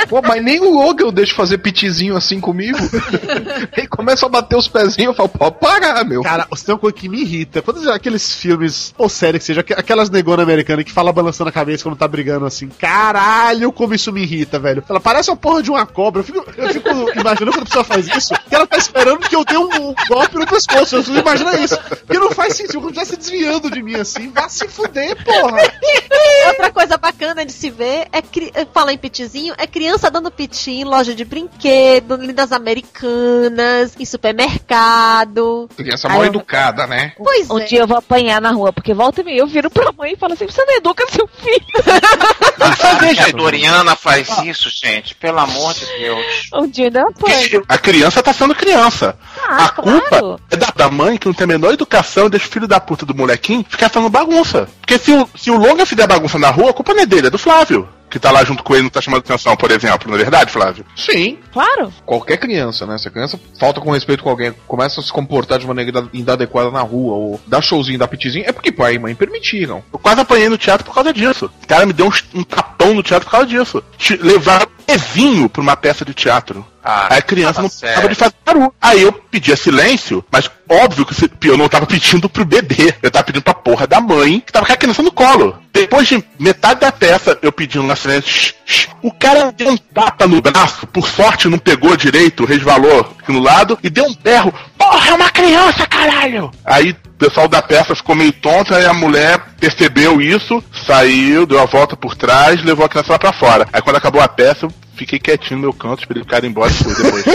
[0.07, 2.77] Pô, mas nem o Logan eu deixo fazer pitizinho assim comigo.
[3.75, 6.21] Ele começa a bater os pezinhos, eu falo, pode parar, meu.
[6.21, 7.63] Cara, você tem uma coisa que me irrita.
[7.63, 11.53] Quando aqueles filmes, ou série que seja, aqu- aquelas negonas americanas que fala balançando a
[11.53, 12.67] cabeça quando tá brigando assim.
[12.67, 14.83] Caralho, como isso me irrita, velho.
[14.87, 16.19] Ela parece uma porra de uma cobra.
[16.19, 19.35] Eu fico, eu fico imaginando quando a pessoa faz isso, que ela tá esperando que
[19.35, 20.97] eu dê um, um golpe no pescoço.
[20.97, 21.77] Eu fico imaginando isso.
[22.05, 22.79] Porque não faz sentido.
[22.79, 25.62] Quando já se desviando de mim assim, vá se fuder, porra.
[26.47, 28.51] Outra coisa bacana de se ver é cri...
[28.73, 35.69] falar em pitizinho, é criança dando piti em loja de brinquedo, lindas americanas, em supermercado.
[35.75, 37.13] Criança mal eu- educada, né?
[37.17, 37.65] Pois Um é.
[37.65, 40.17] dia eu vou apanhar na rua, porque volta e meia eu viro pra mãe e
[40.17, 41.65] falo assim: você não educa seu filho.
[42.63, 45.15] A Doriana faz isso, gente.
[45.15, 46.25] Pelo amor de Deus.
[46.53, 47.63] Um dia ainda apanho.
[47.67, 49.17] A criança tá sendo criança.
[49.45, 50.39] Ah, a culpa claro.
[50.49, 52.79] é da, da mãe que não tem a menor educação e deixa o filho da
[52.79, 54.67] puta do molequinho ficar fazendo bagunça.
[54.79, 57.27] Porque se o, se o Longa fizer bagunça na rua, a culpa não é dele,
[57.27, 57.87] é do Flávio.
[58.13, 60.07] Que tá lá junto com ele não tá chamando atenção, por exemplo.
[60.07, 60.85] Não é verdade, Flávio?
[60.95, 61.39] Sim.
[61.51, 61.91] Claro.
[62.05, 62.95] Qualquer criança, né?
[62.99, 66.09] Se a criança falta com respeito com alguém, começa a se comportar de maneira ina-
[66.13, 69.83] inadequada na rua, ou dá showzinho, dá pitizinho, é porque pai e mãe permitiram.
[69.91, 71.49] Eu quase apanhei no teatro por causa disso.
[71.63, 73.83] O cara me deu um, um tapão no teatro por causa disso.
[73.97, 76.63] Te- Levaram Evinho pra uma peça de teatro.
[76.83, 78.01] Ah, Aí a criança não sério.
[78.03, 78.73] precisava de fazer barulho.
[78.81, 81.15] Aí eu pedia silêncio, mas óbvio que
[81.47, 82.93] eu não tava pedindo pro bebê.
[83.01, 85.57] Eu tava pedindo pra porra da mãe que tava com a criança no colo.
[85.73, 87.83] Depois de metade da peça, eu pedindo
[88.21, 88.87] shh, shh.
[89.01, 93.77] O cara deu um tapa no braço, por sorte não pegou direito, resvalou no lado,
[93.83, 94.53] e deu um berro.
[94.77, 96.51] Porra, é uma criança, caralho!
[96.65, 101.59] Aí o pessoal da peça ficou meio tonto, aí a mulher percebeu isso, saiu, deu
[101.59, 103.67] a volta por trás, levou a criança lá pra fora.
[103.71, 106.49] Aí quando acabou a peça, eu fiquei quietinho no meu canto, esperei o cara ir
[106.49, 107.25] embora e depois.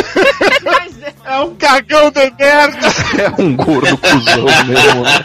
[1.25, 2.89] É um cagão de merda.
[3.19, 5.25] É um gordo cuzão mesmo, né?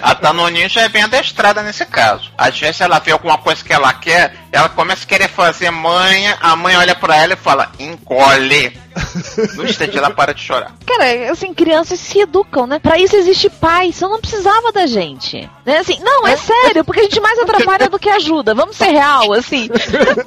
[0.00, 2.30] A Danoninho já é bem adestrada nesse caso.
[2.38, 6.38] Às vezes ela vê alguma coisa que ela quer, ela começa a querer fazer manha,
[6.40, 8.78] a mãe olha pra ela e fala, engole.
[9.56, 10.74] No instante ela para de chorar.
[10.86, 12.78] Cara, assim, crianças se educam, né?
[12.78, 15.48] Pra isso existe pai, você não precisava da gente.
[15.64, 15.78] Né?
[15.78, 18.54] Assim, não, é sério, porque a gente mais atrapalha do que ajuda.
[18.54, 19.68] Vamos ser real, assim.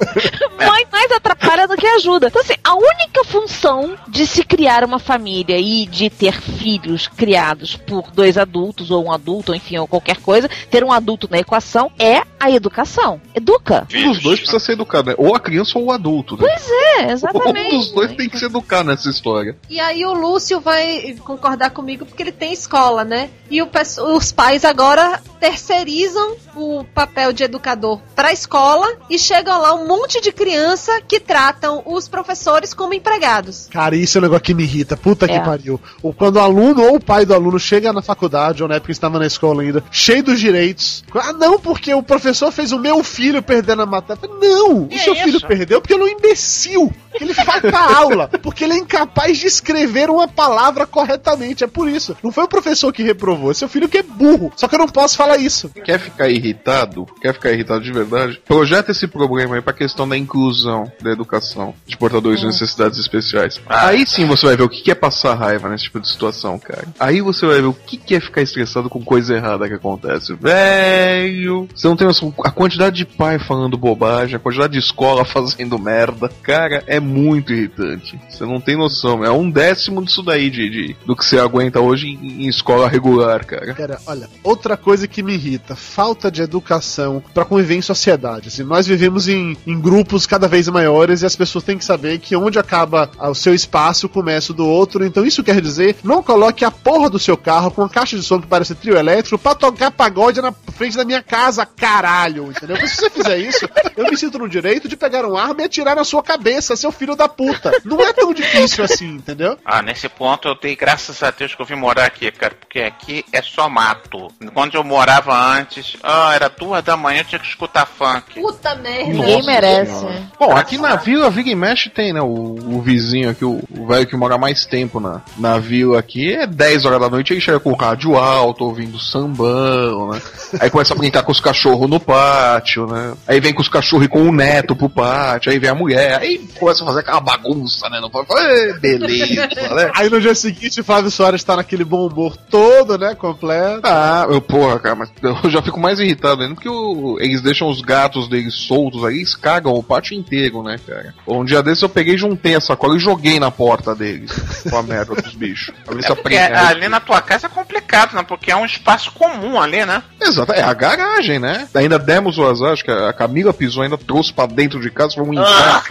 [0.58, 2.28] Mãe mais atrapalha do que ajuda.
[2.28, 7.76] Então, assim, a única função de se criar uma família e de ter filhos criados
[7.76, 11.38] por dois adultos, ou um adulto, ou enfim, ou qualquer coisa, ter um adulto na
[11.38, 13.20] equação é a educação.
[13.34, 13.86] Educa.
[13.94, 15.14] Um dos dois precisa ser educado, né?
[15.18, 16.46] Ou a criança ou o adulto, né?
[16.48, 17.58] Pois é, exatamente.
[17.78, 19.56] Um dos dois tem que se educar nessa história.
[19.68, 23.30] E aí o Lúcio vai concordar comigo porque ele tem escola, né?
[23.50, 23.68] E o
[24.14, 29.86] os pais agora terceirizam o papel de educador para a escola e chegam lá um
[29.86, 33.68] monte de criança que tratam os professores como empregados.
[33.70, 34.96] Cara, isso é um negócio que me irrita.
[34.96, 35.40] Puta que É.
[35.40, 35.80] pariu.
[36.02, 38.86] Ou quando o aluno ou o pai do aluno chega na faculdade, ou na época
[38.86, 41.04] que estava na escola ainda, cheio dos direitos.
[41.14, 44.28] Ah, não, porque o professor fez o meu filho perder na matéria.
[44.40, 44.84] Não!
[44.86, 46.92] O seu é filho perdeu porque ele é um imbecil.
[47.16, 48.28] Que ele falta a aula.
[48.42, 51.64] Porque ele é incapaz de escrever uma palavra corretamente.
[51.64, 52.16] É por isso.
[52.22, 54.52] Não foi o professor que reprovou, é seu filho que é burro.
[54.56, 55.68] Só que eu não posso falar isso.
[55.84, 57.06] Quer ficar irritado?
[57.20, 58.40] Quer ficar irritado de verdade?
[58.46, 63.60] Projeta esse problema aí pra questão da inclusão da educação de portadores de necessidades especiais.
[63.66, 66.86] Aí sim você vai ver o que é passar raiva nesse tipo de situação, cara.
[66.98, 70.34] Aí você vai ver o que que é ficar estressado com coisa errada que acontece.
[70.34, 72.17] Velho, você não tem noção.
[72.44, 77.52] A quantidade de pai falando bobagem, a quantidade de escola fazendo merda, cara, é muito
[77.52, 78.18] irritante.
[78.28, 79.24] Você não tem noção.
[79.24, 82.88] É um décimo disso daí de, de- do que você aguenta hoje em, em escola
[82.88, 83.74] regular, cara.
[83.74, 88.48] Cara, olha, outra coisa que me irrita, falta de educação pra conviver em sociedade.
[88.48, 92.18] Assim, nós vivemos em, em grupos cada vez maiores e as pessoas têm que saber
[92.18, 95.04] que onde acaba o seu espaço, começa o do outro.
[95.04, 98.22] Então isso quer dizer, não coloque a porra do seu carro com uma caixa de
[98.22, 101.64] som que parece trio elétrico pra tocar pagode na frente da minha casa,
[102.08, 102.76] caralho, entendeu?
[102.76, 105.64] Porque se você fizer isso, eu me sinto no direito de pegar uma arma e
[105.64, 107.70] atirar na sua cabeça, seu filho da puta.
[107.84, 109.58] Não é tão difícil assim, entendeu?
[109.64, 112.80] Ah, nesse ponto eu dei graças a Deus que eu vim morar aqui, cara, porque
[112.80, 114.28] aqui é só mato.
[114.54, 118.40] Quando eu morava antes, ah, era duas da manhã, eu tinha que escutar funk.
[118.40, 119.12] Puta merda.
[119.12, 119.98] Ninguém merece.
[119.98, 120.22] Senhora.
[120.38, 122.20] Bom, aqui na vila, Vig Mesh tem, né?
[122.20, 126.32] O, o vizinho aqui, o o velho que mora mais tempo na, na vila aqui,
[126.32, 130.20] é 10 horas da noite, aí chega com o rádio alto, ouvindo sambão, né?
[130.60, 133.14] Aí começa a brincar com os cachorros no pátio, né?
[133.26, 136.18] Aí vem com os cachorros e com o neto pro pátio, aí vem a mulher,
[136.20, 139.90] aí começa a fazer aquela bagunça, né, no "Ê, beleza, né?
[139.98, 143.14] Aí no dia seguinte, Flávio Soares tá naquele bom humor todo, né?
[143.14, 143.80] Completo.
[143.84, 145.10] Ah, eu, porra, cara, mas
[145.44, 149.16] eu já fico mais irritado ainda porque o- eles deixam os gatos deles soltos aí,
[149.16, 151.14] eles cagam o pátio inteiro, né, cara?
[151.26, 154.30] Um dia desses eu peguei, juntei a sacola e joguei na porta deles
[154.68, 155.74] com a merda dos bichos.
[155.84, 158.22] Pra ver se É porque ali na tua casa é complicado, né?
[158.22, 160.02] Porque é um espaço comum ali, né?
[160.20, 161.68] Exato, é a garagem, né?
[161.88, 165.14] Ainda demos o azar, acho que a Camila pisou, ainda trouxe pra dentro de casa,
[165.14, 165.82] foi um Ah,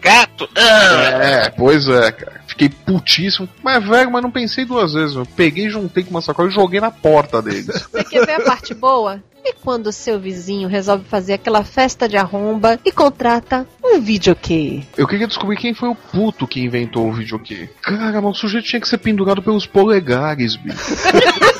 [0.00, 0.48] gato!
[0.56, 1.22] Ah.
[1.22, 2.40] É, pois é, cara.
[2.46, 3.46] Fiquei putíssimo.
[3.62, 5.14] Mas, velho, mas não pensei duas vezes.
[5.16, 7.66] Eu peguei, juntei com uma sacola e joguei na porta deles.
[7.92, 9.22] Você quer ver a parte boa?
[9.44, 14.82] E quando o seu vizinho resolve fazer aquela festa de arromba e contrata um videokê?
[14.96, 17.68] Eu queria descobrir quem foi o puto que inventou o videokê.
[17.82, 20.78] Cara, mas o sujeito tinha que ser pendurado pelos polegares, bicho.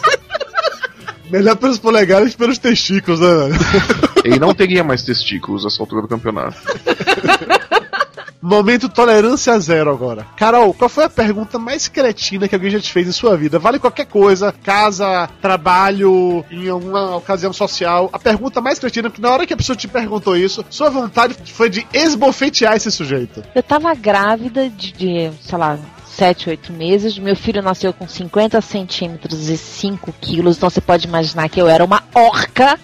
[1.35, 3.27] Melhor pelos polegares que pelos testículos, né?
[3.27, 3.55] velho?
[4.25, 6.57] Ele não teria mais testículos nessa altura do campeonato.
[8.41, 10.29] Momento tolerância zero agora.
[10.37, 13.59] Carol, qual foi a pergunta mais cretina que alguém já te fez em sua vida?
[13.59, 18.09] Vale qualquer coisa, casa, trabalho, em alguma ocasião social.
[18.13, 21.35] A pergunta mais cretina, porque na hora que a pessoa te perguntou isso, sua vontade
[21.53, 23.43] foi de esbofetear esse sujeito.
[23.57, 25.79] Eu tava grávida de, de, sei lá,
[26.15, 27.19] 7, 8 meses.
[27.19, 30.57] Meu filho nasceu com 50 centímetros e 5 quilos.
[30.57, 32.79] Então você pode imaginar que eu era uma orca,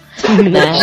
[0.49, 0.79] né?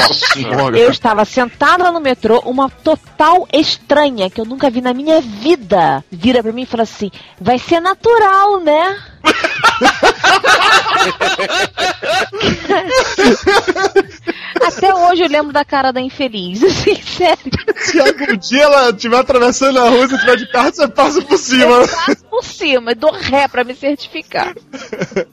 [0.79, 6.05] Eu estava sentada no metrô, uma total estranha que eu nunca vi na minha vida.
[6.11, 7.11] Vira pra mim e fala assim:
[7.41, 8.97] vai ser natural, né?
[14.67, 17.39] Até hoje eu lembro da cara da infeliz, assim, sério.
[17.77, 21.39] Se algum dia ela estiver atravessando a rua e estiver de carro, você passa por
[21.39, 21.65] cima.
[21.65, 24.55] Eu passo por cima, dou ré pra me certificar.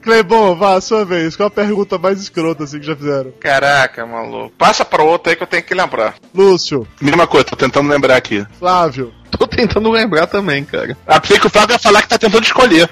[0.01, 1.35] Clebon, vá, sua vez.
[1.35, 3.31] Qual a pergunta mais escrota assim que já fizeram?
[3.39, 4.51] Caraca, maluco.
[4.57, 6.15] Passa pra outra aí que eu tenho que lembrar.
[6.33, 8.45] Lúcio, Mesma coisa, tô tentando lembrar aqui.
[8.59, 10.95] Flávio, Tô tentando lembrar também, cara.
[11.05, 12.89] Ah, pensei que o Flávio ia falar que tá tentando escolher.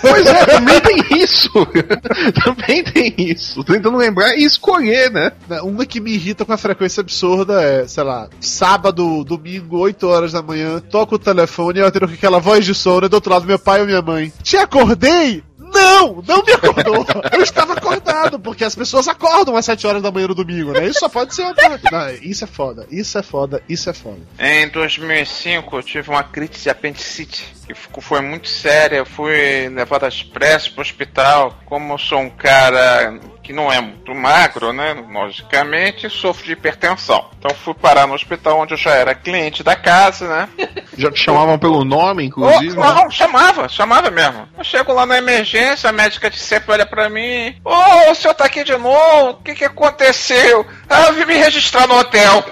[0.00, 1.50] Pois é, também tem isso.
[2.44, 3.62] também tem isso.
[3.62, 5.32] Tô tentando lembrar e escolher, né?
[5.48, 10.06] Né, Uma que me irrita com a frequência absurda é, sei lá, sábado, domingo, 8
[10.08, 13.14] horas da manhã, toco o telefone e eu tenho aquela voz de sono e do
[13.14, 14.32] outro lado meu pai ou minha mãe.
[14.42, 15.42] Te acordei?
[15.72, 17.04] Não, não me acordou.
[17.32, 20.86] Eu estava acordado, porque as pessoas acordam às 7 horas da manhã no domingo, né?
[20.86, 21.54] Isso só pode ser uma...
[21.90, 24.20] Não, isso é foda, isso é foda, isso é foda.
[24.38, 28.96] Em 2005 eu tive uma crise de apendicite que foi muito séria.
[28.96, 31.58] Eu fui levado às pressas pro hospital.
[31.64, 34.92] Como eu sou um cara que não é muito magro, né?
[35.08, 37.30] Logicamente, sofro de hipertensão.
[37.38, 40.48] Então fui parar no hospital onde eu já era cliente da casa, né?
[40.98, 42.74] Já te chamavam pelo nome, Oh, inclusive.
[42.74, 42.82] né?
[42.82, 44.48] não, chamava, chamava mesmo.
[44.56, 47.54] Eu chego lá na emergência, a médica de sempre olha pra mim.
[47.62, 49.32] Ô, o senhor tá aqui de novo?
[49.32, 50.66] O que que aconteceu?
[50.88, 52.42] Ah, eu vim me registrar no hotel.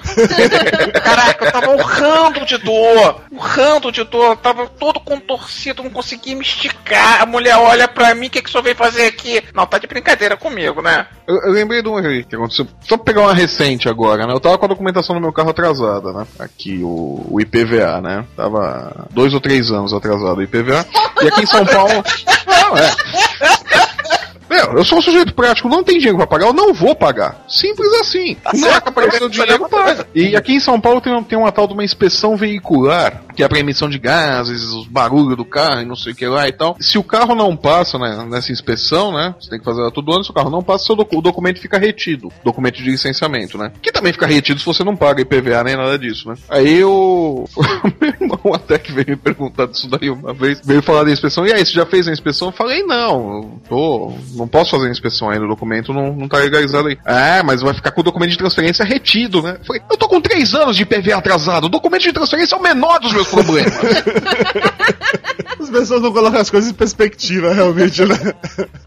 [1.02, 3.22] Caraca, eu tava urrando de dor.
[3.32, 4.32] Urrando de dor.
[4.32, 7.22] Eu tava todo contorcido, não conseguia me esticar.
[7.22, 9.42] A mulher olha pra mim, o que que o senhor veio fazer aqui?
[9.54, 11.06] Não, tá de brincadeira comigo, né?
[11.26, 12.66] Eu, eu lembrei de uma que aconteceu.
[12.82, 14.34] Só pra pegar uma recente agora, né?
[14.34, 16.26] Eu tava com a documentação do meu carro atrasada, né?
[16.38, 18.24] Aqui, o, o IPVA, né?
[18.36, 20.86] Tava dois ou três anos atrasado o IPVA.
[21.22, 22.04] E aqui em São Paulo.
[22.46, 23.83] Não, é.
[24.54, 27.44] Meu, eu sou um sujeito prático, não tem dinheiro pra pagar, eu não vou pagar.
[27.48, 28.36] Simples assim.
[28.54, 30.06] Não é apareceu dinheiro, paga.
[30.14, 33.48] E aqui em São Paulo tem, tem uma tal de uma inspeção veicular, que é
[33.48, 36.52] pra emissão de gases, os barulhos do carro e não sei o que lá e
[36.52, 36.76] tal.
[36.78, 39.34] Se o carro não passa né, nessa inspeção, né?
[39.40, 41.22] Você tem que fazer ela todo ano, se o carro não passa, seu docu- o
[41.22, 42.30] documento fica retido.
[42.44, 43.72] Documento de licenciamento, né?
[43.82, 46.36] Que também fica retido se você não paga IPVA nem nada disso, né?
[46.48, 47.44] Aí o.
[47.56, 51.10] o meu irmão até que veio me perguntar disso daí uma vez, veio falar da
[51.10, 52.48] inspeção, e aí, você já fez a inspeção?
[52.48, 54.12] Eu falei, não, eu tô.
[54.34, 56.98] Não posso fazer a inspeção ainda, o documento não, não tá legalizado aí.
[57.04, 59.56] Ah, mas vai ficar com o documento de transferência retido, né?
[59.60, 62.58] Eu falei, eu tô com três anos de IPVA atrasado, o documento de transferência é
[62.58, 63.74] o menor dos meus problemas.
[65.58, 68.16] As pessoas não colocam as coisas em perspectiva, realmente, né?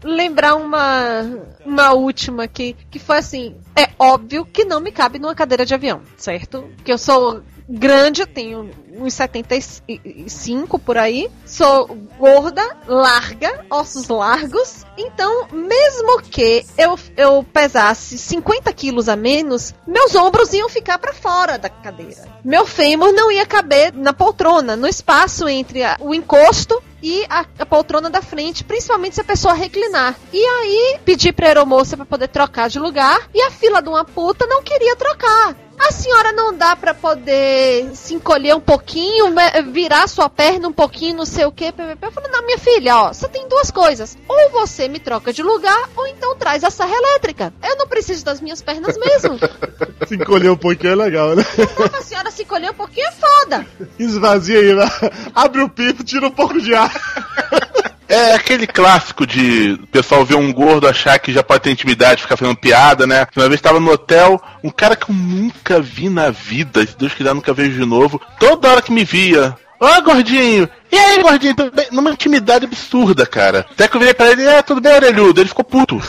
[0.04, 1.24] lembrar uma,
[1.64, 5.74] uma última aqui, que foi assim: é óbvio que não me cabe numa cadeira de
[5.74, 6.64] avião, certo?
[6.84, 11.86] Que eu sou grande, tenho uns 75 por aí, sou
[12.18, 20.14] gorda, larga, ossos largos, então, mesmo que eu, eu pesasse 50 quilos a menos, meus
[20.14, 22.26] ombros iam ficar para fora da cadeira.
[22.44, 27.44] Meu fêmur não ia caber na poltrona, no espaço entre a- o encosto e a,
[27.58, 30.16] a poltrona da frente, principalmente se a pessoa reclinar.
[30.32, 34.04] E aí pedi pra aeromoça pra poder trocar de lugar e a fila de uma
[34.04, 35.56] puta não queria trocar.
[35.78, 39.26] A senhora não dá pra poder se encolher um pouquinho,
[39.72, 41.66] virar sua perna um pouquinho, não sei o que.
[41.66, 44.18] Eu falei, não, minha filha, ó, só tem duas coisas.
[44.28, 47.54] Ou você me troca de lugar, ou então traz a serra elétrica.
[47.62, 49.38] Eu não preciso das minhas pernas mesmo.
[50.06, 51.44] Se encolher um pouquinho é legal, né?
[51.92, 53.66] a senhora se colher um pouquinho é foda.
[53.98, 54.88] Esvazia aí, né?
[55.34, 56.87] abre o pipo, tira um pouco de ar.
[58.08, 62.38] É aquele clássico de pessoal ver um gordo achar que já pode ter intimidade, ficar
[62.38, 63.26] fazendo piada, né?
[63.36, 67.12] Uma vez estava no hotel, um cara que eu nunca vi na vida, se Deus
[67.12, 69.54] quiser nunca vejo de novo, toda hora que me via.
[69.78, 70.66] Ó, gordinho!
[70.90, 71.54] E aí, gordinho?
[71.54, 71.86] Tudo bem?
[71.92, 73.66] Numa intimidade absurda, cara.
[73.70, 75.40] Até que eu virei pra ele, é, tudo bem, orelhudo?
[75.40, 76.00] Ele ficou puto.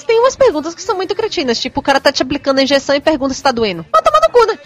[0.00, 2.62] Mas tem umas perguntas que são muito cretinas, tipo, o cara tá te aplicando a
[2.62, 3.84] injeção e pergunta se tá doendo.
[3.92, 4.58] Vai tomar no cu, né?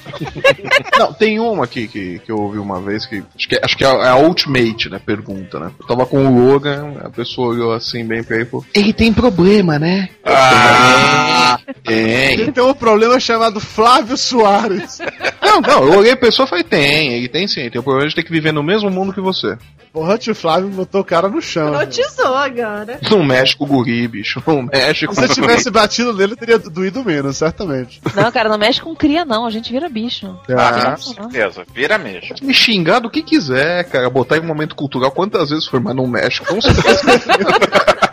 [0.97, 3.25] Não, tem uma aqui que, que eu ouvi uma vez que.
[3.35, 5.01] Acho que, é- acho que é a, é a Ultimate, né?
[5.05, 5.73] Pergunta, né?
[5.81, 8.93] Eu tava com o Logan, a pessoa olhou assim bem pra ele e falou: Ele
[8.93, 10.09] tem problema, né?
[10.25, 12.33] Ah, Tem.
[12.35, 14.99] Ele tem um problema chamado Flávio Soares.
[15.43, 17.85] Não, não, eu olhei a pessoa e falei: tem, ele tem sim, ele tem o
[17.85, 19.57] problema de ter que viver no mesmo mundo que você.
[19.95, 21.71] Porra, tio Flávio botou o cara no chão.
[21.71, 21.79] né?
[21.79, 22.99] Notizou agora.
[23.09, 24.43] Não mexe com o guri, bicho.
[24.45, 28.01] Não mexe com Se você tivesse batido nele, teria doído menos, certamente.
[28.13, 29.47] Não, cara, não mexe com cria, não.
[29.47, 30.37] A gente vira bicho.
[30.51, 31.65] Ah, com certeza.
[31.73, 32.35] Vira mesmo.
[32.43, 34.11] Me xingar do que quiser, cara.
[34.11, 36.41] Botar em um momento cultural quantas vezes for, mas não mexe.
[36.45, 37.01] Com certeza.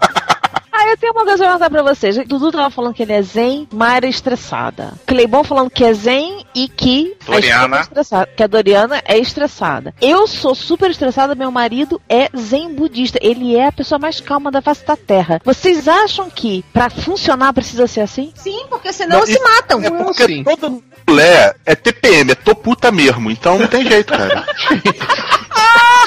[1.12, 2.16] Uma coisa pra pra vocês.
[2.26, 4.94] Dudu tava falando que ele é zen, Mayra é estressada.
[5.06, 7.78] Cleibon falando que é zen e que a Doriana.
[7.78, 9.94] é estressada, que a Doriana é estressada.
[10.02, 13.20] Eu sou super estressada, meu marido é zen budista.
[13.22, 15.42] Ele é a pessoa mais calma da face da terra.
[15.44, 18.32] Vocês acham que pra funcionar precisa ser assim?
[18.36, 19.84] Sim, porque senão Não, se isso- matam.
[19.84, 20.44] é porque assim?
[20.44, 20.70] toda
[21.08, 24.46] mulher é TPM, é toputa mesmo, então não tem jeito, cara.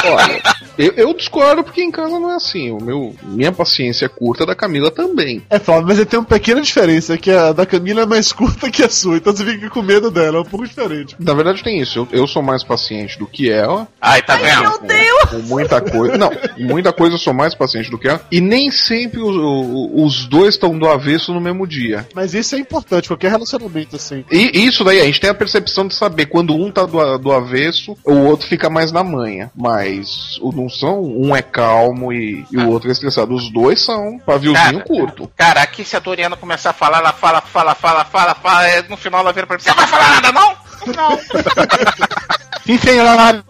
[0.07, 0.41] Olha,
[0.77, 2.69] eu, eu discordo porque em casa não é assim.
[2.71, 5.41] O meu, minha paciência é curta, a da Camila também.
[5.49, 8.83] É, Flávio, mas tem uma pequena diferença, que a da Camila é mais curta que
[8.83, 11.15] a sua, então você fica com medo dela, é um pouco diferente.
[11.19, 11.99] Na verdade tem isso.
[11.99, 13.87] Eu, eu sou mais paciente do que ela.
[14.01, 14.61] Ai, tá vendo?
[14.61, 15.29] Meu Deus!
[15.31, 16.17] Com muita coisa.
[16.17, 18.21] Não, muita coisa eu sou mais paciente do que ela.
[18.31, 22.07] E nem sempre o- o- os dois estão do avesso no mesmo dia.
[22.13, 24.23] Mas isso é importante, qualquer relacionamento assim.
[24.31, 27.31] E isso daí, a gente tem a percepção de saber quando um tá do, do
[27.31, 29.51] avesso, o outro fica mais na manha.
[29.55, 33.33] Mas o- não são, um é calmo e, e o outro é estressado.
[33.35, 35.31] Os dois são paviozinho Cara, curto.
[35.35, 38.81] Cara, aqui se a Doriana começar a falar, ela fala, fala, fala, fala, fala, é,
[38.83, 40.55] no final ela vira pra mim, você não vai falar nada, não?
[40.95, 41.19] Não.
[42.65, 43.43] Sim, senhora.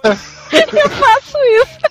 [0.52, 1.86] Eu faço isso.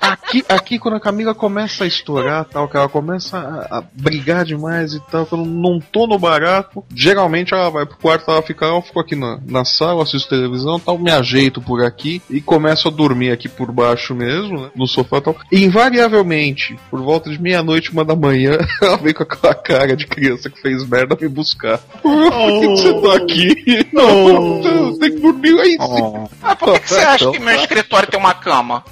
[0.00, 4.44] Aqui, aqui quando a Camila começa a estourar, tal, que ela começa a, a brigar
[4.44, 8.64] demais e tal, eu não tô no barato, geralmente ela vai pro quarto, ela fica,
[8.64, 12.88] eu fico aqui na, na sala, assisto televisão, tal, me ajeito por aqui e começo
[12.88, 15.36] a dormir aqui por baixo mesmo, né, no sofá e tal.
[15.52, 20.06] E invariavelmente, por volta de meia-noite, uma da manhã, ela vem com aquela cara de
[20.06, 21.78] criança que fez merda me buscar.
[21.78, 23.86] Por que, que você tá aqui?
[23.92, 26.36] Não, tem que dormir aí sim.
[26.42, 28.84] Ah, por que, que você acha que meu escritório tem uma cama?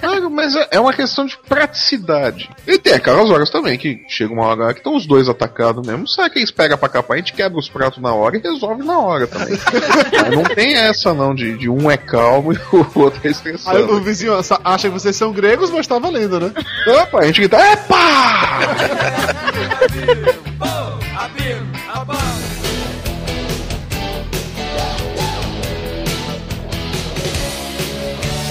[0.00, 2.48] Claro, mas é- é uma questão de praticidade.
[2.66, 6.06] E tem aquelas horas também que chega uma hora que estão os dois atacados mesmo.
[6.08, 8.82] Sabe que eles pegam pra capar, a gente quebra os pratos na hora e resolve
[8.84, 9.58] na hora também.
[10.12, 13.30] Mas não tem essa não, de, de um é calmo e o outro é Aí
[13.30, 14.00] o estressado.
[14.00, 16.52] vizinho acha que vocês são gregos, mas tá valendo, né?
[17.02, 18.00] Opa, a gente grita, epa!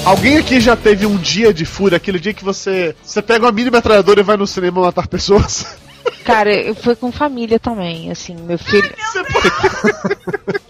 [0.09, 3.51] Alguém aqui já teve um dia de fúria, aquele dia que você, você pega uma
[3.51, 5.77] mini metralhadora e vai no cinema matar pessoas?
[6.25, 8.91] Cara, eu fui com família também, assim, meu filho.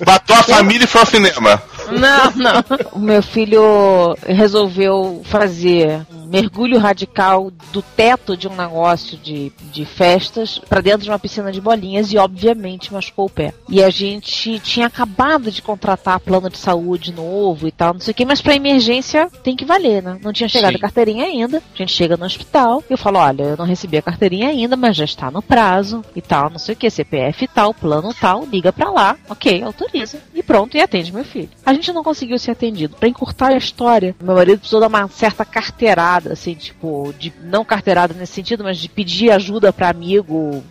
[0.05, 1.63] Matou a família e foi ao cinema.
[1.91, 2.63] Não, não.
[2.93, 9.85] O meu filho resolveu fazer um mergulho radical do teto de um negócio de, de
[9.85, 13.53] festas pra dentro de uma piscina de bolinhas e, obviamente, machucou o pé.
[13.67, 18.11] E a gente tinha acabado de contratar plano de saúde novo e tal, não sei
[18.11, 20.19] o que, mas pra emergência tem que valer, né?
[20.21, 20.77] Não tinha chegado Sim.
[20.77, 21.57] a carteirinha ainda.
[21.57, 24.75] A gente chega no hospital e eu falo: olha, eu não recebi a carteirinha ainda,
[24.75, 28.45] mas já está no prazo e tal, não sei o que, CPF tal, plano tal,
[28.45, 30.19] liga pra lá, ok, autoriza.
[30.33, 31.49] E pronto, e atende meu filho.
[31.65, 32.95] A gente não conseguiu ser atendido.
[32.95, 37.65] Pra encurtar a história, meu marido precisou dar uma certa carteirada, assim, tipo, de não
[37.65, 40.63] carteirada nesse sentido, mas de pedir ajuda pra amigo,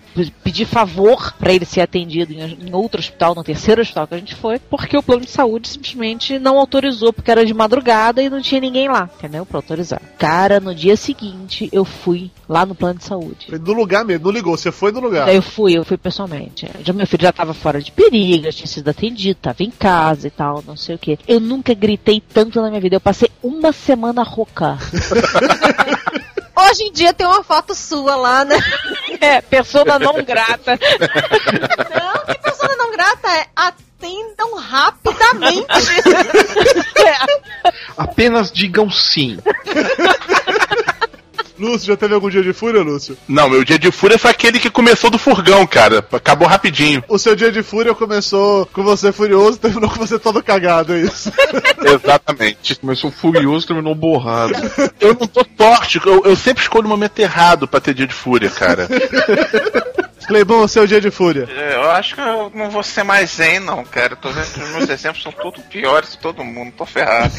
[0.43, 4.19] pedir favor pra ele ser atendido em, em outro hospital, no terceiro hospital que a
[4.19, 8.31] gente foi, porque o plano de saúde simplesmente não autorizou, porque era de madrugada e
[8.31, 9.45] não tinha ninguém lá, entendeu?
[9.45, 10.01] Pra autorizar.
[10.19, 13.47] Cara, no dia seguinte eu fui lá no plano de saúde.
[13.49, 15.33] Foi no lugar mesmo, não ligou, você foi no lugar.
[15.33, 16.69] Eu fui, eu fui pessoalmente.
[16.83, 20.27] Já, meu filho já tava fora de perigo, já tinha sido atendido, tava em casa
[20.27, 21.19] e tal, não sei o que.
[21.27, 22.97] Eu nunca gritei tanto na minha vida.
[22.97, 24.77] Eu passei uma semana rouca.
[26.59, 28.59] Hoje em dia tem uma foto sua lá, né?
[29.21, 30.79] É, persona não grata.
[30.79, 35.67] Não, que persona não grata é atendam rapidamente.
[37.99, 39.39] Apenas digam sim.
[41.59, 43.17] Lúcio, já teve algum dia de fúria, Lúcio?
[43.29, 46.07] Não, meu dia de fúria foi aquele que começou do furgão, cara.
[46.13, 47.03] Acabou rapidinho.
[47.09, 50.95] O seu dia de fúria começou com você furioso e terminou com você todo cagado,
[50.95, 51.33] é isso?
[51.83, 52.77] Exatamente.
[52.77, 54.55] Começou furioso, terminou borrado.
[55.01, 58.15] Eu não tô forte, eu, eu sempre escolho o momento errado pra ter dia de
[58.15, 58.89] fúria, cara.
[60.29, 61.49] Cleibon, o seu dia de fúria.
[61.49, 64.13] Eu acho que eu não vou ser mais zen, não, cara.
[64.13, 66.71] Eu tô vendo que os meus exemplos são todos piores que todo mundo.
[66.77, 67.33] Tô ferrado.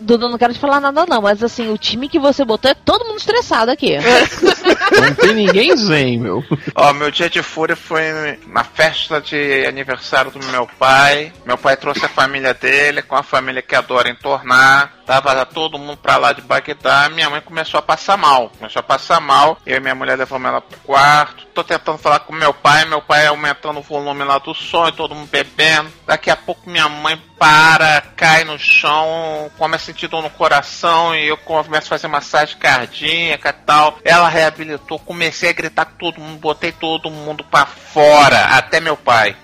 [0.00, 2.74] Dudu, não quero te falar nada não, mas assim, o time que você botou é
[2.74, 3.96] todo mundo estressado aqui.
[5.00, 6.44] Não tem ninguém zen, meu.
[6.74, 8.02] Ó, meu dia de fúria foi
[8.46, 11.32] na festa de aniversário do meu pai.
[11.46, 14.99] Meu pai trouxe a família dele, com a família que adora entornar.
[15.10, 17.08] Tava todo mundo pra lá de Bagdá.
[17.08, 18.48] Minha mãe começou a passar mal.
[18.56, 19.58] Começou a passar mal.
[19.66, 21.46] Eu e minha mulher levamos ela pro quarto.
[21.46, 22.84] Tô tentando falar com meu pai.
[22.84, 25.90] Meu pai aumentando o volume lá do som e todo mundo bebendo.
[26.06, 31.16] Daqui a pouco minha mãe para, cai no chão, começa a sentir dor no coração
[31.16, 33.98] e eu começo a fazer massagem cardíaca e tal.
[34.04, 38.94] Ela reabilitou, comecei a gritar com todo mundo, botei todo mundo pra fora, até meu
[38.94, 39.34] pai.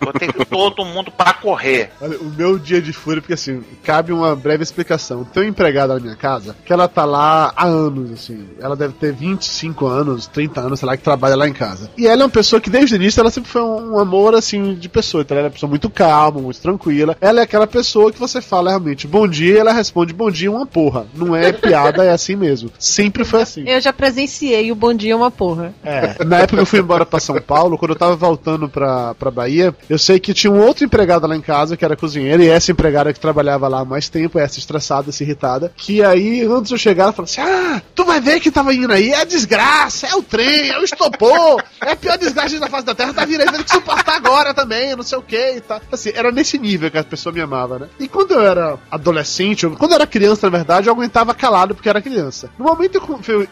[0.00, 1.90] Botei todo mundo pra correr.
[2.00, 5.24] Olha, o meu dia de fúria, porque assim, cabe uma breve explicação.
[5.24, 8.48] Tem uma empregada na minha casa que ela tá lá há anos, assim.
[8.60, 11.90] Ela deve ter 25 anos, 30 anos, sei lá, que trabalha lá em casa.
[11.96, 14.34] E ela é uma pessoa que desde o início ela sempre foi um, um amor,
[14.34, 15.22] assim, de pessoa.
[15.22, 17.16] Então ela é uma pessoa muito calma, muito tranquila.
[17.20, 20.50] Ela é aquela pessoa que você fala realmente bom dia e ela responde bom dia
[20.50, 21.06] uma porra.
[21.14, 22.70] Não é piada, é assim mesmo.
[22.78, 23.64] Sempre foi assim.
[23.66, 25.74] Eu já presenciei o Bom Dia uma porra.
[25.84, 29.14] É, na época que eu fui embora pra São Paulo, quando eu tava voltando pra,
[29.14, 32.42] pra Bahia, eu sei que tinha um outro empregado lá em casa, que era cozinheira,
[32.42, 36.42] e essa empregada que trabalhava lá há mais tempo, essa estressada, essa irritada, que aí,
[36.44, 39.10] antes de eu chegar, ela falou assim, ah, tu vai ver que tava indo aí,
[39.12, 42.94] é desgraça, é o trem, é o estopor, é a pior desgraça da face da
[42.94, 45.80] terra, tá aí, tendo que suportar agora também, não sei o que e tal.
[45.92, 47.86] Assim, era nesse nível que a pessoa me amava, né?
[47.98, 51.74] E quando eu era adolescente, eu- quando eu era criança, na verdade, eu aguentava calado
[51.74, 52.50] porque era criança.
[52.58, 53.00] No momento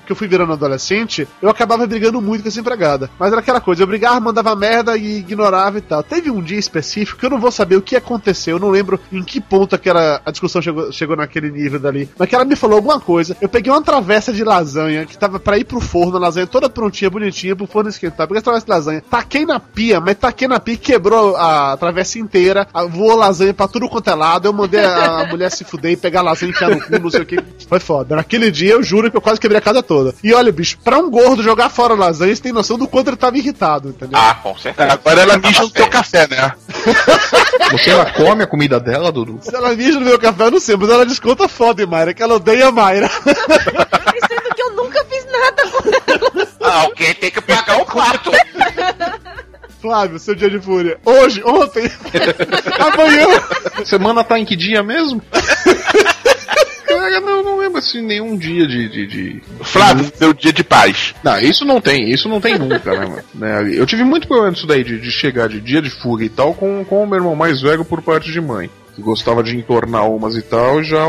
[0.07, 3.11] que eu fui virando adolescente, eu acabava brigando muito com essa empregada.
[3.19, 6.03] Mas era aquela coisa, eu brigava, mandava merda e ignorava e tal.
[6.03, 8.99] Teve um dia específico que eu não vou saber o que aconteceu, eu não lembro
[9.13, 12.09] em que ponto aquela, a discussão chegou, chegou naquele nível dali.
[12.19, 15.39] Mas que ela me falou alguma coisa, eu peguei uma travessa de lasanha que tava
[15.41, 18.27] pra ir pro forno, a lasanha toda prontinha, bonitinha, pro forno esquentar.
[18.27, 22.19] Peguei essa travessa de lasanha, taquei na pia, mas taquei na pia quebrou a travessa
[22.19, 25.65] inteira, a- voou lasanha pra tudo quanto é lado, eu mandei a, a mulher se
[25.65, 27.39] fuder e pegar a lasanha e enfiar no cu, não sei o que.
[27.69, 28.17] Foi foda.
[28.17, 30.15] Naquele dia eu juro que eu quase quebrei a casa toda.
[30.23, 33.09] E olha, bicho, pra um gordo jogar fora a lasanha, você tem noção do quanto
[33.09, 34.19] ele tava irritado, entendeu?
[34.19, 34.68] Ah, com certeza.
[34.77, 36.53] Agora ela mija no teu café, né?
[37.71, 39.39] Você ainda come a comida dela, Dudu?
[39.43, 42.15] Se ela mija no meu café, eu não sei, mas ela desconta foda em Mayra,
[42.15, 43.09] que ela odeia a Mayra.
[43.09, 46.49] Sendo que eu nunca fiz nada com ela.
[46.63, 48.31] Ah, alguém tem que pagar o quarto.
[49.81, 50.99] Flávio, seu dia de fúria.
[51.05, 51.91] Hoje, ontem,
[52.79, 53.27] amanhã.
[53.85, 55.23] Semana tá em que dia mesmo?
[56.89, 61.15] Cara, não, não lembro assim nenhum dia de, de, de- Flávio, seu dia de paz.
[61.23, 63.23] Não, isso não tem, isso não tem nunca, né, mano?
[63.35, 66.29] Né, Eu tive muito problema disso daí, de, de chegar de dia de fúria e
[66.31, 68.71] tal, com, com o meu irmão mais velho por parte de mãe.
[68.95, 71.05] Que gostava de entornar umas e tal, e já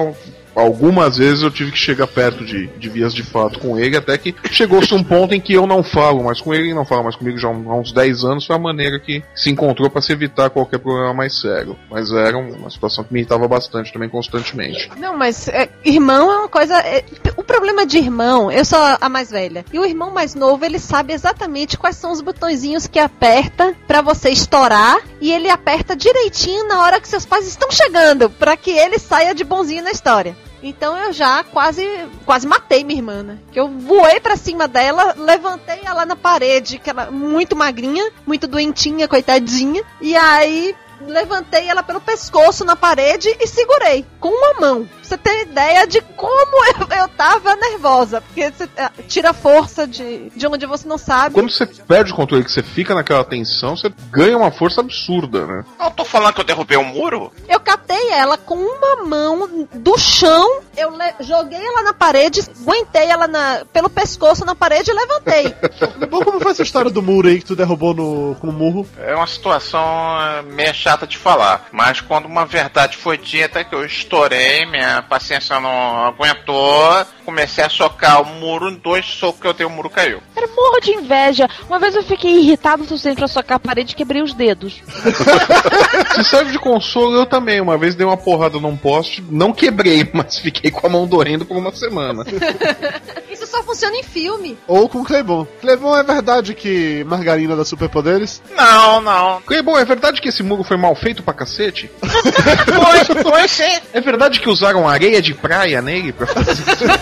[0.55, 4.17] algumas vezes eu tive que chegar perto de, de vias de fato com ele, até
[4.17, 7.15] que chegou-se um ponto em que eu não falo mais com ele, não fala mais
[7.15, 10.49] comigo já há uns 10 anos, foi a maneira que se encontrou para se evitar
[10.49, 11.77] qualquer problema mais sério.
[11.89, 14.89] Mas era uma situação que me irritava bastante também, constantemente.
[14.97, 16.77] Não, mas é, irmão é uma coisa.
[16.79, 17.03] é,
[17.37, 19.65] o problema de irmão, eu sou a mais velha.
[19.71, 24.01] E o irmão mais novo, ele sabe exatamente quais são os botõezinhos que aperta pra
[24.01, 24.97] você estourar.
[25.21, 28.29] E ele aperta direitinho na hora que seus pais estão chegando.
[28.29, 30.35] Pra que ele saia de bonzinho na história.
[30.61, 31.85] Então eu já quase
[32.25, 33.37] quase matei minha irmã, né?
[33.51, 38.47] Que eu voei pra cima dela, levantei ela na parede, que ela muito magrinha, muito
[38.47, 39.83] doentinha, coitadinha.
[40.01, 44.89] E aí levantei ela pelo pescoço na parede e segurei com uma mão.
[45.09, 50.29] Você tem ideia de como eu, eu tava nervosa, porque você eh, tira força de,
[50.35, 51.33] de onde você não sabe.
[51.33, 55.47] Quando você perde o controle, que você fica naquela tensão, você ganha uma força absurda,
[55.47, 55.65] né?
[55.81, 57.31] Eu tô falando que eu derrubei um muro?
[57.47, 63.27] Eu catei ela com uma mão do chão, eu joguei ela na parede, aguentei ela
[63.27, 65.55] na- pelo pescoço na parede e levantei.
[66.07, 68.87] Bom, como foi essa história do muro aí que tu derrubou no, com o murro?
[68.99, 69.81] É uma situação
[70.21, 74.98] é, meio chata de falar, mas quando uma verdade foi dita que eu estourei, minha
[75.01, 79.69] paciência não aguentou, comecei a socar o muro em dois socos que eu dei, o
[79.69, 80.21] muro caiu.
[80.35, 81.47] Era morro de inveja.
[81.67, 84.81] Uma vez eu fiquei irritado o suficiente pra socar a parede e quebrei os dedos.
[86.15, 87.61] Se serve de consolo, eu também.
[87.61, 91.45] Uma vez dei uma porrada num poste, não quebrei, mas fiquei com a mão doendo
[91.45, 92.23] por uma semana.
[93.49, 94.55] Isso só funciona em filme.
[94.67, 95.43] Ou com o Clebon.
[95.59, 98.43] Clebon, é verdade que margarina dá superpoderes?
[98.55, 99.41] Não, não.
[99.63, 101.89] Bom, é verdade que esse muro foi mal feito pra cacete?
[101.99, 103.79] Foi, foi sim.
[103.93, 106.53] É verdade que usaram areia de praia nele pra fazer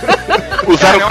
[0.68, 1.10] Usaram Cara,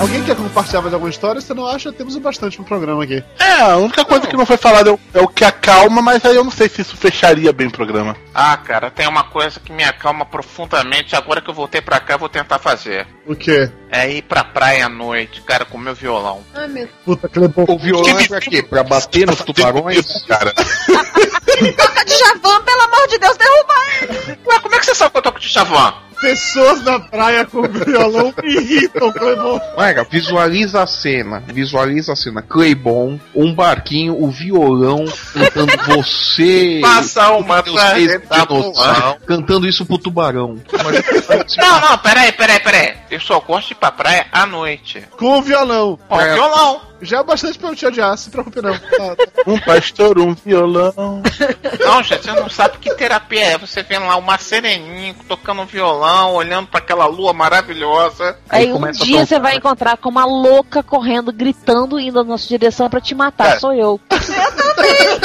[0.00, 1.42] Alguém quer compartilhar mais alguma história?
[1.42, 3.22] Se não acha, temos o bastante no programa aqui.
[3.38, 6.24] É, a única coisa que não foi falada é o, é o que acalma, mas
[6.24, 8.16] aí eu não sei se isso fecharia bem o programa.
[8.34, 11.14] Ah, cara, tem uma coisa que me acalma profundamente.
[11.14, 13.06] Agora que eu voltei pra cá, eu vou tentar fazer.
[13.26, 13.70] O quê?
[13.90, 16.40] É ir pra praia à noite, cara, com meu violão.
[16.54, 17.66] Ai, meu Puta, Clebon.
[17.68, 18.62] O violão é pra quê?
[18.62, 19.98] Pra bater nos tubarões?
[19.98, 20.26] Isso,
[21.60, 21.72] cara.
[21.88, 24.38] Toca de Javan, pelo amor de Deus, derruba ele!
[24.46, 25.94] Ué, como é que você sabe que eu toco de chavão?
[26.20, 29.58] Pessoas na praia com violão me irritam, Clebon.
[29.78, 31.42] Mega, visualiza a cena.
[31.46, 32.42] Visualiza a cena.
[32.42, 36.78] Claybon, um barquinho, o violão cantando você.
[36.82, 38.20] Passa uma praia,
[38.50, 40.56] noção, cantando isso pro tubarão.
[41.56, 42.94] Não, não, peraí, peraí, peraí.
[43.10, 45.02] Eu só gosto de ir pra praia à noite.
[45.16, 45.98] Com o violão.
[46.06, 46.34] Com É.
[46.34, 46.82] violão.
[47.02, 48.72] Já é bastante pra eu te odiar, se preocupe não.
[48.72, 49.42] Tá, tá.
[49.46, 51.22] Um pastor, um violão.
[51.80, 53.58] Não, gente, você não sabe que terapia é.
[53.58, 58.36] Você vendo lá uma sereninha tocando um violão, olhando pra aquela lua maravilhosa.
[58.48, 62.46] Aí, um a dia você vai encontrar com uma louca correndo, gritando, indo na nossa
[62.46, 63.56] direção pra te matar.
[63.56, 63.58] É.
[63.58, 64.00] Sou eu.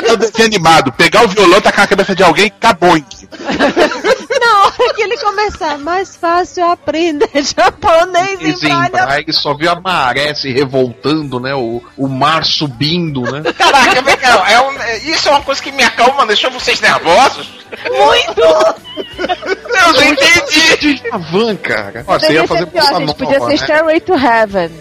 [0.07, 0.91] É o desenho animado.
[0.93, 2.95] Pegar o violão, tacar na cabeça de alguém, acabou.
[4.45, 8.89] Na hora que ele começar, mais fácil aprender japonês em praia.
[8.89, 11.53] Desembrague, só viu a maré se revoltando, né?
[11.55, 13.41] O, o mar subindo, né?
[13.57, 16.80] Caraca, vem cá, é um- é- isso é uma coisa que me acalma, deixou vocês
[16.80, 17.47] nervosos?
[17.91, 18.41] Muito!
[18.41, 20.77] Eu já entendi.
[20.77, 22.03] De Javan, cara.
[22.07, 23.15] Ó, você ia fazer pior, bossa gente.
[23.15, 23.55] Podia ser né?
[23.57, 24.72] Stairway to Heaven.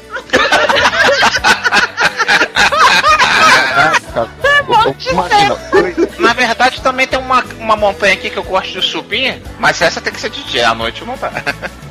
[3.74, 4.28] Caraca.
[5.11, 5.57] Imagina,
[6.19, 10.01] Na verdade, também tem uma, uma montanha aqui que eu gosto de subir, mas essa
[10.01, 11.31] tem que ser de dia, à noite não dá.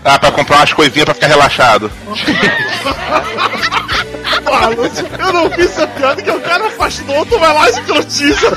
[0.03, 1.91] Ah, pra comprar umas coisinhas pra ficar relaxado.
[4.45, 7.71] Ah, Lúcio, eu não fiz essa piada que o cara afastou, tu vai lá e
[7.71, 8.51] escrotiza.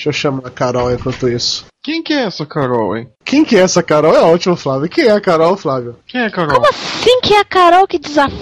[0.00, 1.66] Deixa eu chamar a Carol enquanto isso.
[1.82, 3.10] Quem que é essa Carol, hein?
[3.22, 4.14] Quem que é essa Carol?
[4.14, 4.88] É ótimo, Flávio.
[4.88, 5.96] Quem é a Carol, Flávio?
[6.06, 6.54] Quem é Carol?
[6.54, 8.40] Como assim que é a Carol que desaforo?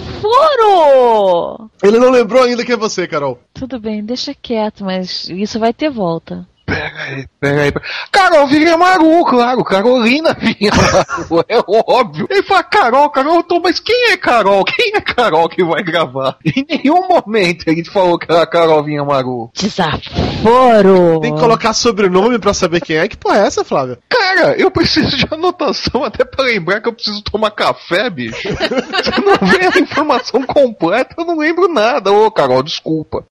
[1.83, 3.41] Ele não lembrou ainda que é você, Carol.
[3.53, 6.47] Tudo bem, deixa quieto, mas isso vai ter volta.
[6.69, 7.73] Pega aí, pega aí.
[8.11, 9.63] Carol Vinhamaru, claro.
[9.63, 12.27] Carolina Vinhamaru, é óbvio.
[12.29, 14.63] Ele fala, Carol, Carol, eu tô, mas quem é Carol?
[14.63, 16.37] Quem é Carol que vai gravar?
[16.45, 19.49] Em nenhum momento ele falou que era a Carol Vinhamaru.
[19.53, 21.19] Desaforo!
[21.21, 23.07] Tem que colocar sobrenome pra saber quem é.
[23.07, 23.97] Que porra é essa, Flávio?
[24.07, 28.47] Cara, eu preciso de anotação até pra lembrar que eu preciso tomar café, bicho.
[29.03, 32.11] Se não vem a informação completa, eu não lembro nada.
[32.11, 33.25] Ô, Carol, desculpa.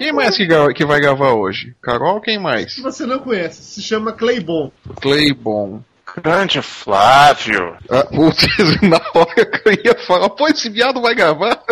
[0.00, 1.74] Quem mais que, que vai gravar hoje?
[1.82, 2.74] Carol, quem mais?
[2.74, 3.62] Que você não conhece.
[3.62, 4.72] Se chama Claybon.
[4.98, 5.82] Claybon.
[6.22, 7.76] Grande Flávio.
[7.90, 8.46] Ah, putz,
[8.80, 11.62] na hora que eu ia falar, pô, esse viado vai gravar?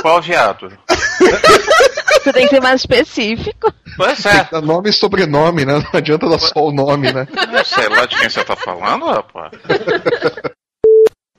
[0.00, 0.72] Qual viado?
[2.22, 3.70] Você tem que ser mais específico.
[3.94, 4.48] Pois é.
[4.62, 5.74] Nome e sobrenome, né?
[5.74, 7.28] Não adianta dar só o nome, né?
[7.52, 9.52] Eu sei lá de quem você tá falando, rapaz.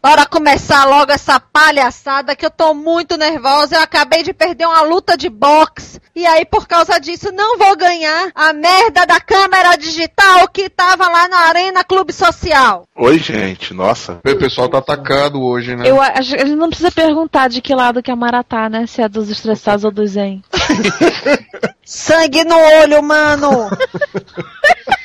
[0.05, 3.77] Bora começar logo essa palhaçada que eu tô muito nervosa.
[3.77, 6.01] Eu acabei de perder uma luta de boxe.
[6.13, 11.07] E aí, por causa disso, não vou ganhar a merda da câmera digital que tava
[11.07, 12.85] lá na Arena Clube Social.
[12.93, 13.73] Oi, gente.
[13.73, 14.19] Nossa.
[14.25, 15.89] O pessoal tá atacado hoje, né?
[15.89, 18.85] Eu acho, a gente não precisa perguntar de que lado que a Mara tá, né?
[18.85, 20.43] Se é dos estressados ou dos zen.
[21.85, 23.69] Sangue no olho, mano.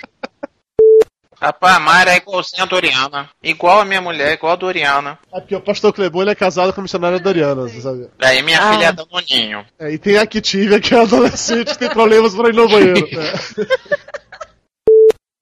[1.40, 3.30] Rapaz, a Mayra é igualzinha a Doriana.
[3.42, 5.18] Igual a minha mulher, igual a Doriana.
[5.32, 8.08] É porque o pastor Clebon ele é casado com a missionária Doriana, você sabe?
[8.18, 8.72] Daí minha Ah.
[8.72, 9.64] filha é Danoninho.
[9.78, 13.08] É, e tem a Kitivia, que é adolescente que tem problemas para ir no banheiro.
[13.12, 13.98] É.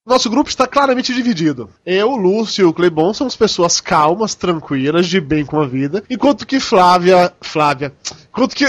[0.07, 1.69] Nosso grupo está claramente dividido.
[1.85, 6.05] Eu, o Lúcio e o Clebon somos pessoas calmas, tranquilas, de bem com a vida,
[6.09, 7.33] enquanto que Flávia.
[7.41, 7.93] Flávia.
[8.37, 8.67] Enquanto que.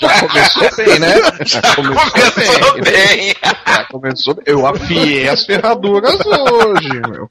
[0.00, 1.14] Já começou bem, né?
[1.44, 3.34] Já Começou bem.
[3.42, 4.44] Já começou bem.
[4.44, 7.30] Eu afiei as ferraduras hoje, meu.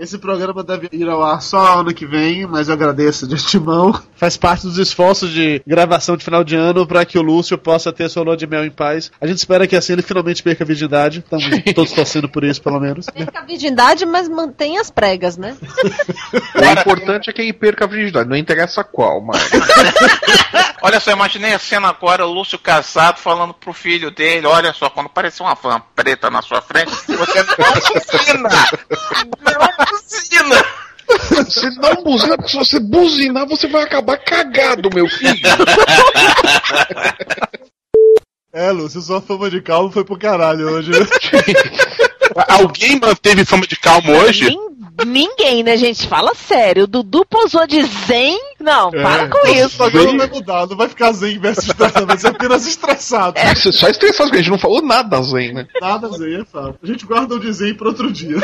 [0.00, 3.92] Esse programa deve ir ao ar só ano que vem, mas eu agradeço de antemão.
[4.16, 7.92] Faz parte dos esforços de gravação de final de ano para que o Lúcio possa
[7.92, 9.12] ter sua lua de mel em paz.
[9.20, 11.18] A gente espera que assim ele finalmente perca a virgindade.
[11.18, 11.44] Estamos
[11.74, 13.10] todos torcendo por isso, pelo menos.
[13.10, 15.54] Perca a virgindade, mas mantém as pregas, né?
[16.32, 19.50] O importante é que ele perca a virgindade, não interessa qual, mas.
[20.82, 24.88] Olha só, imaginei a cena agora, o Lúcio casado falando pro filho dele, olha só,
[24.88, 28.48] quando aparecer uma van preta na sua frente, você não assina!
[29.44, 30.64] Não assina!
[31.44, 35.40] Você não buzina, porque se você buzinar, você vai acabar cagado, meu filho.
[38.52, 40.90] É, Lúcio, sua fama de calmo foi pro caralho hoje.
[42.48, 44.46] Alguém manteve fama de calmo hoje?
[44.50, 44.69] Nin-
[45.06, 46.06] Ninguém, né, gente?
[46.06, 46.84] Fala sério.
[46.84, 48.38] O Dudu posou de zen?
[48.60, 49.76] Não, para com isso.
[49.76, 53.40] programa não vai mudar, não vai ficar zen versus estressado, vai ser apenas estressado.
[53.54, 55.66] Você só estressado, porque a gente não falou nada, Zen, né?
[55.80, 56.74] Nada zen, é fato.
[56.82, 58.36] A gente guarda o de zen pra outro dia.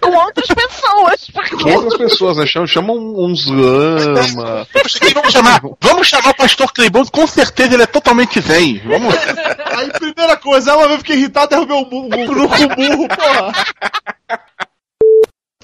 [0.00, 1.30] Com outras pessoas.
[1.32, 1.56] Porque...
[1.62, 2.46] Com outras pessoas, né?
[2.46, 4.66] Chamam, chamam uns lama.
[5.14, 8.82] Vamos chamar, vamos chamar o pastor Cleibon, com certeza ele é totalmente zen.
[8.84, 9.14] Vamos.
[9.76, 12.38] Aí, primeira coisa, uma vez eu fiquei irritado, derrubei o mu- no
[12.74, 13.52] burro, porra.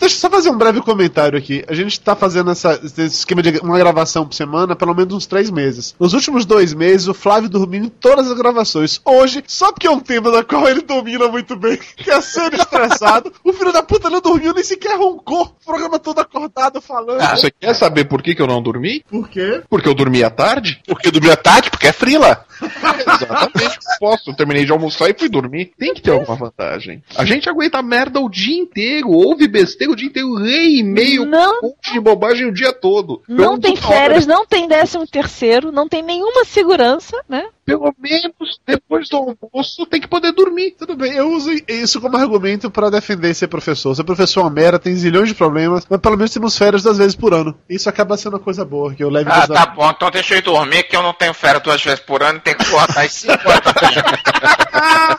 [0.04, 1.64] Deixa eu só fazer um breve comentário aqui.
[1.66, 5.26] A gente tá fazendo essa, esse esquema de uma gravação por semana pelo menos uns
[5.26, 5.94] três meses.
[5.98, 9.00] Nos últimos dois meses, o Flávio dormiu em todas as gravações.
[9.02, 12.52] Hoje, só porque é um tema da qual ele domina muito bem, que é ser
[12.52, 15.56] estressado, o filho da puta não dormiu, nem sequer roncou.
[15.62, 17.22] O programa todo acordado falando.
[17.22, 19.02] Ah, você quer saber por que, que eu não dormi?
[19.08, 19.62] Por quê?
[19.70, 20.82] Porque eu dormi à tarde?
[20.86, 22.44] Porque dormir à tarde, porque é frila.
[22.60, 23.78] Exatamente.
[23.98, 24.30] Posso.
[24.30, 25.72] Eu terminei de almoçar e fui dormir.
[25.78, 27.02] Tem que ter alguma vantagem.
[27.16, 31.58] A gente aguenta merda o dia inteiro, ouve besteira o dia inteiro, lê e-mail, Não.
[31.58, 33.22] um monte de bobagem o dia todo.
[33.28, 33.82] Não Pelo tem hora.
[33.86, 37.46] férias, não tem décimo terceiro, não tem nenhuma segurança, né?
[37.64, 40.72] Pelo menos depois do almoço tem que poder dormir.
[40.78, 43.94] Tudo bem, eu uso isso como argumento pra defender ser professor.
[43.94, 46.98] Ser professor é uma mera, tem zilhões de problemas, mas pelo menos temos férias duas
[46.98, 47.56] vezes por ano.
[47.68, 50.38] Isso acaba sendo uma coisa boa, que eu levo Ah, tá bom, então deixa eu
[50.38, 53.00] ir dormir, que eu não tenho férias duas vezes por ano e tenho que cortar
[53.06, 55.18] as cinco horas da manhã.